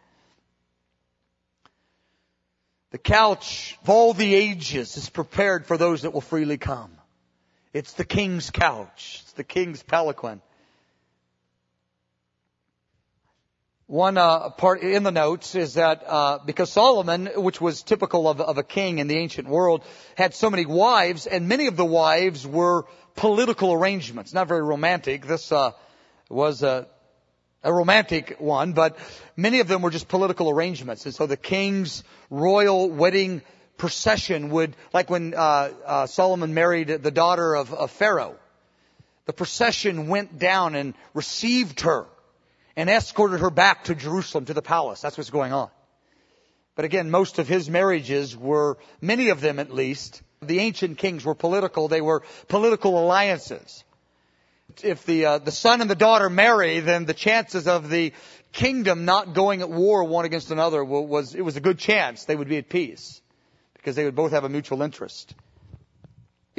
The 2.93 2.99
couch 2.99 3.77
of 3.83 3.91
all 3.91 4.15
the 4.15 4.35
ages 4.35 4.97
is 4.97 5.11
prepared 5.11 5.67
for 5.67 5.77
those 5.77 6.03
that 6.03 6.13
will 6.13 6.23
freely 6.23 6.57
come. 6.57 6.91
It's 7.73 7.93
the 7.93 8.05
king's 8.05 8.51
couch. 8.51 9.21
It's 9.23 9.33
the 9.33 9.45
king's 9.45 9.83
palanquin. 9.83 10.41
One 13.87 14.19
uh, 14.19 14.51
part 14.51 14.83
in 14.83 15.03
the 15.03 15.11
notes 15.11 15.55
is 15.55 15.75
that 15.75 16.05
uh, 16.07 16.39
because 16.45 16.71
Solomon, 16.71 17.27
which 17.37 17.61
was 17.61 17.83
typical 17.83 18.29
of, 18.29 18.41
of, 18.41 18.57
a 18.57 18.63
king 18.63 19.01
in 19.01 19.09
the 19.09 19.17
ancient 19.17 19.49
world, 19.49 19.85
had 20.17 20.33
so 20.33 20.49
many 20.49 20.65
wives, 20.65 21.27
and 21.27 21.49
many 21.49 21.67
of 21.67 21.77
the 21.77 21.85
wives 21.85 22.47
were 22.47 22.87
political 23.17 23.73
arrangements, 23.73 24.33
not 24.33 24.47
very 24.47 24.63
romantic. 24.63 25.27
This 25.27 25.51
uh, 25.51 25.73
was 26.29 26.63
a, 26.63 26.87
a 27.65 27.73
romantic 27.73 28.37
one, 28.39 28.75
but 28.75 28.97
many 29.37 29.59
of 29.59 29.67
them 29.67 29.83
were 29.83 29.91
just 29.91 30.07
political 30.07 30.51
arrangements. 30.51 31.05
And 31.05 31.15
so 31.15 31.27
the 31.27 31.37
king's 31.37 32.05
royal 32.31 32.89
wedding 32.89 33.43
procession 33.81 34.51
would, 34.51 34.77
like 34.93 35.09
when 35.09 35.33
uh, 35.35 35.71
uh, 35.87 36.07
Solomon 36.07 36.53
married 36.53 36.89
the 36.89 37.11
daughter 37.11 37.55
of, 37.55 37.73
of 37.73 37.91
Pharaoh, 37.91 38.37
the 39.25 39.33
procession 39.33 40.07
went 40.09 40.39
down 40.39 40.75
and 40.75 40.93
received 41.15 41.81
her 41.81 42.07
and 42.77 42.91
escorted 42.91 43.41
her 43.41 43.49
back 43.49 43.85
to 43.85 43.95
Jerusalem 43.95 44.45
to 44.45 44.55
the 44.55 44.61
palace. 44.61 45.01
That's 45.01 45.17
what's 45.17 45.31
going 45.31 45.55
on. 45.55 45.71
But 46.77 46.85
again, 46.85 47.11
most 47.11 47.39
of 47.39 47.49
his 47.49 47.71
marriages 47.71 48.37
were, 48.37 48.77
many 49.01 49.31
of 49.31 49.41
them 49.41 49.59
at 49.59 49.73
least, 49.73 50.21
the 50.43 50.61
ancient 50.61 50.99
kings 50.99 51.25
were 51.25 51.35
political. 51.35 51.89
They 51.89 52.03
were 52.03 52.23
political 52.49 53.03
alliances. 53.03 53.83
If 54.83 55.07
the 55.07 55.25
uh, 55.25 55.39
the 55.39 55.51
son 55.51 55.81
and 55.81 55.91
the 55.91 55.97
daughter 55.97 56.29
marry, 56.31 56.81
then 56.81 57.07
the 57.07 57.15
chances 57.15 57.67
of 57.67 57.89
the 57.89 58.13
kingdom 58.53 59.05
not 59.05 59.35
going 59.35 59.63
at 59.63 59.71
war 59.71 60.05
one 60.05 60.27
against 60.27 60.51
another 60.51 60.85
was 60.85 61.35
it 61.35 61.43
was 61.43 61.57
a 61.57 61.61
good 61.61 61.79
chance 61.79 62.25
they 62.25 62.37
would 62.37 62.49
be 62.49 62.59
at 62.59 62.69
peace 62.69 63.21
because 63.81 63.97
they 63.97 64.05
would 64.05 64.15
both 64.15 64.33
have 64.33 64.45
a 64.45 64.49
mutual 64.49 64.83
interest. 64.83 65.35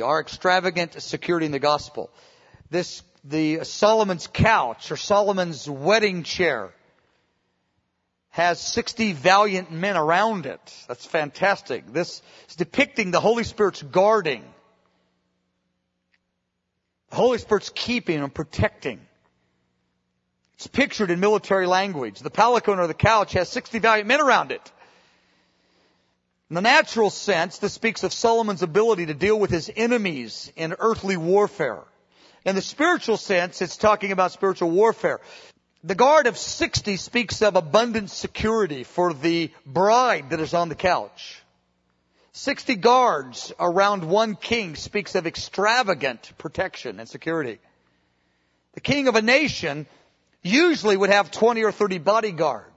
Our 0.03 0.19
extravagant 0.19 0.99
security 0.99 1.45
in 1.45 1.51
the 1.51 1.59
gospel. 1.59 2.09
This, 2.71 3.03
the 3.23 3.63
Solomon's 3.63 4.25
couch 4.25 4.91
or 4.91 4.97
Solomon's 4.97 5.69
wedding 5.69 6.23
chair 6.23 6.73
has 8.31 8.59
60 8.59 9.13
valiant 9.13 9.71
men 9.71 9.95
around 9.97 10.47
it. 10.47 10.59
That's 10.87 11.05
fantastic. 11.05 11.93
This 11.93 12.23
is 12.49 12.55
depicting 12.55 13.11
the 13.11 13.19
Holy 13.19 13.43
Spirit's 13.43 13.83
guarding. 13.83 14.43
The 17.11 17.17
Holy 17.17 17.37
Spirit's 17.37 17.71
keeping 17.75 18.23
and 18.23 18.33
protecting. 18.33 19.01
It's 20.55 20.65
pictured 20.67 21.11
in 21.11 21.19
military 21.19 21.67
language. 21.67 22.19
The 22.19 22.31
palanquin 22.31 22.79
or 22.79 22.87
the 22.87 22.95
couch 22.95 23.33
has 23.33 23.49
60 23.49 23.77
valiant 23.79 24.07
men 24.07 24.21
around 24.21 24.51
it. 24.51 24.71
In 26.51 26.55
the 26.55 26.61
natural 26.61 27.09
sense, 27.09 27.59
this 27.59 27.71
speaks 27.71 28.03
of 28.03 28.11
Solomon's 28.11 28.61
ability 28.61 29.05
to 29.05 29.13
deal 29.13 29.39
with 29.39 29.51
his 29.51 29.71
enemies 29.73 30.51
in 30.57 30.75
earthly 30.79 31.15
warfare. 31.15 31.79
In 32.43 32.55
the 32.55 32.61
spiritual 32.61 33.15
sense, 33.15 33.61
it's 33.61 33.77
talking 33.77 34.11
about 34.11 34.33
spiritual 34.33 34.69
warfare. 34.69 35.21
The 35.85 35.95
guard 35.95 36.27
of 36.27 36.37
60 36.37 36.97
speaks 36.97 37.41
of 37.41 37.55
abundant 37.55 38.09
security 38.09 38.83
for 38.83 39.13
the 39.13 39.51
bride 39.65 40.31
that 40.31 40.41
is 40.41 40.53
on 40.53 40.67
the 40.67 40.75
couch. 40.75 41.41
60 42.33 42.75
guards 42.75 43.53
around 43.57 44.03
one 44.03 44.35
king 44.35 44.75
speaks 44.75 45.15
of 45.15 45.25
extravagant 45.25 46.33
protection 46.37 46.99
and 46.99 47.07
security. 47.07 47.59
The 48.73 48.81
king 48.81 49.07
of 49.07 49.15
a 49.15 49.21
nation 49.21 49.87
usually 50.43 50.97
would 50.97 51.11
have 51.11 51.31
20 51.31 51.63
or 51.63 51.71
30 51.71 51.99
bodyguards. 51.99 52.70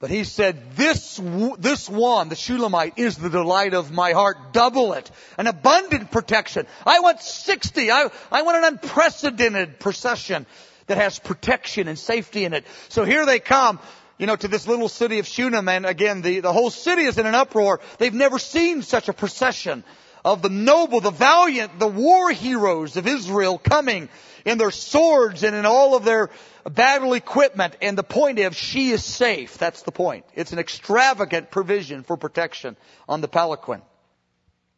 But 0.00 0.10
he 0.10 0.22
said, 0.22 0.76
this, 0.76 1.20
this 1.58 1.88
one, 1.88 2.28
the 2.28 2.36
Shulamite, 2.36 2.94
is 2.98 3.16
the 3.16 3.30
delight 3.30 3.74
of 3.74 3.90
my 3.90 4.12
heart. 4.12 4.52
Double 4.52 4.92
it. 4.92 5.10
An 5.36 5.48
abundant 5.48 6.12
protection. 6.12 6.66
I 6.86 7.00
want 7.00 7.20
60. 7.20 7.90
I, 7.90 8.08
I 8.30 8.42
want 8.42 8.58
an 8.58 8.64
unprecedented 8.64 9.80
procession 9.80 10.46
that 10.86 10.98
has 10.98 11.18
protection 11.18 11.88
and 11.88 11.98
safety 11.98 12.44
in 12.44 12.54
it. 12.54 12.64
So 12.88 13.04
here 13.04 13.26
they 13.26 13.40
come, 13.40 13.80
you 14.18 14.26
know, 14.26 14.36
to 14.36 14.46
this 14.46 14.68
little 14.68 14.88
city 14.88 15.18
of 15.18 15.26
Shunem, 15.26 15.68
and 15.68 15.84
again, 15.84 16.22
the, 16.22 16.40
the 16.40 16.52
whole 16.52 16.70
city 16.70 17.02
is 17.02 17.18
in 17.18 17.26
an 17.26 17.34
uproar. 17.34 17.80
They've 17.98 18.14
never 18.14 18.38
seen 18.38 18.82
such 18.82 19.08
a 19.08 19.12
procession 19.12 19.82
of 20.24 20.42
the 20.42 20.48
noble, 20.48 21.00
the 21.00 21.10
valiant, 21.10 21.78
the 21.80 21.88
war 21.88 22.30
heroes 22.30 22.96
of 22.96 23.08
Israel 23.08 23.58
coming 23.58 24.08
in 24.44 24.58
their 24.58 24.70
swords 24.70 25.42
and 25.42 25.54
in 25.54 25.66
all 25.66 25.94
of 25.94 26.04
their 26.04 26.30
battle 26.70 27.14
equipment. 27.14 27.76
And 27.80 27.96
the 27.96 28.02
point 28.02 28.38
is, 28.38 28.54
she 28.56 28.90
is 28.90 29.04
safe. 29.04 29.58
That's 29.58 29.82
the 29.82 29.92
point. 29.92 30.24
It's 30.34 30.52
an 30.52 30.58
extravagant 30.58 31.50
provision 31.50 32.02
for 32.02 32.16
protection 32.16 32.76
on 33.08 33.20
the 33.20 33.28
palanquin. 33.28 33.82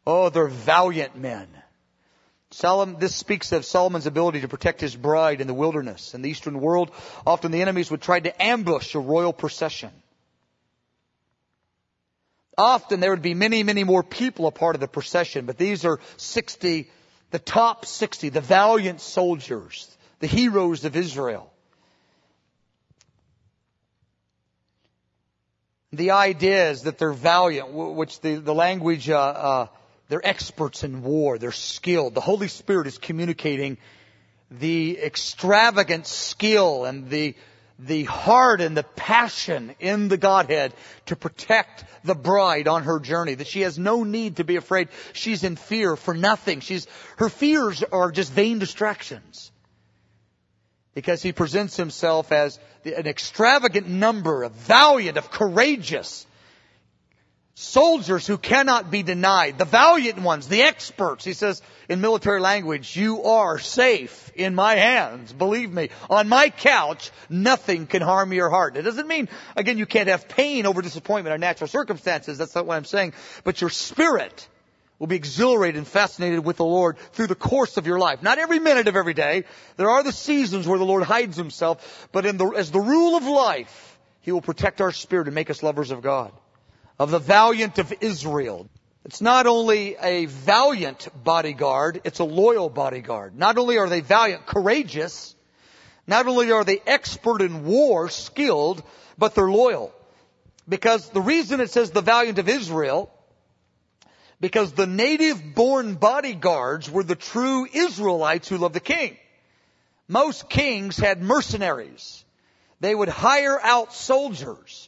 Oh, 0.05 0.29
they're 0.29 0.47
valiant 0.47 1.15
men. 1.15 1.47
Solomon, 2.51 2.97
this 2.99 3.15
speaks 3.15 3.53
of 3.53 3.63
Solomon's 3.63 4.07
ability 4.07 4.41
to 4.41 4.47
protect 4.49 4.81
his 4.81 4.95
bride 4.95 5.39
in 5.39 5.47
the 5.47 5.53
wilderness. 5.53 6.13
In 6.13 6.21
the 6.21 6.29
Eastern 6.29 6.59
world, 6.59 6.91
often 7.25 7.51
the 7.51 7.61
enemies 7.61 7.89
would 7.89 8.01
try 8.01 8.19
to 8.19 8.43
ambush 8.43 8.93
a 8.93 8.99
royal 8.99 9.31
procession. 9.31 9.91
Often 12.57 12.99
there 12.99 13.11
would 13.11 13.21
be 13.21 13.33
many, 13.33 13.63
many 13.63 13.85
more 13.85 14.03
people 14.03 14.47
a 14.47 14.51
part 14.51 14.75
of 14.75 14.81
the 14.81 14.87
procession, 14.87 15.45
but 15.45 15.57
these 15.57 15.85
are 15.85 15.99
60, 16.17 16.89
the 17.31 17.39
top 17.39 17.85
60, 17.85 18.29
the 18.29 18.41
valiant 18.41 19.01
soldiers, 19.01 19.89
the 20.19 20.27
heroes 20.27 20.85
of 20.85 20.95
Israel. 20.95 21.51
The 25.93 26.11
idea 26.11 26.69
is 26.69 26.83
that 26.83 26.97
they're 26.97 27.11
valiant, 27.11 27.73
which 27.73 28.21
the, 28.21 28.35
the 28.35 28.53
language, 28.53 29.09
uh, 29.09 29.17
uh, 29.17 29.67
they're 30.07 30.25
experts 30.25 30.83
in 30.83 31.03
war. 31.03 31.37
They're 31.37 31.51
skilled. 31.51 32.13
The 32.13 32.21
Holy 32.21 32.47
Spirit 32.47 32.87
is 32.87 32.97
communicating 32.97 33.77
the 34.49 34.97
extravagant 34.99 36.07
skill 36.07 36.85
and 36.85 37.09
the, 37.09 37.35
the 37.81 38.03
heart 38.03 38.61
and 38.61 38.77
the 38.77 38.83
passion 38.83 39.75
in 39.79 40.07
the 40.07 40.17
Godhead 40.17 40.73
to 41.07 41.15
protect 41.15 41.83
the 42.03 42.15
bride 42.15 42.67
on 42.67 42.83
her 42.83 42.99
journey. 42.99 43.33
That 43.33 43.47
she 43.47 43.61
has 43.61 43.79
no 43.79 44.03
need 44.03 44.37
to 44.37 44.43
be 44.43 44.55
afraid. 44.55 44.89
She's 45.13 45.43
in 45.43 45.55
fear 45.55 45.95
for 45.95 46.13
nothing. 46.13 46.59
She's, 46.59 46.87
her 47.17 47.29
fears 47.29 47.83
are 47.83 48.11
just 48.11 48.31
vain 48.31 48.59
distractions. 48.59 49.51
Because 50.93 51.23
he 51.23 51.31
presents 51.31 51.75
himself 51.75 52.31
as 52.31 52.59
an 52.85 53.07
extravagant 53.07 53.87
number 53.87 54.43
of 54.43 54.51
valiant, 54.51 55.17
of 55.17 55.31
courageous, 55.31 56.27
soldiers 57.61 58.25
who 58.25 58.37
cannot 58.37 58.89
be 58.89 59.03
denied, 59.03 59.57
the 59.57 59.65
valiant 59.65 60.19
ones, 60.19 60.47
the 60.47 60.63
experts. 60.63 61.23
He 61.23 61.33
says 61.33 61.61
in 61.87 62.01
military 62.01 62.39
language, 62.39 62.95
you 62.97 63.23
are 63.23 63.59
safe 63.59 64.31
in 64.35 64.55
my 64.55 64.75
hands. 64.75 65.31
Believe 65.31 65.71
me, 65.71 65.89
on 66.09 66.27
my 66.27 66.49
couch, 66.49 67.11
nothing 67.29 67.85
can 67.85 68.01
harm 68.01 68.33
your 68.33 68.49
heart. 68.49 68.77
It 68.77 68.81
doesn't 68.81 69.07
mean, 69.07 69.29
again, 69.55 69.77
you 69.77 69.85
can't 69.85 70.09
have 70.09 70.27
pain 70.27 70.65
over 70.65 70.81
disappointment 70.81 71.33
or 71.33 71.37
natural 71.37 71.67
circumstances. 71.67 72.39
That's 72.39 72.55
not 72.55 72.65
what 72.65 72.77
I'm 72.77 72.85
saying. 72.85 73.13
But 73.43 73.61
your 73.61 73.69
spirit 73.69 74.47
will 74.97 75.07
be 75.07 75.15
exhilarated 75.15 75.77
and 75.77 75.87
fascinated 75.87 76.43
with 76.43 76.57
the 76.57 76.65
Lord 76.65 76.97
through 77.13 77.27
the 77.27 77.35
course 77.35 77.77
of 77.77 77.85
your 77.85 77.99
life. 77.99 78.23
Not 78.23 78.39
every 78.39 78.59
minute 78.59 78.87
of 78.87 78.95
every 78.95 79.13
day. 79.13 79.43
There 79.77 79.89
are 79.89 80.03
the 80.03 80.11
seasons 80.11 80.67
where 80.67 80.79
the 80.79 80.85
Lord 80.85 81.03
hides 81.03 81.37
himself, 81.37 82.07
but 82.11 82.23
the, 82.23 82.53
as 82.57 82.71
the 82.71 82.79
rule 82.79 83.15
of 83.17 83.23
life, 83.23 83.99
He 84.21 84.31
will 84.31 84.41
protect 84.41 84.81
our 84.81 84.91
spirit 84.91 85.27
and 85.27 85.35
make 85.35 85.51
us 85.51 85.61
lovers 85.61 85.91
of 85.91 86.01
God 86.01 86.31
of 87.01 87.09
the 87.09 87.17
valiant 87.17 87.79
of 87.79 87.91
Israel. 87.99 88.69
It's 89.05 89.21
not 89.21 89.47
only 89.47 89.95
a 89.99 90.27
valiant 90.27 91.07
bodyguard, 91.23 92.01
it's 92.03 92.19
a 92.19 92.23
loyal 92.23 92.69
bodyguard. 92.69 93.35
Not 93.35 93.57
only 93.57 93.79
are 93.79 93.89
they 93.89 94.01
valiant, 94.01 94.45
courageous, 94.45 95.35
not 96.05 96.27
only 96.27 96.51
are 96.51 96.63
they 96.63 96.79
expert 96.85 97.41
in 97.41 97.65
war, 97.65 98.07
skilled, 98.09 98.83
but 99.17 99.33
they're 99.33 99.49
loyal. 99.49 99.91
Because 100.69 101.09
the 101.09 101.21
reason 101.21 101.59
it 101.59 101.71
says 101.71 101.89
the 101.89 102.01
valiant 102.01 102.37
of 102.37 102.47
Israel, 102.47 103.09
because 104.39 104.71
the 104.73 104.85
native 104.85 105.55
born 105.55 105.95
bodyguards 105.95 106.87
were 106.87 107.03
the 107.03 107.15
true 107.15 107.67
Israelites 107.73 108.47
who 108.47 108.59
loved 108.59 108.75
the 108.75 108.79
king. 108.79 109.17
Most 110.07 110.49
kings 110.49 110.97
had 110.97 111.19
mercenaries. 111.19 112.23
They 112.79 112.93
would 112.93 113.09
hire 113.09 113.59
out 113.59 113.91
soldiers 113.91 114.87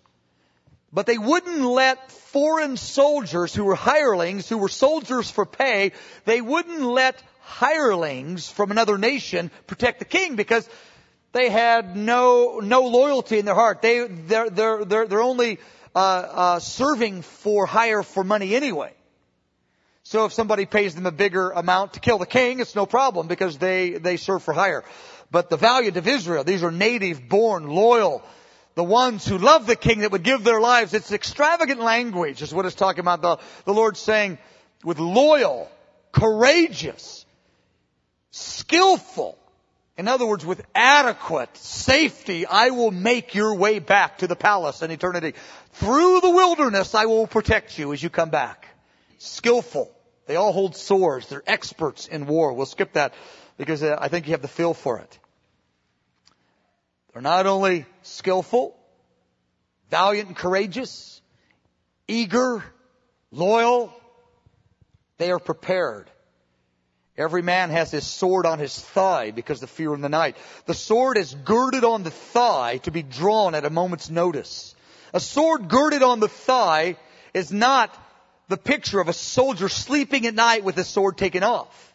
but 0.93 1.07
they 1.07 1.17
wouldn't 1.17 1.61
let 1.61 2.11
foreign 2.11 2.77
soldiers 2.77 3.53
who 3.53 3.63
were 3.63 3.75
hirelings, 3.75 4.47
who 4.47 4.59
were 4.59 4.69
soldiers 4.69 5.29
for 5.29 5.45
pay, 5.45 5.91
they 6.25 6.39
wouldn't 6.39 6.83
let 6.83 7.21
hirelings 7.41 8.49
from 8.49 8.69
another 8.69 8.97
nation 8.97 9.49
protect 9.65 9.99
the 9.99 10.05
king 10.05 10.35
because 10.35 10.69
they 11.31 11.49
had 11.49 11.97
no, 11.97 12.59
no 12.59 12.83
loyalty 12.83 13.39
in 13.39 13.45
their 13.45 13.55
heart. 13.55 13.81
They, 13.81 14.07
they're, 14.07 14.51
they're, 14.51 14.85
they're, 14.85 15.07
they're 15.07 15.21
only, 15.21 15.59
uh, 15.95 15.99
uh, 15.99 16.59
serving 16.59 17.23
for 17.23 17.65
hire 17.65 18.03
for 18.03 18.23
money 18.23 18.55
anyway. 18.55 18.93
So 20.03 20.25
if 20.25 20.33
somebody 20.33 20.65
pays 20.65 20.93
them 20.93 21.05
a 21.05 21.11
bigger 21.11 21.51
amount 21.51 21.93
to 21.93 21.99
kill 21.99 22.19
the 22.19 22.25
king, 22.25 22.59
it's 22.59 22.75
no 22.75 22.85
problem 22.85 23.27
because 23.27 23.57
they, 23.57 23.91
they 23.91 24.17
serve 24.17 24.43
for 24.43 24.53
hire. 24.53 24.83
But 25.31 25.49
the 25.49 25.57
valiant 25.57 25.97
of 25.97 26.07
Israel, 26.07 26.43
these 26.43 26.61
are 26.61 26.71
native 26.71 27.27
born, 27.29 27.67
loyal, 27.67 28.21
the 28.75 28.83
ones 28.83 29.25
who 29.25 29.37
love 29.37 29.67
the 29.67 29.75
king 29.75 29.99
that 29.99 30.11
would 30.11 30.23
give 30.23 30.43
their 30.43 30.59
lives. 30.59 30.93
It's 30.93 31.11
extravagant 31.11 31.79
language 31.79 32.41
is 32.41 32.53
what 32.53 32.65
it's 32.65 32.75
talking 32.75 33.01
about. 33.01 33.21
The, 33.21 33.37
the 33.65 33.73
Lord 33.73 33.97
saying 33.97 34.37
with 34.83 34.99
loyal, 34.99 35.69
courageous, 36.11 37.25
skillful, 38.31 39.37
in 39.95 40.07
other 40.07 40.25
words, 40.25 40.43
with 40.43 40.65
adequate 40.73 41.55
safety, 41.55 42.47
I 42.47 42.71
will 42.71 42.89
make 42.89 43.35
your 43.35 43.55
way 43.55 43.77
back 43.77 44.19
to 44.19 44.27
the 44.27 44.35
palace 44.35 44.81
in 44.81 44.89
eternity. 44.89 45.35
Through 45.73 46.21
the 46.21 46.31
wilderness, 46.31 46.95
I 46.95 47.05
will 47.05 47.27
protect 47.27 47.77
you 47.77 47.93
as 47.93 48.01
you 48.01 48.09
come 48.09 48.31
back. 48.31 48.67
Skillful. 49.19 49.91
They 50.25 50.35
all 50.35 50.51
hold 50.51 50.75
swords. 50.75 51.27
They're 51.27 51.43
experts 51.45 52.07
in 52.07 52.25
war. 52.25 52.53
We'll 52.53 52.65
skip 52.65 52.93
that 52.93 53.13
because 53.57 53.83
uh, 53.83 53.97
I 53.99 54.07
think 54.07 54.25
you 54.25 54.31
have 54.31 54.41
the 54.41 54.47
feel 54.47 54.73
for 54.73 54.97
it. 54.97 55.19
They're 57.13 57.21
not 57.21 57.45
only 57.45 57.85
skillful, 58.01 58.75
valiant 59.91 60.29
and 60.29 60.37
courageous, 60.37 61.21
eager, 62.07 62.63
loyal, 63.31 63.93
they 65.17 65.31
are 65.31 65.39
prepared. 65.39 66.09
Every 67.15 67.43
man 67.43 67.69
has 67.69 67.91
his 67.91 68.07
sword 68.07 68.47
on 68.47 68.57
his 68.57 68.77
thigh 68.77 69.29
because 69.29 69.57
of 69.57 69.69
the 69.69 69.75
fear 69.75 69.93
in 69.93 70.01
the 70.01 70.09
night. 70.09 70.35
The 70.65 70.73
sword 70.73 71.17
is 71.17 71.35
girded 71.35 71.83
on 71.83 72.01
the 72.01 72.09
thigh 72.09 72.77
to 72.77 72.91
be 72.91 73.03
drawn 73.03 73.53
at 73.53 73.65
a 73.65 73.69
moment's 73.69 74.09
notice. 74.09 74.73
A 75.13 75.19
sword 75.19 75.67
girded 75.67 76.01
on 76.01 76.19
the 76.19 76.27
thigh 76.27 76.97
is 77.35 77.51
not 77.51 77.95
the 78.47 78.57
picture 78.57 78.99
of 78.99 79.09
a 79.09 79.13
soldier 79.13 79.69
sleeping 79.69 80.25
at 80.25 80.33
night 80.33 80.63
with 80.63 80.75
his 80.75 80.87
sword 80.87 81.17
taken 81.17 81.43
off. 81.43 81.93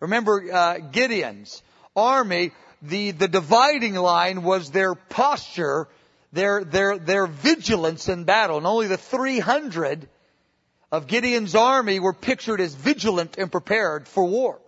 Remember 0.00 0.52
uh, 0.52 0.78
Gideon's 0.78 1.62
army 1.96 2.52
the, 2.82 3.12
the 3.12 3.28
dividing 3.28 3.94
line 3.94 4.42
was 4.42 4.70
their 4.70 4.94
posture, 4.94 5.88
their, 6.32 6.64
their, 6.64 6.98
their 6.98 7.26
vigilance 7.26 8.08
in 8.08 8.24
battle. 8.24 8.58
And 8.58 8.66
only 8.66 8.88
the 8.88 8.96
300 8.96 10.08
of 10.90 11.06
Gideon's 11.06 11.54
army 11.54 12.00
were 12.00 12.12
pictured 12.12 12.60
as 12.60 12.74
vigilant 12.74 13.38
and 13.38 13.50
prepared 13.50 14.08
for 14.08 14.24
war. 14.24 14.58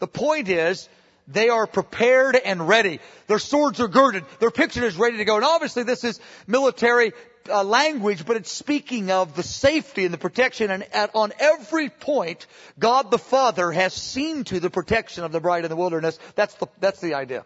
The 0.00 0.08
point 0.08 0.48
is, 0.48 0.88
they 1.28 1.48
are 1.48 1.66
prepared 1.66 2.36
and 2.36 2.66
ready. 2.66 2.98
Their 3.28 3.38
swords 3.38 3.80
are 3.80 3.88
girded. 3.88 4.24
They're 4.40 4.50
pictured 4.50 4.84
as 4.84 4.96
ready 4.96 5.18
to 5.18 5.24
go. 5.24 5.36
And 5.36 5.44
obviously 5.44 5.84
this 5.84 6.02
is 6.02 6.18
military 6.46 7.12
uh, 7.48 7.64
language, 7.64 8.24
but 8.26 8.36
it's 8.36 8.50
speaking 8.50 9.10
of 9.10 9.34
the 9.34 9.42
safety 9.42 10.04
and 10.04 10.12
the 10.12 10.18
protection. 10.18 10.70
And 10.70 10.82
at, 10.94 11.14
on 11.14 11.32
every 11.38 11.88
point, 11.88 12.46
God 12.78 13.10
the 13.10 13.18
Father 13.18 13.72
has 13.72 13.92
seen 13.94 14.44
to 14.44 14.60
the 14.60 14.70
protection 14.70 15.24
of 15.24 15.32
the 15.32 15.40
bride 15.40 15.64
in 15.64 15.70
the 15.70 15.76
wilderness. 15.76 16.18
That's 16.34 16.54
the, 16.54 16.66
that's 16.80 17.00
the 17.00 17.14
idea. 17.14 17.44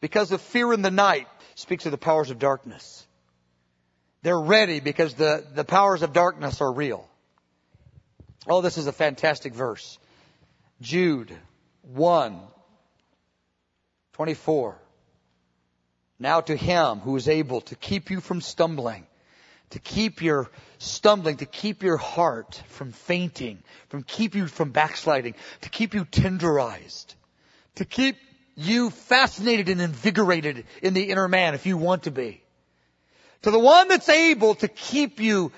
Because 0.00 0.32
of 0.32 0.40
fear 0.40 0.72
in 0.72 0.82
the 0.82 0.90
night 0.90 1.28
speaks 1.54 1.86
of 1.86 1.92
the 1.92 1.98
powers 1.98 2.30
of 2.30 2.38
darkness. 2.38 3.06
They're 4.22 4.40
ready 4.40 4.80
because 4.80 5.14
the, 5.14 5.44
the 5.54 5.64
powers 5.64 6.02
of 6.02 6.12
darkness 6.12 6.60
are 6.60 6.72
real. 6.72 7.08
Oh, 8.46 8.60
this 8.60 8.78
is 8.78 8.86
a 8.86 8.92
fantastic 8.92 9.54
verse. 9.54 9.98
Jude 10.80 11.36
1, 11.82 12.40
24. 14.14 14.81
Now 16.22 16.40
to 16.40 16.54
him 16.54 17.00
who 17.00 17.16
is 17.16 17.28
able 17.28 17.62
to 17.62 17.74
keep 17.74 18.08
you 18.08 18.20
from 18.20 18.42
stumbling, 18.42 19.08
to 19.70 19.80
keep 19.80 20.22
your 20.22 20.48
stumbling, 20.78 21.38
to 21.38 21.46
keep 21.46 21.82
your 21.82 21.96
heart 21.96 22.62
from 22.68 22.92
fainting, 22.92 23.60
from 23.88 24.04
keep 24.04 24.36
you 24.36 24.46
from 24.46 24.70
backsliding, 24.70 25.34
to 25.62 25.68
keep 25.68 25.94
you 25.94 26.04
tenderized, 26.04 27.16
to 27.74 27.84
keep 27.84 28.18
you 28.54 28.90
fascinated 28.90 29.68
and 29.68 29.80
invigorated 29.80 30.64
in 30.80 30.94
the 30.94 31.10
inner 31.10 31.26
man 31.26 31.54
if 31.54 31.66
you 31.66 31.76
want 31.76 32.04
to 32.04 32.12
be. 32.12 32.40
To 33.42 33.50
the 33.50 33.58
one 33.58 33.88
that's 33.88 34.08
able 34.08 34.54
to 34.54 34.68
keep 34.68 35.18
you 35.18 35.50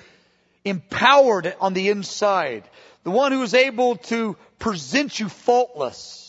empowered 0.65 1.55
on 1.61 1.75
the 1.75 1.91
inside. 1.91 2.65
The 3.03 3.11
one 3.11 3.33
who 3.33 3.43
is 3.43 3.53
able 3.53 3.97
to 3.97 4.39
present 4.59 5.21
you 5.21 5.29
faultless 5.29 6.24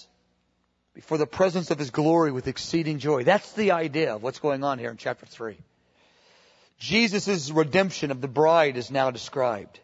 before 0.95 1.17
the 1.17 1.27
presence 1.27 1.71
of 1.71 1.77
His 1.77 1.91
glory 1.91 2.31
with 2.31 2.47
exceeding 2.47 2.99
joy. 2.99 3.23
That's 3.23 3.51
the 3.51 3.71
idea 3.71 4.15
of 4.15 4.23
what's 4.23 4.39
going 4.39 4.63
on 4.63 4.79
here 4.79 4.89
in 4.89 4.97
chapter 4.97 5.25
3. 5.25 5.57
Jesus' 6.79 7.51
redemption 7.51 8.11
of 8.11 8.21
the 8.21 8.27
bride 8.27 8.77
is 8.77 8.89
now 8.89 9.11
described. 9.11 9.79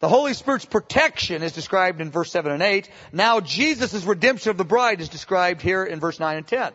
The 0.00 0.08
Holy 0.08 0.34
Spirit's 0.34 0.64
protection 0.64 1.42
is 1.42 1.52
described 1.52 2.00
in 2.00 2.10
verse 2.10 2.30
7 2.30 2.52
and 2.52 2.62
8. 2.62 2.90
Now 3.12 3.40
Jesus' 3.40 4.04
redemption 4.04 4.50
of 4.50 4.56
the 4.56 4.64
bride 4.64 5.00
is 5.00 5.08
described 5.08 5.62
here 5.62 5.84
in 5.84 5.98
verse 6.00 6.20
9 6.20 6.36
and 6.36 6.46
10. 6.46 6.72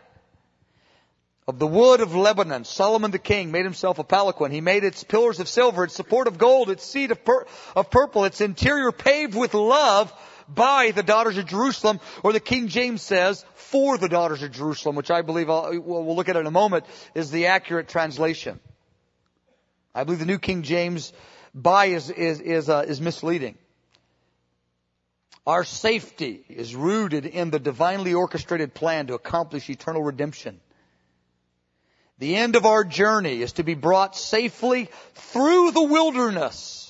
of 1.45 1.59
the 1.59 1.67
wood 1.67 1.99
of 1.99 2.15
Lebanon. 2.15 2.63
Solomon 2.63 3.11
the 3.11 3.19
king 3.19 3.51
made 3.51 3.65
himself 3.65 3.99
a 3.99 4.03
palanquin. 4.05 4.51
He 4.51 4.61
made 4.61 4.85
its 4.85 5.03
pillars 5.03 5.41
of 5.41 5.49
silver, 5.49 5.83
its 5.83 5.95
support 5.95 6.27
of 6.27 6.37
gold, 6.37 6.69
its 6.69 6.85
seat 6.85 7.11
of, 7.11 7.25
pur- 7.25 7.45
of 7.75 7.89
purple, 7.89 8.23
its 8.23 8.39
interior 8.39 8.93
paved 8.93 9.35
with 9.35 9.53
love 9.53 10.13
by 10.47 10.91
the 10.91 11.03
daughters 11.03 11.37
of 11.37 11.45
Jerusalem, 11.45 11.99
or 12.23 12.33
the 12.33 12.39
King 12.39 12.67
James 12.67 13.01
says, 13.01 13.45
for 13.55 13.97
the 13.97 14.09
daughters 14.09 14.43
of 14.43 14.51
Jerusalem, 14.51 14.95
which 14.95 15.11
I 15.11 15.21
believe 15.21 15.49
I'll, 15.49 15.79
we'll 15.79 16.15
look 16.15 16.29
at 16.29 16.35
in 16.35 16.45
a 16.45 16.51
moment, 16.51 16.85
is 17.15 17.31
the 17.31 17.47
accurate 17.47 17.87
translation. 17.87 18.59
I 19.95 20.03
believe 20.03 20.19
the 20.19 20.25
New 20.25 20.39
King 20.39 20.63
James 20.63 21.13
by 21.53 21.85
is, 21.85 22.09
is, 22.09 22.39
is, 22.39 22.69
uh, 22.69 22.85
is 22.87 22.99
misleading. 22.99 23.57
Our 25.45 25.63
safety 25.63 26.43
is 26.49 26.75
rooted 26.75 27.25
in 27.25 27.51
the 27.51 27.59
divinely 27.59 28.13
orchestrated 28.13 28.73
plan 28.73 29.07
to 29.07 29.13
accomplish 29.13 29.69
eternal 29.69 30.01
redemption. 30.01 30.59
The 32.19 32.35
end 32.35 32.55
of 32.55 32.65
our 32.65 32.83
journey 32.83 33.41
is 33.41 33.53
to 33.53 33.63
be 33.63 33.73
brought 33.73 34.15
safely 34.15 34.89
through 35.15 35.71
the 35.71 35.83
wilderness 35.83 36.82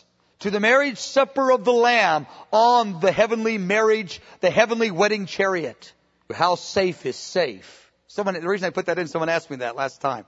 to 0.43 0.51
the 0.51 0.59
marriage 0.59 0.97
supper 0.97 1.51
of 1.51 1.63
the 1.63 1.71
Lamb 1.71 2.27
on 2.51 2.99
the 2.99 3.13
heavenly 3.13 3.57
marriage, 3.57 4.21
the 4.41 4.49
heavenly 4.49 4.91
wedding 4.91 5.25
chariot. 5.25 5.93
How 6.33 6.55
safe 6.55 7.05
is 7.05 7.15
safe? 7.15 7.89
Someone, 8.07 8.33
the 8.33 8.45
reason 8.45 8.67
I 8.67 8.71
put 8.71 8.87
that 8.87 8.99
in, 8.99 9.07
someone 9.07 9.29
asked 9.29 9.49
me 9.49 9.55
that 9.57 9.77
last 9.77 10.01
time. 10.01 10.25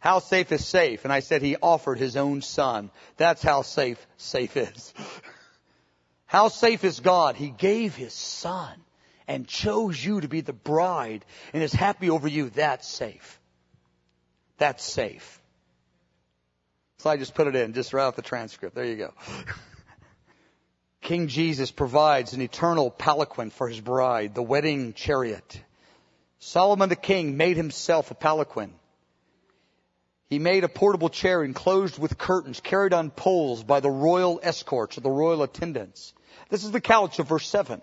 How 0.00 0.18
safe 0.18 0.50
is 0.50 0.66
safe? 0.66 1.04
And 1.04 1.12
I 1.12 1.20
said 1.20 1.40
he 1.40 1.54
offered 1.62 2.00
his 2.00 2.16
own 2.16 2.42
son. 2.42 2.90
That's 3.16 3.44
how 3.44 3.62
safe 3.62 4.04
safe 4.16 4.56
is. 4.56 4.92
how 6.26 6.48
safe 6.48 6.82
is 6.82 6.98
God? 6.98 7.36
He 7.36 7.50
gave 7.50 7.94
his 7.94 8.12
son 8.12 8.74
and 9.28 9.46
chose 9.46 10.04
you 10.04 10.20
to 10.20 10.26
be 10.26 10.40
the 10.40 10.52
bride 10.52 11.24
and 11.52 11.62
is 11.62 11.72
happy 11.72 12.10
over 12.10 12.26
you. 12.26 12.50
That's 12.50 12.88
safe. 12.88 13.40
That's 14.58 14.82
safe. 14.82 15.40
So 17.04 17.10
I 17.10 17.18
just 17.18 17.34
put 17.34 17.48
it 17.48 17.54
in, 17.54 17.74
just 17.74 17.92
right 17.92 18.04
off 18.04 18.16
the 18.16 18.22
transcript. 18.22 18.74
There 18.74 18.86
you 18.86 18.96
go. 18.96 19.12
King 21.02 21.28
Jesus 21.28 21.70
provides 21.70 22.32
an 22.32 22.40
eternal 22.40 22.90
palanquin 22.90 23.50
for 23.50 23.68
his 23.68 23.78
bride, 23.78 24.34
the 24.34 24.42
wedding 24.42 24.94
chariot. 24.94 25.60
Solomon 26.38 26.88
the 26.88 26.96
king 26.96 27.36
made 27.36 27.58
himself 27.58 28.10
a 28.10 28.14
palanquin. 28.14 28.70
He 30.30 30.38
made 30.38 30.64
a 30.64 30.68
portable 30.70 31.10
chair 31.10 31.44
enclosed 31.44 31.98
with 31.98 32.16
curtains 32.16 32.60
carried 32.60 32.94
on 32.94 33.10
poles 33.10 33.62
by 33.62 33.80
the 33.80 33.90
royal 33.90 34.40
escorts 34.42 34.96
or 34.96 35.02
the 35.02 35.10
royal 35.10 35.42
attendants. 35.42 36.14
This 36.48 36.64
is 36.64 36.70
the 36.70 36.80
couch 36.80 37.18
of 37.18 37.28
verse 37.28 37.46
7. 37.46 37.82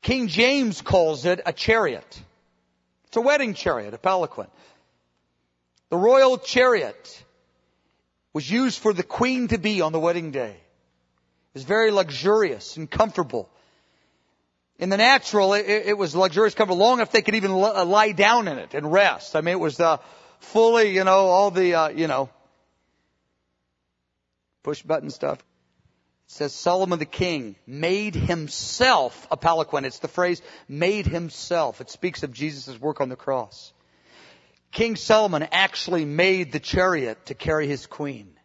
King 0.00 0.28
James 0.28 0.80
calls 0.80 1.26
it 1.26 1.42
a 1.44 1.52
chariot. 1.52 2.22
It's 3.08 3.18
a 3.18 3.20
wedding 3.20 3.52
chariot, 3.52 3.92
a 3.92 3.98
palanquin. 3.98 4.46
The 5.90 5.96
royal 5.96 6.38
chariot 6.38 7.24
was 8.32 8.48
used 8.48 8.78
for 8.78 8.92
the 8.92 9.02
queen 9.02 9.48
to 9.48 9.58
be 9.58 9.80
on 9.80 9.92
the 9.92 10.00
wedding 10.00 10.30
day. 10.30 10.50
It 10.52 11.54
was 11.54 11.64
very 11.64 11.90
luxurious 11.90 12.76
and 12.76 12.88
comfortable. 12.88 13.50
In 14.78 14.88
the 14.88 14.96
natural, 14.96 15.52
it, 15.54 15.66
it 15.66 15.98
was 15.98 16.14
luxurious, 16.14 16.54
comfortable, 16.54 16.78
long 16.78 16.98
enough 16.98 17.10
they 17.10 17.22
could 17.22 17.34
even 17.34 17.50
uh, 17.50 17.84
lie 17.84 18.12
down 18.12 18.46
in 18.46 18.58
it 18.58 18.72
and 18.72 18.90
rest. 18.90 19.34
I 19.34 19.40
mean, 19.40 19.52
it 19.52 19.60
was 19.60 19.80
uh, 19.80 19.98
fully, 20.38 20.94
you 20.94 21.04
know, 21.04 21.26
all 21.26 21.50
the, 21.50 21.74
uh, 21.74 21.88
you 21.88 22.06
know, 22.06 22.30
push 24.62 24.82
button 24.82 25.10
stuff 25.10 25.38
It 25.38 25.44
says 26.28 26.52
Solomon 26.52 27.00
the 27.00 27.04
king 27.04 27.56
made 27.66 28.14
himself 28.14 29.26
a 29.30 29.36
palanquin. 29.36 29.84
It's 29.84 29.98
the 29.98 30.08
phrase 30.08 30.40
made 30.68 31.06
himself. 31.06 31.80
It 31.80 31.90
speaks 31.90 32.22
of 32.22 32.32
Jesus' 32.32 32.80
work 32.80 33.00
on 33.00 33.08
the 33.08 33.16
cross. 33.16 33.72
King 34.72 34.96
Solomon 34.96 35.46
actually 35.50 36.04
made 36.04 36.52
the 36.52 36.60
chariot 36.60 37.26
to 37.26 37.34
carry 37.34 37.66
his 37.66 37.86
queen. 37.86 38.36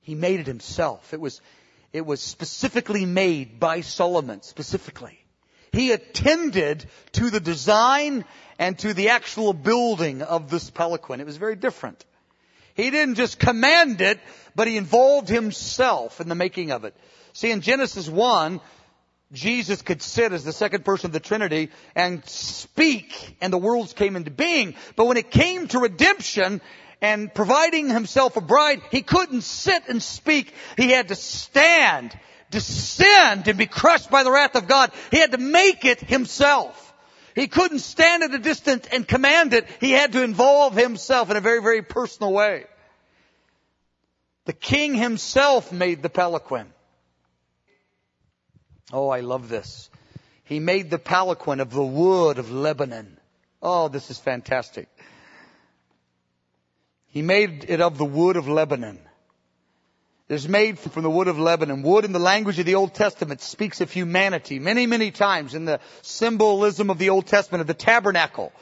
He 0.00 0.14
made 0.14 0.40
it 0.40 0.46
himself. 0.46 1.12
It 1.12 1.20
was, 1.20 1.40
it 1.92 2.06
was 2.06 2.20
specifically 2.20 3.04
made 3.04 3.58
by 3.58 3.80
Solomon, 3.80 4.42
specifically. 4.42 5.18
He 5.72 5.92
attended 5.92 6.86
to 7.12 7.30
the 7.30 7.40
design 7.40 8.24
and 8.58 8.78
to 8.78 8.94
the 8.94 9.10
actual 9.10 9.52
building 9.52 10.22
of 10.22 10.50
this 10.50 10.70
palanquin. 10.70 11.20
It 11.20 11.26
was 11.26 11.36
very 11.36 11.56
different. 11.56 12.04
He 12.74 12.90
didn't 12.90 13.16
just 13.16 13.38
command 13.38 14.00
it, 14.00 14.20
but 14.54 14.68
he 14.68 14.76
involved 14.76 15.28
himself 15.28 16.20
in 16.20 16.28
the 16.28 16.34
making 16.34 16.70
of 16.70 16.84
it. 16.84 16.96
See, 17.32 17.50
in 17.50 17.60
Genesis 17.60 18.08
1, 18.08 18.60
Jesus 19.32 19.82
could 19.82 20.00
sit 20.00 20.32
as 20.32 20.44
the 20.44 20.52
second 20.52 20.84
person 20.84 21.08
of 21.08 21.12
the 21.12 21.20
Trinity 21.20 21.70
and 21.94 22.24
speak, 22.26 23.36
and 23.40 23.52
the 23.52 23.58
worlds 23.58 23.92
came 23.92 24.16
into 24.16 24.30
being. 24.30 24.74
But 24.96 25.06
when 25.06 25.18
it 25.18 25.30
came 25.30 25.68
to 25.68 25.80
redemption 25.80 26.62
and 27.02 27.32
providing 27.32 27.90
himself 27.90 28.36
a 28.36 28.40
bride, 28.40 28.80
he 28.90 29.02
couldn't 29.02 29.42
sit 29.42 29.88
and 29.88 30.02
speak. 30.02 30.54
He 30.78 30.90
had 30.90 31.08
to 31.08 31.14
stand, 31.14 32.18
descend, 32.50 33.48
and 33.48 33.58
be 33.58 33.66
crushed 33.66 34.10
by 34.10 34.22
the 34.22 34.30
wrath 34.30 34.56
of 34.56 34.66
God. 34.66 34.92
He 35.10 35.18
had 35.18 35.32
to 35.32 35.38
make 35.38 35.84
it 35.84 36.00
himself. 36.00 36.86
He 37.34 37.48
couldn't 37.48 37.80
stand 37.80 38.22
at 38.22 38.34
a 38.34 38.38
distance 38.38 38.88
and 38.90 39.06
command 39.06 39.52
it. 39.52 39.68
He 39.78 39.92
had 39.92 40.12
to 40.12 40.24
involve 40.24 40.74
himself 40.74 41.30
in 41.30 41.36
a 41.36 41.40
very, 41.42 41.62
very 41.62 41.82
personal 41.82 42.32
way. 42.32 42.64
The 44.46 44.54
king 44.54 44.94
himself 44.94 45.70
made 45.70 46.02
the 46.02 46.08
palanquin. 46.08 46.72
Oh, 48.92 49.08
I 49.08 49.20
love 49.20 49.48
this. 49.48 49.90
He 50.44 50.60
made 50.60 50.90
the 50.90 50.98
palanquin 50.98 51.60
of 51.60 51.70
the 51.70 51.82
wood 51.82 52.38
of 52.38 52.50
Lebanon. 52.50 53.18
Oh, 53.60 53.88
this 53.88 54.10
is 54.10 54.18
fantastic. 54.18 54.88
He 57.08 57.22
made 57.22 57.66
it 57.68 57.80
of 57.80 57.98
the 57.98 58.04
wood 58.04 58.36
of 58.36 58.48
Lebanon 58.48 58.98
It 60.28 60.34
is 60.34 60.48
made 60.48 60.78
from 60.78 61.02
the 61.02 61.10
wood 61.10 61.28
of 61.28 61.38
Lebanon. 61.38 61.82
Wood 61.82 62.04
in 62.04 62.12
the 62.12 62.18
language 62.18 62.58
of 62.58 62.66
the 62.66 62.74
Old 62.74 62.94
Testament 62.94 63.40
speaks 63.40 63.80
of 63.80 63.90
humanity 63.90 64.58
many, 64.58 64.86
many 64.86 65.10
times 65.10 65.54
in 65.54 65.64
the 65.64 65.80
symbolism 66.02 66.90
of 66.90 66.98
the 66.98 67.10
Old 67.10 67.26
Testament 67.26 67.62
of 67.62 67.66
the 67.66 67.74
tabernacle. 67.74 68.52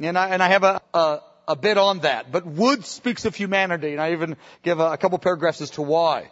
And 0.00 0.16
I, 0.16 0.28
and 0.28 0.42
I 0.42 0.48
have 0.48 0.64
a, 0.64 0.80
a, 0.94 1.20
a 1.48 1.56
bit 1.56 1.78
on 1.78 2.00
that. 2.00 2.30
But 2.30 2.46
wood 2.46 2.84
speaks 2.84 3.24
of 3.24 3.34
humanity 3.34 3.92
and 3.92 4.00
I 4.00 4.12
even 4.12 4.36
give 4.62 4.78
a, 4.78 4.92
a 4.92 4.96
couple 4.96 5.18
paragraphs 5.18 5.60
as 5.60 5.70
to 5.70 5.82
why. 5.82 6.30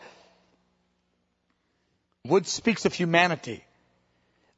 Wood 2.25 2.47
speaks 2.47 2.85
of 2.85 2.95
humanity. 2.95 3.64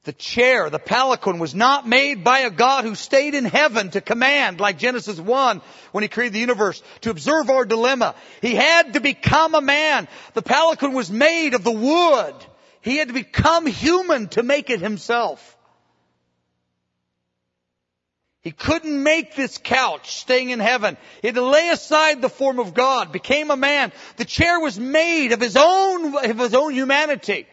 The 0.03 0.12
chair, 0.12 0.69
the 0.69 0.79
palanquin 0.79 1.39
was 1.39 1.55
not 1.55 1.89
made 1.89 2.23
by 2.23 2.41
a 2.41 2.51
God 2.51 2.85
who 2.85 2.95
stayed 2.95 3.35
in 3.35 3.47
heaven 3.47 3.91
to 3.93 4.03
command 4.03 4.61
like 4.61 4.77
Genesis 4.77 5.19
1 5.19 5.62
when 5.93 6.03
he 6.03 6.09
created 6.09 6.35
the 6.35 6.41
universe 6.41 6.83
to 7.01 7.11
observe 7.11 7.49
our 7.49 7.65
dilemma. 7.65 8.15
He 8.43 8.55
had 8.55 8.93
to 8.93 9.01
become 9.01 9.55
a 9.55 9.62
man. 9.62 10.09
The 10.35 10.43
palanquin 10.43 10.93
was 10.93 11.11
made 11.11 11.55
of 11.55 11.65
the 11.65 11.73
wood. 11.73 12.35
He 12.83 12.99
had 12.99 13.09
to 13.09 13.15
become 13.15 13.65
human 13.65 14.29
to 14.29 14.43
make 14.43 14.69
it 14.69 14.81
himself. 14.81 15.57
He 18.43 18.51
couldn't 18.51 19.03
make 19.03 19.35
this 19.35 19.57
couch 19.57 20.17
staying 20.17 20.51
in 20.51 20.61
heaven. 20.61 20.99
He 21.23 21.29
had 21.29 21.35
to 21.37 21.47
lay 21.47 21.71
aside 21.71 22.21
the 22.21 22.29
form 22.29 22.59
of 22.59 22.75
God, 22.75 23.11
became 23.11 23.51
a 23.51 23.57
man. 23.57 23.91
The 24.19 24.27
chair 24.27 24.61
was 24.61 24.79
made 24.79 25.33
of 25.33 25.41
his 25.41 25.57
own, 25.57 26.15
of 26.15 26.39
his 26.39 26.55
own 26.55 26.75
humanity 26.75 27.47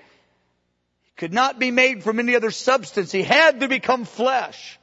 could 1.22 1.32
not 1.32 1.60
be 1.60 1.70
made 1.70 2.04
from 2.04 2.18
any 2.18 2.36
other 2.36 2.50
substance. 2.50 3.12
He 3.12 3.22
had 3.22 3.60
to 3.60 3.68
become 3.68 4.06
flesh. 4.06 4.80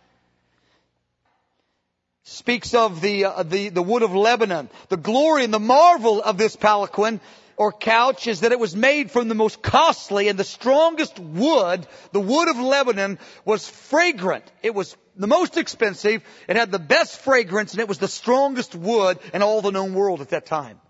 Speaks 2.23 2.75
of 2.75 3.01
the, 3.01 3.25
uh, 3.25 3.43
the, 3.43 3.71
the 3.71 3.83
wood 3.83 4.05
of 4.05 4.15
Lebanon. 4.15 4.71
The 4.89 4.99
glory 4.99 5.43
and 5.43 5.53
the 5.53 5.59
marvel 5.59 6.23
of 6.23 6.39
this 6.39 6.55
palanquin 6.55 7.21
or 7.57 7.73
couch 7.73 8.29
is 8.29 8.43
that 8.43 8.53
it 8.53 8.61
was 8.61 8.77
made 8.77 9.11
from 9.11 9.27
the 9.27 9.35
most 9.35 9.63
costly 9.63 10.29
and 10.29 10.39
the 10.39 10.45
strongest 10.45 11.19
wood. 11.19 11.85
The 12.13 12.21
wood 12.21 12.47
of 12.47 12.57
Lebanon 12.57 13.19
was 13.45 13.69
fragrant. 13.69 14.45
It 14.63 14.77
was 14.77 14.97
the 15.17 15.27
most 15.27 15.57
expensive. 15.57 16.23
It 16.47 16.55
had 16.55 16.71
the 16.71 16.79
best 16.79 17.19
fragrance 17.19 17.73
and 17.73 17.81
it 17.81 17.89
was 17.89 17.99
the 17.99 18.07
strongest 18.07 18.77
wood 18.77 19.19
in 19.35 19.43
all 19.43 19.61
the 19.61 19.73
known 19.73 19.93
world 19.93 20.21
at 20.21 20.29
that 20.29 20.47
time. 20.47 20.81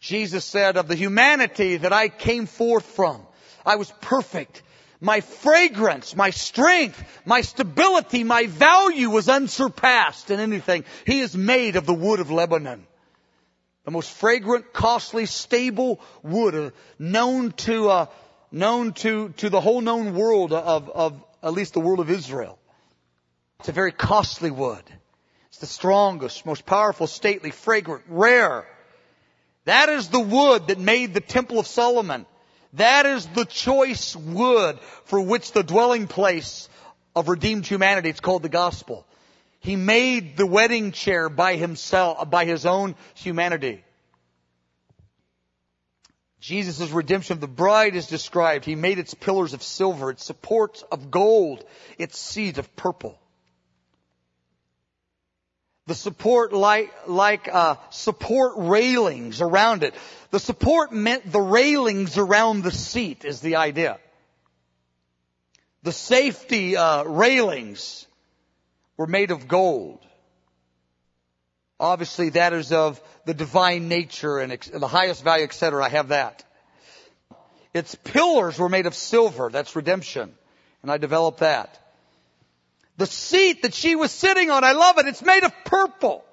Jesus 0.00 0.44
said 0.44 0.76
of 0.76 0.88
the 0.88 0.96
humanity 0.96 1.76
that 1.76 1.92
I 1.92 2.08
came 2.08 2.46
forth 2.46 2.86
from, 2.86 3.24
I 3.64 3.76
was 3.76 3.92
perfect 4.00 4.64
my 5.00 5.20
fragrance, 5.20 6.14
my 6.14 6.30
strength, 6.30 7.02
my 7.24 7.40
stability, 7.40 8.22
my 8.22 8.46
value 8.46 9.08
was 9.08 9.28
unsurpassed 9.28 10.30
in 10.30 10.40
anything. 10.40 10.84
He 11.06 11.20
is 11.20 11.34
made 11.34 11.76
of 11.76 11.86
the 11.86 11.94
wood 11.94 12.20
of 12.20 12.30
Lebanon. 12.30 12.86
The 13.84 13.90
most 13.90 14.10
fragrant, 14.10 14.72
costly, 14.74 15.24
stable 15.24 16.00
wood 16.22 16.54
uh, 16.54 16.70
known 16.98 17.52
to, 17.52 17.88
uh, 17.88 18.06
known 18.52 18.92
to, 18.94 19.30
to 19.38 19.48
the 19.48 19.60
whole 19.60 19.80
known 19.80 20.14
world 20.14 20.52
of, 20.52 20.90
of 20.90 21.24
at 21.42 21.54
least 21.54 21.72
the 21.72 21.80
world 21.80 22.00
of 22.00 22.10
Israel. 22.10 22.58
It's 23.60 23.70
a 23.70 23.72
very 23.72 23.92
costly 23.92 24.50
wood. 24.50 24.84
It's 25.48 25.58
the 25.58 25.66
strongest, 25.66 26.44
most 26.44 26.66
powerful, 26.66 27.06
stately, 27.06 27.50
fragrant, 27.50 28.04
rare. 28.08 28.66
That 29.64 29.88
is 29.88 30.08
the 30.08 30.20
wood 30.20 30.68
that 30.68 30.78
made 30.78 31.14
the 31.14 31.20
Temple 31.20 31.58
of 31.58 31.66
Solomon. 31.66 32.26
That 32.74 33.06
is 33.06 33.26
the 33.26 33.44
choice 33.44 34.14
wood 34.14 34.78
for 35.04 35.20
which 35.20 35.52
the 35.52 35.62
dwelling 35.62 36.06
place 36.06 36.68
of 37.16 37.28
redeemed 37.28 37.66
humanity, 37.66 38.08
it's 38.08 38.20
called 38.20 38.42
the 38.42 38.48
gospel. 38.48 39.06
He 39.58 39.76
made 39.76 40.36
the 40.36 40.46
wedding 40.46 40.92
chair 40.92 41.28
by 41.28 41.56
himself, 41.56 42.30
by 42.30 42.44
his 42.44 42.64
own 42.64 42.94
humanity. 43.14 43.84
Jesus' 46.40 46.90
redemption 46.90 47.34
of 47.34 47.40
the 47.40 47.48
bride 47.48 47.94
is 47.94 48.06
described. 48.06 48.64
He 48.64 48.74
made 48.74 48.98
its 48.98 49.12
pillars 49.12 49.52
of 49.52 49.62
silver, 49.62 50.10
its 50.10 50.24
supports 50.24 50.82
of 50.90 51.10
gold, 51.10 51.64
its 51.98 52.18
seat 52.18 52.56
of 52.56 52.74
purple. 52.76 53.18
The 55.86 55.94
support 55.94 56.52
like, 56.52 56.92
like 57.08 57.48
uh, 57.52 57.76
support 57.90 58.52
railings 58.56 59.40
around 59.40 59.82
it. 59.82 59.94
The 60.30 60.38
support 60.38 60.92
meant 60.92 61.30
the 61.30 61.40
railings 61.40 62.18
around 62.18 62.62
the 62.62 62.70
seat 62.70 63.24
is 63.24 63.40
the 63.40 63.56
idea. 63.56 63.98
The 65.82 65.92
safety 65.92 66.76
uh, 66.76 67.04
railings 67.04 68.06
were 68.96 69.06
made 69.06 69.30
of 69.30 69.48
gold. 69.48 70.04
Obviously, 71.80 72.28
that 72.30 72.52
is 72.52 72.72
of 72.72 73.00
the 73.24 73.32
divine 73.32 73.88
nature 73.88 74.38
and 74.38 74.52
ex- 74.52 74.68
the 74.68 74.86
highest 74.86 75.24
value, 75.24 75.44
etc. 75.44 75.82
I 75.82 75.88
have 75.88 76.08
that. 76.08 76.44
Its 77.72 77.94
pillars 77.94 78.58
were 78.58 78.68
made 78.68 78.86
of 78.86 78.94
silver. 78.94 79.48
That's 79.50 79.74
redemption. 79.74 80.34
And 80.82 80.90
I 80.90 80.98
developed 80.98 81.40
that. 81.40 81.78
The 82.96 83.06
seat 83.06 83.62
that 83.62 83.74
she 83.74 83.96
was 83.96 84.10
sitting 84.10 84.50
on, 84.50 84.64
I 84.64 84.72
love 84.72 84.98
it. 84.98 85.06
It's 85.06 85.22
made 85.22 85.44
of 85.44 85.52
purple. 85.64 86.24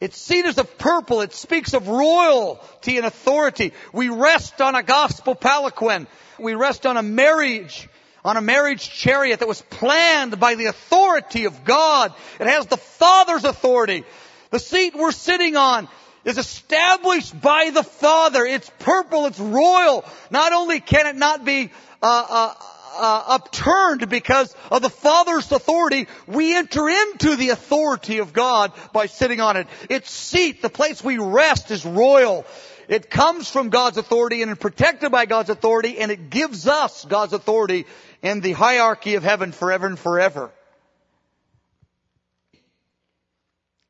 Its 0.00 0.18
seat 0.18 0.44
is 0.44 0.58
of 0.58 0.76
purple. 0.76 1.22
It 1.22 1.32
speaks 1.32 1.72
of 1.72 1.88
royalty 1.88 2.98
and 2.98 3.06
authority. 3.06 3.72
We 3.92 4.10
rest 4.10 4.60
on 4.60 4.74
a 4.74 4.82
gospel 4.82 5.34
palanquin. 5.34 6.06
We 6.38 6.54
rest 6.54 6.84
on 6.84 6.96
a 6.96 7.02
marriage 7.02 7.88
on 8.26 8.36
a 8.36 8.40
marriage 8.40 8.90
chariot 8.90 9.38
that 9.38 9.46
was 9.46 9.62
planned 9.62 10.40
by 10.40 10.56
the 10.56 10.66
authority 10.66 11.44
of 11.44 11.64
God. 11.64 12.12
It 12.40 12.48
has 12.48 12.66
the 12.66 12.76
Father's 12.76 13.44
authority. 13.44 14.04
The 14.50 14.58
seat 14.58 14.96
we're 14.96 15.12
sitting 15.12 15.56
on 15.56 15.88
is 16.24 16.36
established 16.36 17.40
by 17.40 17.70
the 17.70 17.84
Father. 17.84 18.44
It's 18.44 18.68
purple, 18.80 19.26
it's 19.26 19.38
royal. 19.38 20.04
Not 20.32 20.52
only 20.52 20.80
can 20.80 21.06
it 21.06 21.14
not 21.14 21.44
be 21.44 21.70
uh, 22.02 22.26
uh, 22.28 22.54
uh, 22.94 23.24
upturned 23.28 24.08
because 24.08 24.54
of 24.70 24.82
the 24.82 24.90
Father's 24.90 25.50
authority, 25.50 26.06
we 26.26 26.56
enter 26.56 26.88
into 26.88 27.36
the 27.36 27.50
authority 27.50 28.18
of 28.18 28.32
God 28.32 28.72
by 28.92 29.06
sitting 29.06 29.40
on 29.40 29.56
it. 29.56 29.66
Its 29.90 30.10
seat, 30.10 30.62
the 30.62 30.70
place 30.70 31.02
we 31.02 31.18
rest, 31.18 31.70
is 31.70 31.84
royal. 31.84 32.44
It 32.88 33.10
comes 33.10 33.50
from 33.50 33.70
God's 33.70 33.98
authority 33.98 34.42
and 34.42 34.50
is 34.50 34.58
protected 34.58 35.10
by 35.10 35.26
God's 35.26 35.50
authority 35.50 35.98
and 35.98 36.10
it 36.10 36.30
gives 36.30 36.66
us 36.68 37.04
God's 37.04 37.32
authority 37.32 37.86
in 38.22 38.40
the 38.40 38.52
hierarchy 38.52 39.16
of 39.16 39.22
heaven 39.22 39.52
forever 39.52 39.86
and 39.86 39.98
forever. 39.98 40.50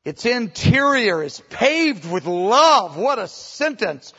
Its 0.03 0.25
interior 0.25 1.21
is 1.21 1.41
paved 1.49 2.09
with 2.09 2.25
love. 2.25 2.95
What 2.95 3.19
a 3.19 3.27
sentence 3.27 4.13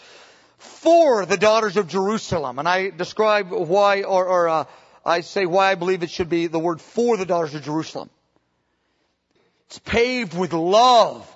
for 0.58 1.24
the 1.24 1.36
daughters 1.36 1.76
of 1.76 1.88
Jerusalem. 1.88 2.58
And 2.58 2.68
I 2.68 2.90
describe 2.90 3.50
why, 3.50 4.02
or, 4.02 4.26
or 4.26 4.48
uh, 4.48 4.64
I 5.04 5.22
say 5.22 5.46
why 5.46 5.70
I 5.70 5.74
believe 5.76 6.02
it 6.02 6.10
should 6.10 6.28
be 6.28 6.48
the 6.48 6.58
word 6.58 6.80
for 6.80 7.16
the 7.16 7.26
daughters 7.26 7.54
of 7.54 7.62
Jerusalem. 7.62 8.10
It's 9.66 9.78
paved 9.78 10.36
with 10.36 10.52
love. 10.52 11.34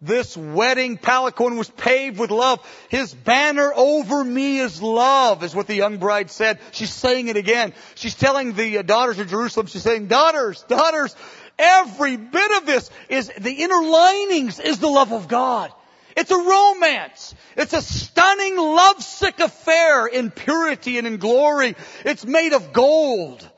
This 0.00 0.36
wedding 0.36 0.96
palanquin 0.96 1.56
was 1.56 1.68
paved 1.68 2.20
with 2.20 2.30
love. 2.30 2.64
His 2.88 3.12
banner 3.12 3.72
over 3.74 4.22
me 4.22 4.60
is 4.60 4.80
love, 4.80 5.42
is 5.42 5.56
what 5.56 5.66
the 5.66 5.74
young 5.74 5.98
bride 5.98 6.30
said. 6.30 6.60
She's 6.70 6.92
saying 6.92 7.26
it 7.26 7.36
again. 7.36 7.72
She's 7.96 8.14
telling 8.14 8.52
the 8.52 8.78
uh, 8.78 8.82
daughters 8.82 9.18
of 9.18 9.28
Jerusalem, 9.28 9.66
she's 9.66 9.82
saying, 9.82 10.06
daughters, 10.06 10.64
daughters, 10.68 11.16
every 11.58 12.16
bit 12.16 12.50
of 12.58 12.66
this 12.66 12.90
is, 13.08 13.32
the 13.38 13.52
inner 13.52 13.82
linings 13.82 14.60
is 14.60 14.78
the 14.78 14.88
love 14.88 15.12
of 15.12 15.26
God. 15.26 15.72
It's 16.18 16.32
a 16.32 16.36
romance. 16.36 17.32
It's 17.56 17.72
a 17.72 17.80
stunning, 17.80 18.56
lovesick 18.56 19.38
affair 19.38 20.06
in 20.06 20.32
purity 20.32 20.98
and 20.98 21.06
in 21.06 21.18
glory. 21.18 21.76
It's 22.04 22.26
made 22.26 22.54
of 22.54 22.72
gold. 22.72 23.48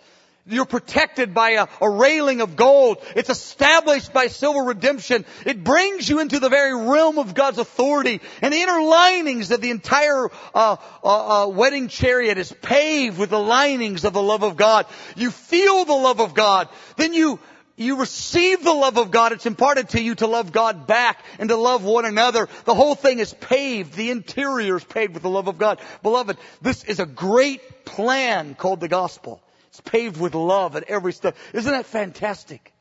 You're 0.46 0.66
protected 0.66 1.32
by 1.32 1.50
a, 1.52 1.68
a, 1.80 1.88
railing 1.88 2.42
of 2.42 2.56
gold. 2.56 2.98
It's 3.16 3.30
established 3.30 4.12
by 4.12 4.26
silver 4.26 4.60
redemption. 4.60 5.24
It 5.46 5.64
brings 5.64 6.08
you 6.08 6.20
into 6.20 6.38
the 6.38 6.50
very 6.50 6.74
realm 6.74 7.18
of 7.18 7.34
God's 7.34 7.58
authority. 7.58 8.20
And 8.42 8.52
the 8.52 8.58
inner 8.58 8.82
linings 8.82 9.50
of 9.50 9.62
the 9.62 9.70
entire 9.70 10.28
uh, 10.54 10.76
uh, 11.02 11.44
uh, 11.44 11.48
wedding 11.48 11.88
chariot 11.88 12.36
is 12.36 12.52
paved 12.52 13.16
with 13.16 13.30
the 13.30 13.38
linings 13.38 14.04
of 14.04 14.12
the 14.12 14.22
love 14.22 14.42
of 14.42 14.56
God. 14.58 14.84
You 15.16 15.30
feel 15.30 15.86
the 15.86 15.92
love 15.94 16.20
of 16.20 16.34
God. 16.34 16.68
Then 16.96 17.14
you 17.14 17.38
you 17.80 17.96
receive 17.96 18.62
the 18.62 18.74
love 18.74 18.98
of 18.98 19.10
God. 19.10 19.32
It's 19.32 19.46
imparted 19.46 19.88
to 19.90 20.02
you 20.02 20.14
to 20.16 20.26
love 20.26 20.52
God 20.52 20.86
back 20.86 21.24
and 21.38 21.48
to 21.48 21.56
love 21.56 21.82
one 21.82 22.04
another. 22.04 22.46
The 22.66 22.74
whole 22.74 22.94
thing 22.94 23.18
is 23.18 23.32
paved. 23.32 23.94
The 23.94 24.10
interior 24.10 24.76
is 24.76 24.84
paved 24.84 25.14
with 25.14 25.22
the 25.22 25.30
love 25.30 25.48
of 25.48 25.56
God. 25.56 25.80
Beloved, 26.02 26.36
this 26.60 26.84
is 26.84 27.00
a 27.00 27.06
great 27.06 27.86
plan 27.86 28.54
called 28.54 28.80
the 28.80 28.88
gospel. 28.88 29.42
It's 29.68 29.80
paved 29.80 30.20
with 30.20 30.34
love 30.34 30.76
at 30.76 30.84
every 30.84 31.14
step. 31.14 31.36
Isn't 31.54 31.72
that 31.72 31.86
fantastic? 31.86 32.72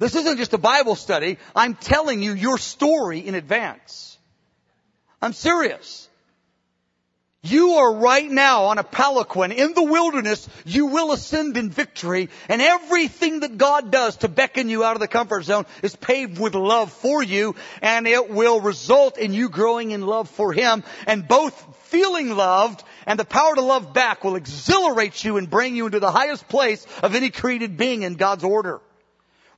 This 0.00 0.16
isn't 0.16 0.38
just 0.38 0.52
a 0.52 0.58
Bible 0.58 0.96
study. 0.96 1.38
I'm 1.54 1.74
telling 1.74 2.22
you 2.22 2.32
your 2.32 2.58
story 2.58 3.20
in 3.20 3.36
advance. 3.36 4.18
I'm 5.22 5.32
serious. 5.32 6.07
You 7.42 7.74
are 7.74 7.94
right 7.94 8.28
now 8.28 8.64
on 8.64 8.78
a 8.78 8.84
palanquin 8.84 9.52
in 9.52 9.72
the 9.72 9.84
wilderness. 9.84 10.48
You 10.64 10.86
will 10.86 11.12
ascend 11.12 11.56
in 11.56 11.70
victory 11.70 12.30
and 12.48 12.60
everything 12.60 13.40
that 13.40 13.56
God 13.56 13.92
does 13.92 14.16
to 14.18 14.28
beckon 14.28 14.68
you 14.68 14.82
out 14.82 14.96
of 14.96 15.00
the 15.00 15.06
comfort 15.06 15.44
zone 15.44 15.64
is 15.80 15.94
paved 15.94 16.40
with 16.40 16.56
love 16.56 16.92
for 16.92 17.22
you 17.22 17.54
and 17.80 18.08
it 18.08 18.28
will 18.28 18.60
result 18.60 19.18
in 19.18 19.32
you 19.32 19.50
growing 19.50 19.92
in 19.92 20.04
love 20.04 20.28
for 20.28 20.52
Him 20.52 20.82
and 21.06 21.28
both 21.28 21.54
feeling 21.86 22.30
loved 22.30 22.82
and 23.06 23.20
the 23.20 23.24
power 23.24 23.54
to 23.54 23.62
love 23.62 23.94
back 23.94 24.24
will 24.24 24.34
exhilarate 24.34 25.22
you 25.22 25.36
and 25.36 25.48
bring 25.48 25.76
you 25.76 25.86
into 25.86 26.00
the 26.00 26.10
highest 26.10 26.48
place 26.48 26.84
of 27.04 27.14
any 27.14 27.30
created 27.30 27.76
being 27.76 28.02
in 28.02 28.14
God's 28.14 28.42
order. 28.42 28.80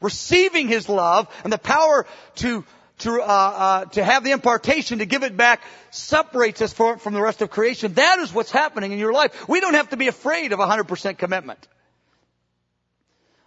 Receiving 0.02 0.68
His 0.68 0.86
love 0.86 1.28
and 1.44 1.52
the 1.52 1.58
power 1.58 2.06
to 2.36 2.62
to, 3.00 3.20
uh, 3.20 3.24
uh, 3.24 3.84
to 3.86 4.04
have 4.04 4.24
the 4.24 4.30
impartation 4.32 4.98
to 4.98 5.06
give 5.06 5.22
it 5.22 5.36
back 5.36 5.62
separates 5.90 6.62
us 6.62 6.72
from, 6.72 6.98
from 6.98 7.14
the 7.14 7.20
rest 7.20 7.42
of 7.42 7.50
creation. 7.50 7.94
That 7.94 8.18
is 8.20 8.32
what's 8.32 8.50
happening 8.50 8.92
in 8.92 8.98
your 8.98 9.12
life. 9.12 9.48
We 9.48 9.60
don't 9.60 9.74
have 9.74 9.90
to 9.90 9.96
be 9.96 10.08
afraid 10.08 10.52
of 10.52 10.58
100% 10.58 11.18
commitment. 11.18 11.66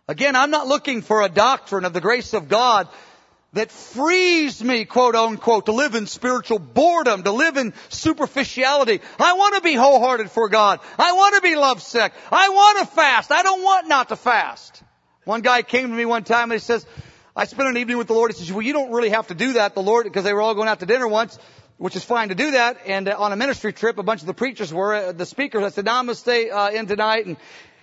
Again, 0.08 0.36
I'm 0.36 0.51
not 0.51 0.68
looking 0.68 1.01
for 1.01 1.22
a 1.22 1.30
doctrine 1.30 1.86
of 1.86 1.93
the 1.93 2.01
grace 2.01 2.34
of 2.34 2.49
God 2.49 2.89
that 3.54 3.72
frees 3.72 4.64
me, 4.64 4.84
quote 4.84 5.16
unquote, 5.16 5.68
to 5.68 5.72
live 5.72 5.95
in 5.95 6.08
spiritual 6.08 6.60
boredom, 6.60 7.24
to 7.24 7.32
live 7.32 7.56
in 7.56 7.74
superficiality. 7.89 8.99
I 9.20 9.34
want 9.34 9.56
to 9.56 9.62
be 9.62 9.76
wholehearted 9.76 10.30
for 10.30 10.49
God. 10.49 10.80
I 10.97 11.14
want 11.14 11.36
to 11.36 11.41
be 11.41 11.56
lovesick. 11.56 12.14
I 12.32 12.49
want 12.49 12.80
to 12.80 12.95
fast. 12.95 13.32
I 13.32 13.43
don't 13.43 13.64
want 13.64 13.88
not 13.88 14.10
to 14.10 14.16
fast. 14.16 14.84
One 15.24 15.41
guy 15.41 15.62
came 15.62 15.88
to 15.88 15.95
me 15.95 16.06
one 16.06 16.24
time 16.24 16.51
and 16.51 16.60
he 16.60 16.60
says, 16.60 16.86
I 17.36 17.45
spent 17.45 17.67
an 17.67 17.77
evening 17.77 17.97
with 17.97 18.07
the 18.07 18.13
Lord. 18.13 18.31
He 18.31 18.38
says, 18.38 18.51
well, 18.51 18.61
you 18.61 18.73
don't 18.73 18.91
really 18.91 19.09
have 19.09 19.27
to 19.27 19.34
do 19.34 19.53
that. 19.53 19.73
The 19.73 19.81
Lord, 19.81 20.05
because 20.05 20.23
they 20.23 20.34
were 20.34 20.41
all 20.41 20.53
going 20.53 20.67
out 20.67 20.81
to 20.81 20.86
dinner 20.86 21.07
once, 21.07 21.39
which 21.77 21.95
is 21.95 22.03
fine 22.03 22.29
to 22.29 22.36
do 22.36 22.51
that. 22.51 22.77
And 22.86 23.09
uh, 23.09 23.15
on 23.17 23.31
a 23.31 23.36
ministry 23.36 23.73
trip, 23.73 23.97
a 23.97 24.03
bunch 24.03 24.21
of 24.21 24.27
the 24.27 24.34
preachers 24.34 24.73
were, 24.73 24.93
uh, 24.93 25.11
the 25.11 25.25
speakers, 25.25 25.63
I 25.63 25.69
said, 25.69 25.88
I'm 25.88 26.05
going 26.05 26.15
to 26.15 26.19
stay 26.19 26.49
uh, 26.49 26.69
in 26.69 26.86
tonight. 26.86 27.25
And, 27.25 27.38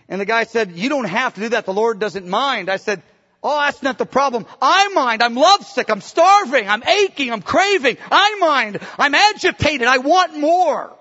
and 0.09 0.20
the 0.20 0.24
guy 0.24 0.44
said, 0.44 0.72
you 0.72 0.88
don't 0.88 1.07
have 1.07 1.34
to 1.34 1.40
do 1.40 1.48
that. 1.51 1.66
The 1.66 1.72
Lord 1.72 1.98
doesn't 1.98 2.28
mind. 2.28 2.70
I 2.70 2.76
said, 2.76 3.03
Oh, 3.42 3.59
that's 3.59 3.82
not 3.82 3.96
the 3.96 4.07
problem. 4.07 4.44
I 4.61 4.88
mind. 4.88 5.22
I'm 5.22 5.34
lovesick. 5.34 5.90
I'm 5.90 6.03
starving. 6.03 6.68
I'm 6.68 6.82
aching. 6.82 7.32
I'm 7.32 7.40
craving. 7.40 7.96
I 8.11 8.36
mind. 8.38 8.80
I'm 8.98 9.14
agitated. 9.14 9.86
I 9.86 9.98
want 9.98 10.38
more. 10.38 10.94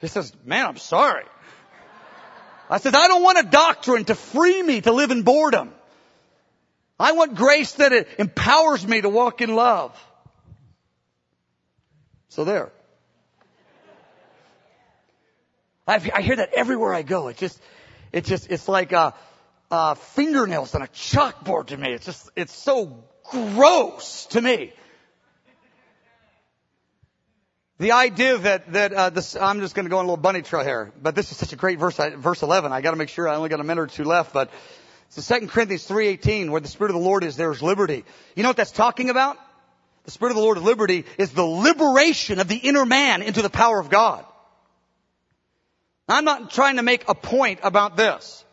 He 0.00 0.08
says, 0.08 0.32
man, 0.44 0.66
I'm 0.66 0.76
sorry. 0.76 1.24
I 2.68 2.78
said, 2.78 2.94
I 2.94 3.08
don't 3.08 3.22
want 3.22 3.38
a 3.38 3.50
doctrine 3.50 4.04
to 4.06 4.14
free 4.14 4.62
me 4.62 4.80
to 4.82 4.92
live 4.92 5.10
in 5.10 5.22
boredom. 5.22 5.72
I 7.00 7.12
want 7.12 7.34
grace 7.34 7.72
that 7.72 7.92
it 7.92 8.08
empowers 8.18 8.86
me 8.86 9.00
to 9.00 9.08
walk 9.08 9.40
in 9.40 9.54
love. 9.54 9.98
So 12.28 12.44
there. 12.44 12.70
I, 15.88 15.94
I 16.14 16.20
hear 16.20 16.36
that 16.36 16.52
everywhere 16.52 16.92
I 16.92 17.02
go. 17.02 17.28
It 17.28 17.38
just, 17.38 17.60
it 18.12 18.26
just, 18.26 18.50
it's 18.50 18.68
like, 18.68 18.92
fingernails 20.14 20.74
on 20.74 20.82
a 20.82 20.88
chalkboard 20.88 21.68
to 21.68 21.76
me. 21.76 21.92
It's 21.92 22.04
just, 22.04 22.30
it's 22.36 22.54
so 22.54 23.02
gross 23.30 24.26
to 24.26 24.42
me. 24.42 24.72
The 27.78 27.92
idea 27.92 28.36
that, 28.36 28.72
that, 28.74 28.92
uh, 28.92 29.08
this, 29.08 29.36
I'm 29.36 29.60
just 29.60 29.74
gonna 29.74 29.88
go 29.88 29.96
on 29.98 30.04
a 30.04 30.08
little 30.08 30.18
bunny 30.18 30.42
trail 30.42 30.62
here, 30.62 30.92
but 31.02 31.14
this 31.14 31.32
is 31.32 31.38
such 31.38 31.54
a 31.54 31.56
great 31.56 31.78
verse, 31.78 31.96
verse 31.96 32.42
11. 32.42 32.72
I 32.72 32.82
gotta 32.82 32.98
make 32.98 33.08
sure 33.08 33.26
I 33.26 33.36
only 33.36 33.48
got 33.48 33.58
a 33.58 33.64
minute 33.64 33.80
or 33.80 33.86
two 33.86 34.04
left, 34.04 34.34
but 34.34 34.50
it's 35.16 35.26
the 35.26 35.40
2 35.40 35.48
Corinthians 35.48 35.88
3.18, 35.88 36.50
where 36.50 36.60
the 36.60 36.68
Spirit 36.68 36.90
of 36.90 36.94
the 36.94 37.04
Lord 37.04 37.24
is, 37.24 37.36
there's 37.36 37.60
liberty. 37.60 38.04
You 38.36 38.44
know 38.44 38.50
what 38.50 38.56
that's 38.56 38.70
talking 38.70 39.10
about? 39.10 39.36
The 40.04 40.12
Spirit 40.12 40.30
of 40.30 40.36
the 40.36 40.42
Lord 40.42 40.56
of 40.56 40.62
liberty 40.62 41.04
is 41.18 41.32
the 41.32 41.42
liberation 41.42 42.38
of 42.38 42.46
the 42.46 42.56
inner 42.56 42.86
man 42.86 43.22
into 43.22 43.42
the 43.42 43.50
power 43.50 43.80
of 43.80 43.90
God. 43.90 44.24
I'm 46.08 46.24
not 46.24 46.52
trying 46.52 46.76
to 46.76 46.82
make 46.82 47.08
a 47.08 47.14
point 47.16 47.58
about 47.64 47.96
this. 47.96 48.44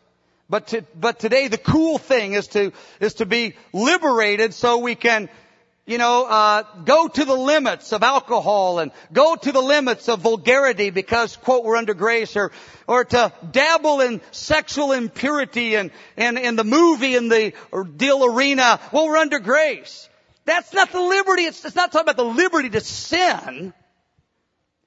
But 0.49 0.68
to, 0.68 0.84
but 0.95 1.20
today 1.20 1.47
the 1.47 1.60
cool 1.60 1.99
thing 1.99 2.34
is 2.34 2.47
to, 2.49 2.72
is 2.99 3.16
to 3.16 3.28
be 3.28 3.53
liberated 3.72 4.55
so 4.55 4.80
we 4.80 4.95
can, 4.95 5.30
you 5.88 5.97
know, 5.97 6.25
uh, 6.25 6.63
go 6.83 7.07
to 7.07 7.25
the 7.25 7.33
limits 7.33 7.93
of 7.93 8.03
alcohol 8.03 8.79
and 8.79 8.91
go 9.13 9.38
to 9.38 9.51
the 9.53 9.61
limits 9.61 10.09
of 10.09 10.19
vulgarity 10.19 10.89
because, 10.89 11.38
quote, 11.38 11.63
we're 11.63 11.77
under 11.77 11.93
grace 11.93 12.35
or, 12.35 12.51
or 12.88 13.05
to 13.05 13.31
dabble 13.51 14.01
in 14.01 14.19
sexual 14.31 14.91
impurity 14.91 15.75
and, 15.75 15.91
and, 16.17 16.38
in 16.38 16.57
the 16.57 16.65
movie 16.65 17.15
and 17.15 17.31
the 17.31 17.53
deal 17.95 18.25
arena. 18.25 18.81
Well, 18.91 19.07
we're 19.07 19.17
under 19.17 19.39
grace. 19.39 20.09
That's 20.43 20.73
not 20.73 20.91
the 20.91 21.01
liberty. 21.01 21.43
It's, 21.43 21.63
it's 21.63 21.75
not 21.75 21.93
talking 21.93 22.05
about 22.05 22.17
the 22.17 22.25
liberty 22.25 22.69
to 22.71 22.81
sin 22.81 23.73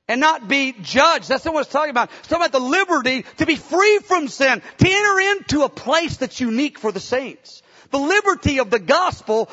and 0.07 0.21
not 0.21 0.49
be 0.49 0.75
judged. 0.83 1.31
That's 1.31 1.47
not 1.47 1.55
what 1.55 1.63
it's 1.63 1.73
talking 1.73 1.91
about. 1.91 2.11
It's 2.19 2.29
talking 2.29 2.45
about 2.45 2.53
the 2.53 2.67
liberty 2.67 3.25
to 3.39 3.47
be 3.47 3.57
free 3.57 4.01
from 4.01 4.29
sin, 4.29 4.61
to 4.79 4.87
enter 4.87 5.21
into 5.21 5.63
a 5.63 5.71
place 5.71 6.19
that's 6.19 6.41
unique 6.41 6.79
for 6.79 6.93
the 6.93 7.01
saints. 7.01 7.63
The 7.91 7.99
liberty 7.99 8.59
of 8.59 8.71
the 8.71 8.79
gospel 8.79 9.49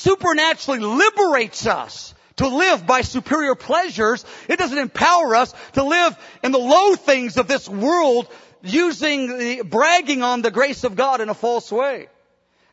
supernaturally 0.00 0.80
liberates 0.80 1.66
us 1.66 2.14
to 2.36 2.48
live 2.48 2.86
by 2.86 3.02
superior 3.02 3.54
pleasures. 3.54 4.24
It 4.48 4.58
doesn't 4.58 4.78
empower 4.78 5.34
us 5.34 5.54
to 5.74 5.84
live 5.84 6.16
in 6.42 6.52
the 6.52 6.58
low 6.58 6.94
things 6.94 7.36
of 7.36 7.46
this 7.46 7.68
world 7.68 8.28
using 8.62 9.38
the, 9.38 9.62
bragging 9.62 10.22
on 10.22 10.42
the 10.42 10.50
grace 10.50 10.84
of 10.84 10.96
God 10.96 11.20
in 11.20 11.28
a 11.28 11.34
false 11.34 11.70
way. 11.70 12.08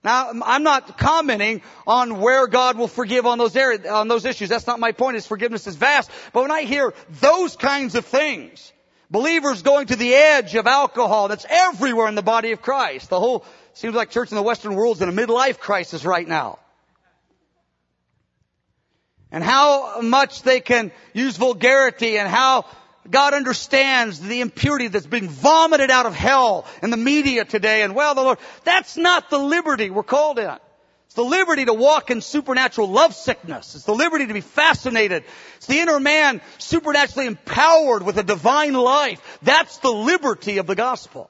Now, 0.03 0.31
I'm 0.45 0.63
not 0.63 0.97
commenting 0.97 1.61
on 1.85 2.21
where 2.21 2.47
God 2.47 2.77
will 2.77 2.87
forgive 2.87 3.25
on 3.25 3.37
those 3.37 3.55
areas, 3.55 3.85
on 3.85 4.07
those 4.07 4.23
issues. 4.23 4.47
That's 4.47 4.67
not 4.67 4.79
my 4.79 4.93
point. 4.93 5.15
His 5.15 5.27
forgiveness 5.27 5.67
is 5.67 5.75
vast. 5.75 6.09
But 6.31 6.43
when 6.43 6.51
I 6.51 6.61
hear 6.61 6.93
those 7.19 7.57
kinds 7.57 7.95
of 7.95 8.05
things, 8.05 8.71
believers 9.09 9.63
going 9.63 9.87
to 9.87 9.95
the 9.97 10.13
edge 10.13 10.55
of 10.55 10.65
alcohol, 10.65 11.27
that's 11.27 11.45
everywhere 11.49 12.07
in 12.07 12.15
the 12.15 12.21
body 12.21 12.53
of 12.53 12.61
Christ. 12.61 13.09
The 13.09 13.19
whole, 13.19 13.43
seems 13.73 13.95
like 13.95 14.11
church 14.11 14.31
in 14.31 14.35
the 14.35 14.43
Western 14.43 14.75
world 14.75 14.97
is 14.97 15.01
in 15.01 15.09
a 15.09 15.11
midlife 15.11 15.59
crisis 15.59 16.05
right 16.05 16.27
now. 16.27 16.59
And 19.31 19.43
how 19.43 20.01
much 20.01 20.43
they 20.43 20.61
can 20.61 20.91
use 21.13 21.37
vulgarity 21.37 22.17
and 22.17 22.29
how 22.29 22.65
God 23.09 23.33
understands 23.33 24.19
the 24.19 24.41
impurity 24.41 24.87
that's 24.87 25.05
being 25.05 25.29
vomited 25.29 25.91
out 25.91 26.05
of 26.05 26.15
hell 26.15 26.65
in 26.81 26.89
the 26.89 26.97
media 26.97 27.45
today. 27.45 27.83
And 27.83 27.95
well, 27.95 28.15
the 28.15 28.21
Lord, 28.21 28.39
that's 28.63 28.97
not 28.97 29.29
the 29.29 29.37
liberty 29.37 29.89
we're 29.89 30.03
called 30.03 30.39
in. 30.39 30.57
It's 31.05 31.15
the 31.15 31.23
liberty 31.23 31.65
to 31.65 31.73
walk 31.73 32.11
in 32.11 32.21
supernatural 32.21 32.89
love 32.89 33.13
sickness. 33.13 33.75
It's 33.75 33.85
the 33.85 33.95
liberty 33.95 34.27
to 34.27 34.33
be 34.33 34.41
fascinated. 34.41 35.23
It's 35.57 35.65
the 35.65 35.79
inner 35.79 35.99
man 35.99 36.41
supernaturally 36.57 37.27
empowered 37.27 38.03
with 38.03 38.17
a 38.17 38.23
divine 38.23 38.73
life. 38.73 39.39
That's 39.41 39.77
the 39.77 39.91
liberty 39.91 40.57
of 40.57 40.67
the 40.67 40.75
gospel. 40.75 41.29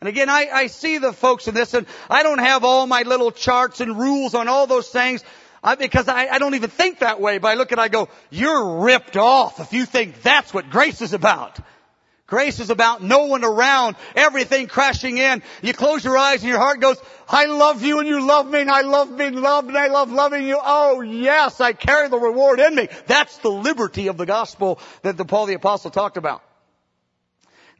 And 0.00 0.08
again, 0.08 0.30
I, 0.30 0.48
I 0.50 0.66
see 0.68 0.96
the 0.96 1.12
folks 1.12 1.46
in 1.46 1.54
this 1.54 1.74
and 1.74 1.86
I 2.08 2.22
don't 2.22 2.38
have 2.38 2.64
all 2.64 2.86
my 2.86 3.02
little 3.02 3.30
charts 3.30 3.82
and 3.82 3.98
rules 3.98 4.34
on 4.34 4.48
all 4.48 4.66
those 4.66 4.88
things. 4.88 5.22
I, 5.62 5.74
because 5.74 6.08
I, 6.08 6.26
I 6.26 6.38
don't 6.38 6.54
even 6.54 6.70
think 6.70 7.00
that 7.00 7.20
way, 7.20 7.38
but 7.38 7.48
I 7.48 7.54
look 7.54 7.72
and 7.72 7.80
I 7.80 7.88
go, 7.88 8.08
you're 8.30 8.80
ripped 8.80 9.16
off 9.16 9.60
if 9.60 9.72
you 9.72 9.84
think 9.84 10.22
that's 10.22 10.54
what 10.54 10.70
grace 10.70 11.02
is 11.02 11.12
about. 11.12 11.58
Grace 12.26 12.60
is 12.60 12.70
about 12.70 13.02
no 13.02 13.26
one 13.26 13.44
around, 13.44 13.96
everything 14.14 14.68
crashing 14.68 15.18
in. 15.18 15.42
You 15.62 15.74
close 15.74 16.04
your 16.04 16.16
eyes 16.16 16.42
and 16.42 16.48
your 16.48 16.60
heart 16.60 16.80
goes, 16.80 16.96
I 17.28 17.46
love 17.46 17.82
you 17.82 17.98
and 17.98 18.08
you 18.08 18.24
love 18.24 18.48
me 18.48 18.60
and 18.60 18.70
I 18.70 18.82
love 18.82 19.18
being 19.18 19.34
loved 19.34 19.68
and 19.68 19.76
I 19.76 19.88
love 19.88 20.12
loving 20.12 20.46
you. 20.46 20.58
Oh 20.62 21.00
yes, 21.00 21.60
I 21.60 21.72
carry 21.72 22.08
the 22.08 22.18
reward 22.18 22.60
in 22.60 22.76
me. 22.76 22.88
That's 23.06 23.36
the 23.38 23.50
liberty 23.50 24.06
of 24.06 24.16
the 24.16 24.26
gospel 24.26 24.78
that 25.02 25.16
the 25.16 25.24
Paul 25.24 25.46
the 25.46 25.54
apostle 25.54 25.90
talked 25.90 26.16
about. 26.16 26.42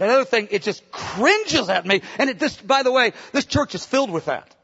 Another 0.01 0.25
thing, 0.25 0.49
it 0.51 0.63
just 0.63 0.91
cringes 0.91 1.69
at 1.69 1.87
me. 1.87 2.03
And 2.19 2.31
it, 2.31 2.39
this, 2.39 2.57
by 2.57 2.83
the 2.83 2.91
way, 2.91 3.13
this 3.33 3.45
church 3.45 3.75
is 3.75 3.87
filled 3.87 4.11
with 4.11 4.25
that. 4.25 4.57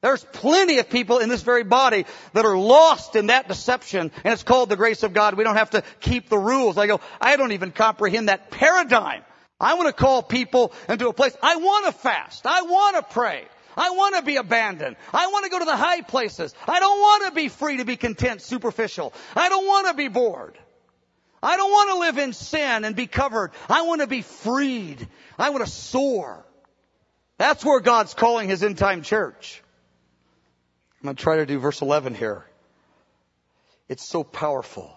There's 0.00 0.22
plenty 0.24 0.78
of 0.78 0.88
people 0.88 1.18
in 1.18 1.28
this 1.28 1.42
very 1.42 1.64
body 1.64 2.06
that 2.32 2.44
are 2.44 2.56
lost 2.56 3.16
in 3.16 3.26
that 3.26 3.48
deception, 3.48 4.12
and 4.22 4.32
it's 4.32 4.44
called 4.44 4.68
the 4.68 4.76
grace 4.76 5.02
of 5.02 5.12
God. 5.12 5.34
We 5.34 5.42
don't 5.42 5.56
have 5.56 5.70
to 5.70 5.82
keep 5.98 6.28
the 6.28 6.38
rules. 6.38 6.78
I 6.78 6.86
go, 6.86 7.00
I 7.20 7.36
don't 7.36 7.52
even 7.52 7.72
comprehend 7.72 8.28
that 8.28 8.50
paradigm. 8.50 9.22
I 9.60 9.74
want 9.74 9.88
to 9.88 9.92
call 9.92 10.22
people 10.22 10.72
into 10.88 11.08
a 11.08 11.12
place. 11.12 11.36
I 11.42 11.56
want 11.56 11.86
to 11.86 11.92
fast. 11.92 12.46
I 12.46 12.62
want 12.62 12.96
to 12.96 13.02
pray. 13.12 13.44
I 13.76 13.90
want 13.90 14.14
to 14.16 14.22
be 14.22 14.36
abandoned. 14.36 14.96
I 15.12 15.28
want 15.28 15.44
to 15.44 15.50
go 15.50 15.58
to 15.58 15.64
the 15.64 15.76
high 15.76 16.02
places. 16.02 16.54
I 16.66 16.78
don't 16.78 16.98
want 16.98 17.26
to 17.26 17.32
be 17.32 17.48
free 17.48 17.78
to 17.78 17.84
be 17.84 17.96
content, 17.96 18.40
superficial. 18.40 19.12
I 19.34 19.48
don't 19.48 19.66
want 19.66 19.88
to 19.88 19.94
be 19.94 20.08
bored. 20.08 20.56
I 21.42 21.56
don't 21.56 21.70
want 21.70 21.90
to 21.90 21.98
live 21.98 22.18
in 22.18 22.32
sin 22.32 22.84
and 22.84 22.94
be 22.94 23.06
covered. 23.08 23.50
I 23.68 23.82
want 23.82 24.00
to 24.00 24.06
be 24.06 24.22
freed. 24.22 25.08
I 25.38 25.50
want 25.50 25.64
to 25.64 25.70
soar. 25.70 26.44
That's 27.36 27.64
where 27.64 27.80
God's 27.80 28.14
calling 28.14 28.48
His 28.48 28.62
end 28.62 28.78
time 28.78 29.02
church. 29.02 29.62
I'm 31.00 31.06
going 31.06 31.16
to 31.16 31.22
try 31.22 31.36
to 31.36 31.46
do 31.46 31.58
verse 31.58 31.80
11 31.80 32.14
here. 32.14 32.44
It's 33.88 34.06
so 34.06 34.24
powerful. 34.24 34.92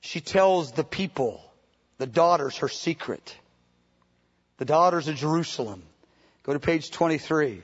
She 0.00 0.20
tells 0.20 0.72
the 0.72 0.84
people, 0.84 1.42
the 1.98 2.06
daughters, 2.06 2.58
her 2.58 2.68
secret. 2.68 3.34
The 4.58 4.66
daughters 4.66 5.08
of 5.08 5.16
Jerusalem. 5.16 5.82
Go 6.42 6.52
to 6.52 6.60
page 6.60 6.90
23. 6.90 7.62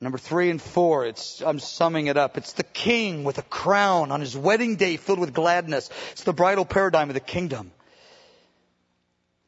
Number 0.00 0.18
three 0.18 0.50
and 0.50 0.60
four, 0.60 1.06
it's, 1.06 1.40
I'm 1.40 1.58
summing 1.58 2.06
it 2.06 2.16
up. 2.16 2.36
It's 2.36 2.52
the 2.52 2.64
king 2.64 3.24
with 3.24 3.38
a 3.38 3.42
crown 3.42 4.12
on 4.12 4.20
his 4.20 4.36
wedding 4.36 4.76
day 4.76 4.98
filled 4.98 5.18
with 5.18 5.32
gladness. 5.32 5.90
It's 6.12 6.24
the 6.24 6.34
bridal 6.34 6.64
paradigm 6.64 7.08
of 7.08 7.14
the 7.14 7.20
kingdom. 7.20 7.70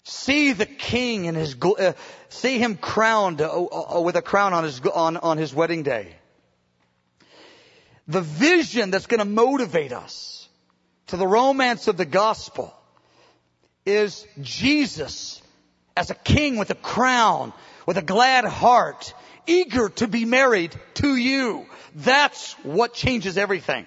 See 0.09 0.55
the 0.55 0.65
king 0.65 1.27
and 1.27 1.37
his, 1.37 1.55
uh, 1.63 1.93
see 2.31 2.59
him 2.59 2.79
crowned 2.79 3.43
uh, 3.43 3.51
uh, 3.51 4.01
with 4.01 4.17
a 4.17 4.23
crown 4.23 4.55
on 4.55 4.65
his, 4.65 4.81
on, 4.81 5.19
on 5.19 5.37
his 5.37 5.55
wedding 5.55 5.83
day. 5.83 6.17
The 8.07 8.23
vision 8.23 8.91
that's 8.91 9.05
going 9.05 9.19
to 9.19 9.27
motivate 9.27 9.93
us 9.93 10.49
to 11.09 11.19
the 11.19 11.27
romance 11.27 11.89
of 11.89 11.99
the 11.99 12.07
gospel 12.07 12.73
is 13.85 14.27
Jesus 14.41 15.43
as 15.95 16.09
a 16.09 16.15
king 16.15 16.57
with 16.57 16.71
a 16.71 16.75
crown, 16.75 17.53
with 17.85 17.99
a 17.99 18.03
glad 18.03 18.47
heart, 18.47 19.13
eager 19.47 19.91
to 19.91 20.09
be 20.09 20.25
married 20.25 20.75
to 20.95 21.17
you. 21.17 21.67
That's 21.95 22.55
what 22.63 22.95
changes 22.95 23.37
everything. 23.37 23.85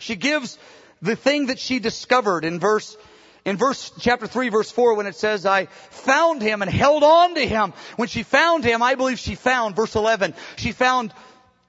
She 0.00 0.16
gives 0.16 0.58
the 1.00 1.14
thing 1.14 1.46
that 1.46 1.60
she 1.60 1.78
discovered 1.78 2.44
in 2.44 2.58
verse 2.58 2.96
in 3.44 3.56
verse, 3.56 3.92
chapter 4.00 4.26
3 4.26 4.48
verse 4.50 4.70
4 4.70 4.94
when 4.94 5.06
it 5.06 5.16
says, 5.16 5.46
I 5.46 5.66
found 5.66 6.42
him 6.42 6.62
and 6.62 6.70
held 6.70 7.02
on 7.02 7.34
to 7.34 7.46
him. 7.46 7.72
When 7.96 8.08
she 8.08 8.22
found 8.22 8.64
him, 8.64 8.82
I 8.82 8.94
believe 8.94 9.18
she 9.18 9.34
found, 9.34 9.76
verse 9.76 9.94
11, 9.94 10.34
she 10.56 10.72
found 10.72 11.12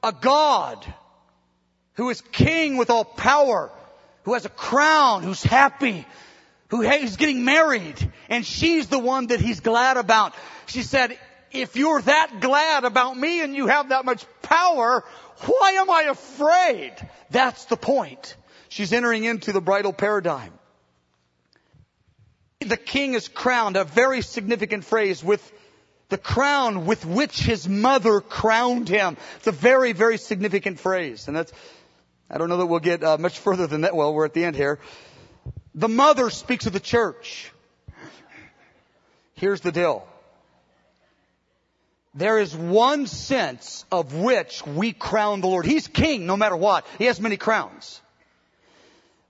a 0.04 0.12
God 0.12 0.86
who 1.94 2.10
is 2.10 2.22
king 2.22 2.78
with 2.78 2.90
all 2.90 3.06
power, 3.06 3.72
who 4.24 4.34
has 4.34 4.46
a 4.46 4.50
crown, 4.50 5.24
who's 5.24 5.44
happy, 5.44 6.06
who 6.70 6.82
is 6.82 7.18
getting 7.18 7.44
married, 7.46 8.12
and 8.30 8.46
she's 8.46 8.88
the 8.88 9.00
one 9.00 9.28
that 9.28 9.42
he's 9.42 9.60
glad 9.60 9.98
about. 9.98 10.34
She 10.68 10.84
said, 10.84 11.18
if 11.52 11.76
you're 11.76 12.02
that 12.02 12.40
glad 12.40 12.86
about 12.86 13.18
me 13.18 13.42
and 13.42 13.56
you 13.56 13.68
have 13.68 13.90
that 13.90 14.06
much 14.06 14.26
power, 14.42 15.04
why 15.42 15.72
am 15.72 15.90
I 15.90 16.04
afraid? 16.04 16.94
That's 17.30 17.66
the 17.66 17.76
point. 17.76 18.36
She's 18.70 18.94
entering 18.94 19.26
into 19.26 19.52
the 19.52 19.60
bridal 19.60 19.92
paradigm. 19.92 20.54
The 22.62 22.78
king 22.78 23.16
is 23.16 23.28
crowned, 23.28 23.76
a 23.76 23.84
very 23.84 24.22
significant 24.22 24.86
phrase 24.86 25.24
with 25.24 25.52
the 26.10 26.18
crown 26.18 26.86
with 26.86 27.06
which 27.06 27.40
his 27.40 27.68
mother 27.68 28.22
crowned 28.22 28.88
him. 28.88 29.18
It's 29.38 29.48
a 29.48 29.52
very, 29.52 29.94
very 29.94 30.18
significant 30.18 30.80
phrase. 30.80 31.28
And 31.28 31.36
that's, 31.36 31.52
I 32.30 32.38
don't 32.38 32.50
know 32.50 32.58
that 32.58 32.68
we'll 32.68 32.80
get 32.80 33.04
uh, 33.04 33.18
much 33.18 33.40
further 33.40 33.66
than 33.66 33.82
that. 33.82 33.96
Well, 33.96 34.14
we're 34.14 34.26
at 34.26 34.34
the 34.34 34.46
end 34.46 34.56
here. 34.56 34.80
The 35.74 35.88
mother 35.88 36.30
speaks 36.30 36.66
of 36.66 36.74
the 36.74 36.80
church. 36.80 37.52
Here's 39.34 39.62
the 39.62 39.72
deal. 39.72 40.08
There 42.14 42.38
is 42.38 42.56
one 42.56 43.08
sense 43.08 43.86
of 43.92 44.14
which 44.14 44.66
we 44.68 44.92
crown 44.92 45.42
the 45.42 45.48
Lord. 45.48 45.66
He's 45.66 45.88
king 45.88 46.26
no 46.26 46.36
matter 46.36 46.58
what. 46.58 46.86
He 47.00 47.06
has 47.06 47.20
many 47.20 47.38
crowns. 47.38 48.02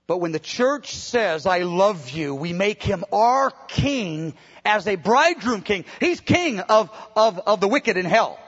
But 0.06 0.18
when 0.18 0.32
the 0.32 0.40
church 0.40 0.94
says, 0.94 1.46
I 1.46 1.60
love 1.60 2.10
you, 2.10 2.34
we 2.34 2.52
make 2.52 2.82
him 2.82 3.04
our 3.12 3.50
king 3.68 4.34
as 4.64 4.86
a 4.86 4.96
bridegroom 4.96 5.62
king. 5.62 5.84
He's 6.00 6.20
king 6.20 6.60
of, 6.60 6.90
of, 7.14 7.38
of 7.38 7.60
the 7.60 7.68
wicked 7.68 7.96
in 7.96 8.04
hell. 8.04 8.38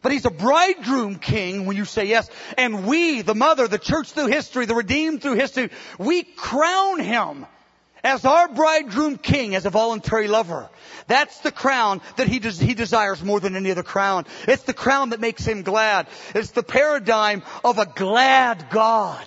But 0.00 0.12
he's 0.12 0.24
a 0.24 0.30
bridegroom 0.30 1.16
king 1.16 1.66
when 1.66 1.76
you 1.76 1.84
say 1.84 2.06
yes. 2.06 2.30
And 2.56 2.86
we, 2.86 3.22
the 3.22 3.34
mother, 3.34 3.68
the 3.68 3.78
church 3.78 4.12
through 4.12 4.28
history, 4.28 4.64
the 4.64 4.74
redeemed 4.74 5.22
through 5.22 5.34
history, 5.34 5.70
we 5.98 6.22
crown 6.22 7.00
him 7.00 7.46
as 8.04 8.24
our 8.24 8.48
bridegroom 8.48 9.18
king, 9.18 9.54
as 9.54 9.66
a 9.66 9.70
voluntary 9.70 10.28
lover. 10.28 10.70
That's 11.08 11.40
the 11.40 11.50
crown 11.50 12.00
that 12.16 12.28
he, 12.28 12.38
des- 12.38 12.64
he 12.64 12.74
desires 12.74 13.22
more 13.22 13.40
than 13.40 13.56
any 13.56 13.70
other 13.72 13.82
crown. 13.82 14.24
It's 14.46 14.62
the 14.62 14.72
crown 14.72 15.10
that 15.10 15.20
makes 15.20 15.44
him 15.44 15.62
glad. 15.62 16.06
It's 16.34 16.52
the 16.52 16.62
paradigm 16.62 17.42
of 17.64 17.78
a 17.78 17.86
glad 17.86 18.70
God. 18.70 19.26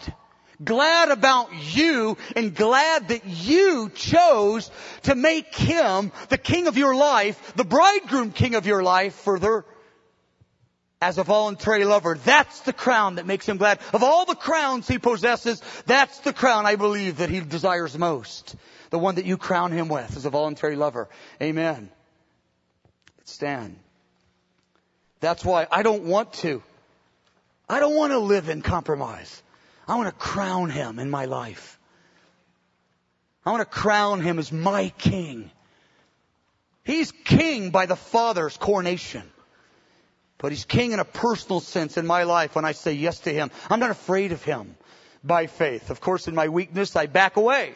Glad 0.64 1.10
about 1.10 1.50
you 1.76 2.18
and 2.36 2.56
glad 2.56 3.10
that 3.10 3.26
you 3.26 3.90
chose 3.94 4.70
to 5.04 5.16
make 5.16 5.54
him 5.56 6.12
the 6.30 6.38
king 6.38 6.68
of 6.68 6.78
your 6.78 6.96
life, 6.96 7.54
the 7.56 7.64
bridegroom 7.64 8.32
king 8.32 8.56
of 8.56 8.66
your 8.66 8.84
life 8.84 9.16
further 9.16 9.66
as 11.02 11.18
a 11.18 11.24
voluntary 11.24 11.84
lover. 11.84 12.18
That's 12.24 12.62
the 12.62 12.74
crown 12.74 13.16
that 13.16 13.26
makes 13.26 13.48
him 13.48 13.58
glad. 13.58 13.80
Of 13.94 14.04
all 14.04 14.26
the 14.26 14.36
crowns 14.36 14.88
he 14.88 15.00
possesses, 15.00 15.62
that's 15.86 16.20
the 16.20 16.34
crown 16.34 16.66
I 16.66 16.76
believe 16.76 17.18
that 17.18 17.30
he 17.30 17.40
desires 17.40 17.98
most. 17.98 18.56
The 18.92 19.00
one 19.00 19.16
that 19.16 19.26
you 19.26 19.38
crown 19.38 19.72
him 19.72 19.88
with 19.88 20.16
as 20.16 20.26
a 20.26 20.30
voluntary 20.30 20.76
lover. 20.76 21.10
Amen. 21.42 21.90
Let's 23.18 23.32
stand. 23.32 23.78
That's 25.22 25.46
why 25.46 25.68
I 25.72 25.82
don't 25.84 26.04
want 26.04 26.34
to. 26.34 26.62
I 27.70 27.80
don't 27.80 27.96
want 27.96 28.12
to 28.12 28.20
live 28.20 28.50
in 28.50 28.62
compromise. 28.62 29.42
I 29.88 29.96
want 29.96 30.08
to 30.08 30.16
crown 30.16 30.70
him 30.70 31.00
in 31.00 31.10
my 31.10 31.26
life. 31.26 31.80
I 33.46 33.52
want 33.52 33.62
to 33.62 33.80
crown 33.80 34.22
him 34.22 34.40
as 34.40 34.52
my 34.52 34.90
king. 34.98 35.50
He's 36.84 37.12
king 37.12 37.72
by 37.72 37.86
the 37.86 37.96
Father's 37.96 38.58
coronation. 38.58 39.24
But 40.38 40.52
he's 40.52 40.66
king 40.66 40.92
in 40.92 41.00
a 41.00 41.06
personal 41.06 41.60
sense 41.60 41.98
in 41.98 42.08
my 42.08 42.24
life 42.24 42.56
when 42.56 42.66
I 42.66 42.72
say 42.72 42.94
yes 42.94 43.20
to 43.22 43.34
him. 43.34 43.52
I'm 43.70 43.80
not 43.80 43.92
afraid 43.92 44.32
of 44.32 44.44
him 44.44 44.76
by 45.24 45.48
faith. 45.48 45.92
Of 45.92 46.02
course, 46.02 46.28
in 46.28 46.34
my 46.34 46.50
weakness, 46.50 46.96
I 46.96 47.06
back 47.06 47.38
away. 47.38 47.76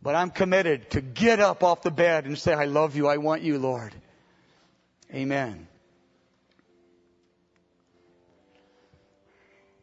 But 0.00 0.14
I'm 0.14 0.30
committed 0.30 0.90
to 0.90 1.00
get 1.00 1.40
up 1.40 1.62
off 1.62 1.82
the 1.82 1.90
bed 1.90 2.26
and 2.26 2.38
say, 2.38 2.52
I 2.52 2.64
love 2.64 2.96
you. 2.96 3.08
I 3.08 3.18
want 3.18 3.42
you, 3.42 3.58
Lord. 3.58 3.94
Amen. 5.12 5.68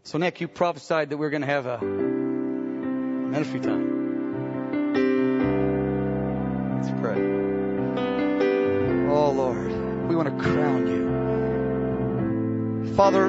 So 0.09 0.17
Nick, 0.17 0.41
you 0.41 0.47
prophesied 0.47 1.11
that 1.11 1.17
we 1.17 1.27
are 1.27 1.29
going 1.29 1.43
to 1.43 1.47
have 1.47 1.67
a 1.67 1.79
ministry 1.83 3.59
time. 3.59 3.85
Let's 6.77 6.89
pray. 6.99 7.21
Oh 9.07 9.29
Lord, 9.29 9.71
we 10.09 10.15
want 10.15 10.35
to 10.35 10.43
crown 10.43 10.87
you. 12.87 12.95
Father, 12.95 13.27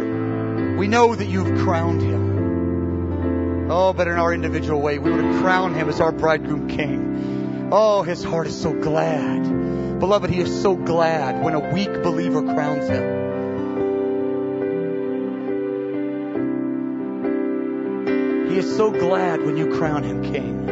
we 0.78 0.88
know 0.88 1.14
that 1.14 1.26
you've 1.26 1.58
crowned 1.58 2.00
him. 2.00 3.70
Oh, 3.70 3.92
but 3.92 4.08
in 4.08 4.14
our 4.14 4.32
individual 4.32 4.80
way, 4.80 4.98
we 4.98 5.10
want 5.10 5.34
to 5.34 5.38
crown 5.42 5.74
him 5.74 5.90
as 5.90 6.00
our 6.00 6.12
bridegroom 6.12 6.66
king. 6.68 7.68
Oh, 7.70 8.02
his 8.04 8.24
heart 8.24 8.46
is 8.46 8.58
so 8.58 8.72
glad. 8.72 10.00
Beloved, 10.00 10.30
he 10.30 10.40
is 10.40 10.62
so 10.62 10.76
glad 10.76 11.44
when 11.44 11.52
a 11.52 11.74
weak 11.74 11.92
believer 12.02 12.40
crowns 12.40 12.88
him. 12.88 13.19
He 18.50 18.58
is 18.58 18.76
so 18.76 18.90
glad 18.90 19.42
when 19.46 19.56
you 19.56 19.68
crown 19.76 20.02
him 20.02 20.24
king. 20.24 20.68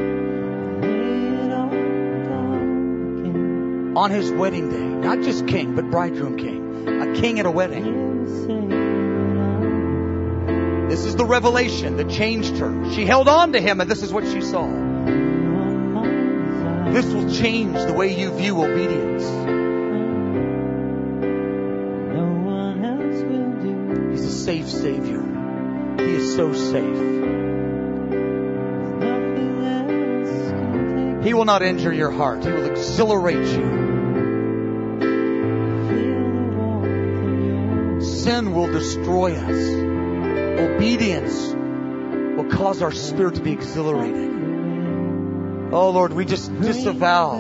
On 3.97 4.11
his 4.11 4.33
wedding 4.33 4.69
day, 4.69 4.83
not 4.83 5.23
just 5.23 5.47
king, 5.47 5.77
but 5.77 5.89
bridegroom 5.89 6.37
king. 6.37 6.89
A 6.89 7.15
king 7.21 7.39
at 7.39 7.47
a 7.47 7.53
wedding. 7.53 8.09
This 10.89 11.05
is 11.05 11.15
the 11.15 11.25
revelation 11.25 11.97
that 11.99 12.11
changed 12.11 12.57
her. 12.59 12.93
She 12.95 13.07
held 13.07 13.29
on 13.29 13.53
to 13.53 13.61
him 13.61 13.81
and 13.81 13.89
this 13.89 14.03
is 14.03 14.13
what 14.13 14.25
she 14.25 14.41
saw. 14.41 14.67
This 16.93 17.07
will 17.07 17.31
change 17.33 17.77
the 17.77 17.93
way 17.93 18.19
you 18.19 18.33
view 18.33 18.61
obedience. 18.61 19.23
He's 24.11 24.25
a 24.25 24.33
safe 24.33 24.69
Savior. 24.69 25.23
He 25.99 26.15
is 26.17 26.35
so 26.35 26.53
safe. 26.53 27.48
He 31.23 31.35
will 31.35 31.45
not 31.45 31.63
injure 31.63 31.93
your 31.93 32.11
heart. 32.13 32.45
He 32.45 32.53
will 32.53 32.67
exhilarate 32.67 33.47
you. 33.47 33.87
Sin 38.01 38.53
will 38.55 38.71
destroy 38.71 39.35
us. 39.35 39.57
Obedience 40.61 41.55
will 42.37 42.49
cause 42.51 42.83
our 42.83 42.93
spirit 42.93 43.35
to 43.35 43.41
be 43.41 43.53
exhilarated. 43.53 44.31
Oh 45.73 45.91
Lord, 45.91 46.13
we 46.13 46.25
just 46.25 46.55
disavow 46.61 47.33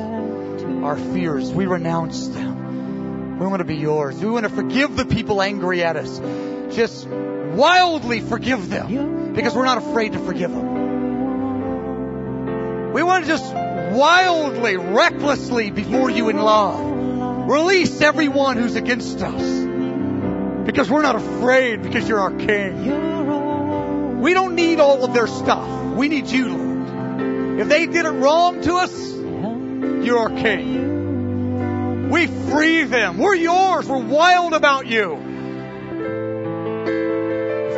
our 0.85 0.97
fears. 0.97 1.53
We 1.53 1.67
renounce 1.67 2.27
them. 2.29 3.39
We 3.39 3.47
want 3.47 3.61
to 3.61 3.65
be 3.65 3.77
yours. 3.77 4.17
We 4.17 4.29
want 4.29 4.45
to 4.45 4.51
forgive 4.51 4.97
the 4.97 5.07
people 5.07 5.41
angry 5.41 5.85
at 5.85 5.97
us. 5.97 6.19
Just 6.75 7.07
wildly 7.07 8.21
forgive 8.21 8.69
them 8.69 9.33
because 9.35 9.55
we're 9.55 9.65
not 9.65 9.79
afraid 9.79 10.15
to 10.15 10.19
forgive 10.19 10.51
them. 10.51 10.79
We 12.93 13.03
want 13.05 13.25
to 13.25 13.31
just 13.31 13.55
wildly, 13.99 14.77
recklessly 14.77 15.71
before 15.71 16.09
you 16.09 16.29
in 16.29 16.39
love. 16.39 17.49
Release 17.51 18.01
everyone 18.01 18.57
who's 18.57 18.77
against 18.77 19.21
us. 19.21 20.65
Because 20.67 20.89
we're 20.89 21.03
not 21.03 21.17
afraid 21.17 21.83
because 21.83 22.09
you're 22.09 22.21
our 22.21 22.31
King. 22.31 24.21
We 24.21 24.35
don't 24.35 24.55
need 24.55 24.79
all 24.79 25.05
of 25.05 25.15
their 25.15 25.27
stuff. 25.27 25.97
We 25.97 26.09
need 26.09 26.29
you, 26.29 26.57
Lord. 26.57 27.61
If 27.61 27.69
they 27.69 27.87
did 27.87 28.05
it 28.05 28.11
wrong 28.11 28.61
to 28.63 28.75
us, 28.75 29.13
you're 30.07 30.19
our 30.19 30.31
King. 30.31 32.11
We 32.11 32.27
free 32.27 32.85
them. 32.85 33.19
We're 33.19 33.35
yours. 33.35 33.89
We're 33.89 33.99
wild 33.99 34.53
about 34.53 34.87
you. 34.87 35.19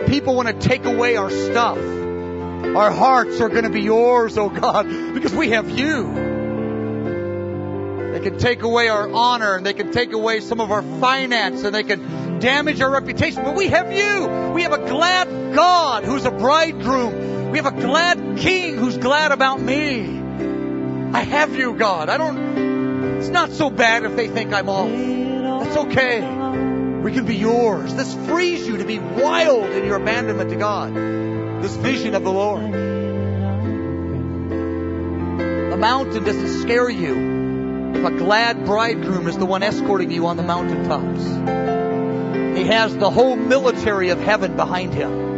If 0.02 0.10
people 0.10 0.34
want 0.34 0.48
to 0.48 0.68
take 0.68 0.84
away 0.84 1.16
our 1.16 1.30
stuff, 1.30 1.78
our 2.76 2.90
hearts 2.90 3.40
are 3.40 3.48
going 3.48 3.64
to 3.64 3.70
be 3.70 3.82
yours, 3.82 4.38
oh 4.38 4.48
God, 4.48 4.86
because 5.14 5.34
we 5.34 5.50
have 5.50 5.68
you. 5.70 6.12
They 8.12 8.20
can 8.20 8.38
take 8.38 8.62
away 8.62 8.88
our 8.88 9.10
honor 9.10 9.56
and 9.56 9.66
they 9.66 9.72
can 9.72 9.92
take 9.92 10.12
away 10.12 10.40
some 10.40 10.60
of 10.60 10.70
our 10.70 10.82
finance 11.00 11.64
and 11.64 11.74
they 11.74 11.82
can 11.82 12.38
damage 12.38 12.80
our 12.80 12.90
reputation, 12.90 13.42
but 13.44 13.54
we 13.54 13.68
have 13.68 13.92
you. 13.92 14.52
We 14.54 14.62
have 14.62 14.72
a 14.72 14.88
glad 14.88 15.54
God 15.54 16.04
who's 16.04 16.24
a 16.24 16.30
bridegroom. 16.30 17.50
We 17.50 17.58
have 17.58 17.66
a 17.66 17.72
glad 17.72 18.38
King 18.38 18.76
who's 18.76 18.98
glad 18.98 19.32
about 19.32 19.60
me. 19.60 20.20
I 21.12 21.22
have 21.22 21.56
you, 21.56 21.74
God. 21.74 22.08
I 22.08 22.18
don't, 22.18 23.18
it's 23.18 23.28
not 23.28 23.50
so 23.50 23.68
bad 23.68 24.04
if 24.04 24.14
they 24.14 24.28
think 24.28 24.52
I'm 24.52 24.68
off. 24.68 25.64
That's 25.64 25.76
okay. 25.88 26.20
We 27.00 27.12
can 27.12 27.26
be 27.26 27.36
yours. 27.36 27.94
This 27.94 28.14
frees 28.26 28.66
you 28.66 28.76
to 28.76 28.84
be 28.84 28.98
wild 28.98 29.70
in 29.70 29.84
your 29.86 29.96
abandonment 29.96 30.50
to 30.50 30.56
God 30.56 31.19
this 31.60 31.76
vision 31.76 32.14
of 32.14 32.24
the 32.24 32.32
Lord. 32.32 32.72
The 35.70 35.76
mountain 35.76 36.24
doesn't 36.24 36.62
scare 36.62 36.88
you 36.88 37.92
if 37.94 38.04
a 38.04 38.10
glad 38.16 38.64
bridegroom 38.64 39.28
is 39.28 39.36
the 39.36 39.46
one 39.46 39.62
escorting 39.62 40.10
you 40.10 40.26
on 40.26 40.36
the 40.36 40.42
mountaintops. 40.42 41.22
He 42.58 42.64
has 42.66 42.96
the 42.96 43.10
whole 43.10 43.36
military 43.36 44.08
of 44.10 44.18
heaven 44.20 44.56
behind 44.56 44.94
him. 44.94 45.30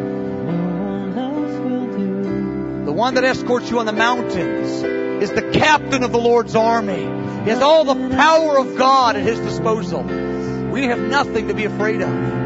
The 2.85 2.93
one 2.93 3.15
that 3.15 3.25
escorts 3.25 3.71
you 3.71 3.79
on 3.79 3.87
the 3.87 3.93
mountains 3.93 4.83
is 5.23 5.31
the 5.31 5.51
captain 5.53 6.03
of 6.03 6.13
the 6.13 6.19
Lord's 6.19 6.55
army. 6.57 7.03
He 7.45 7.51
has 7.51 7.63
all 7.63 7.85
the 7.85 8.11
power 8.11 8.59
of 8.59 8.77
God 8.77 9.17
at 9.17 9.23
his 9.23 9.39
disposal. 9.41 10.03
We 10.03 10.85
have 10.85 11.01
nothing 11.01 11.49
to 11.49 11.55
be 11.55 11.65
afraid 11.65 12.01
of. 12.03 12.42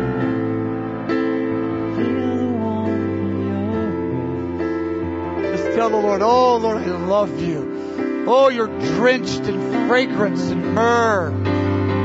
Tell 5.77 5.91
the 5.91 5.97
Lord, 5.97 6.22
oh 6.22 6.57
Lord, 6.57 6.79
I 6.79 6.87
love 6.87 7.39
you. 7.39 8.24
Oh, 8.27 8.49
you're 8.49 8.66
drenched 8.97 9.43
in 9.43 9.87
fragrance 9.87 10.41
and 10.51 10.74
myrrh. 10.74 11.31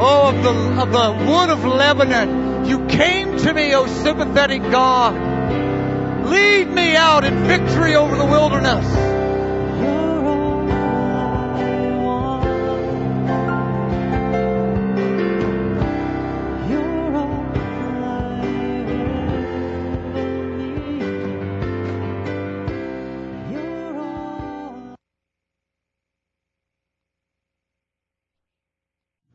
Oh, 0.01 0.27
of 0.27 0.43
the, 0.43 0.81
of 0.81 0.91
the 0.91 1.31
wood 1.31 1.49
of 1.49 1.63
Lebanon. 1.63 2.65
You 2.65 2.85
came 2.87 3.37
to 3.37 3.53
me, 3.53 3.73
oh 3.73 3.87
sympathetic 3.87 4.61
God. 4.63 5.15
Lead 6.27 6.67
me 6.67 6.97
out 6.97 7.23
in 7.23 7.45
victory 7.45 7.95
over 7.95 8.17
the 8.17 8.25
wilderness. 8.25 9.20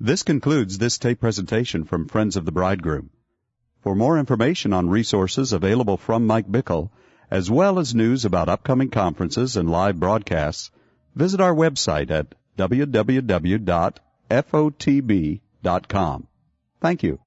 This 0.07 0.23
concludes 0.23 0.79
this 0.79 0.99
tape 0.99 1.19
presentation 1.19 1.83
from 1.83 2.07
Friends 2.07 2.37
of 2.37 2.45
the 2.45 2.53
Bridegroom. 2.53 3.11
For 3.81 3.97
more 3.97 4.21
information 4.21 4.73
on 4.73 4.89
resources 4.89 5.53
available 5.53 5.97
from 5.97 6.29
Mike 6.29 6.47
Bickle, 6.47 6.91
as 7.29 7.51
well 7.51 7.81
as 7.81 7.93
news 7.93 8.25
about 8.25 8.49
upcoming 8.49 8.89
conferences 8.89 9.57
and 9.57 9.69
live 9.69 9.99
broadcasts, 9.99 10.71
visit 11.17 11.41
our 11.41 11.53
website 11.53 12.13
at 12.13 12.37
www.fotb.com. 12.57 13.07
Thank 16.81 17.03
you. 17.03 17.19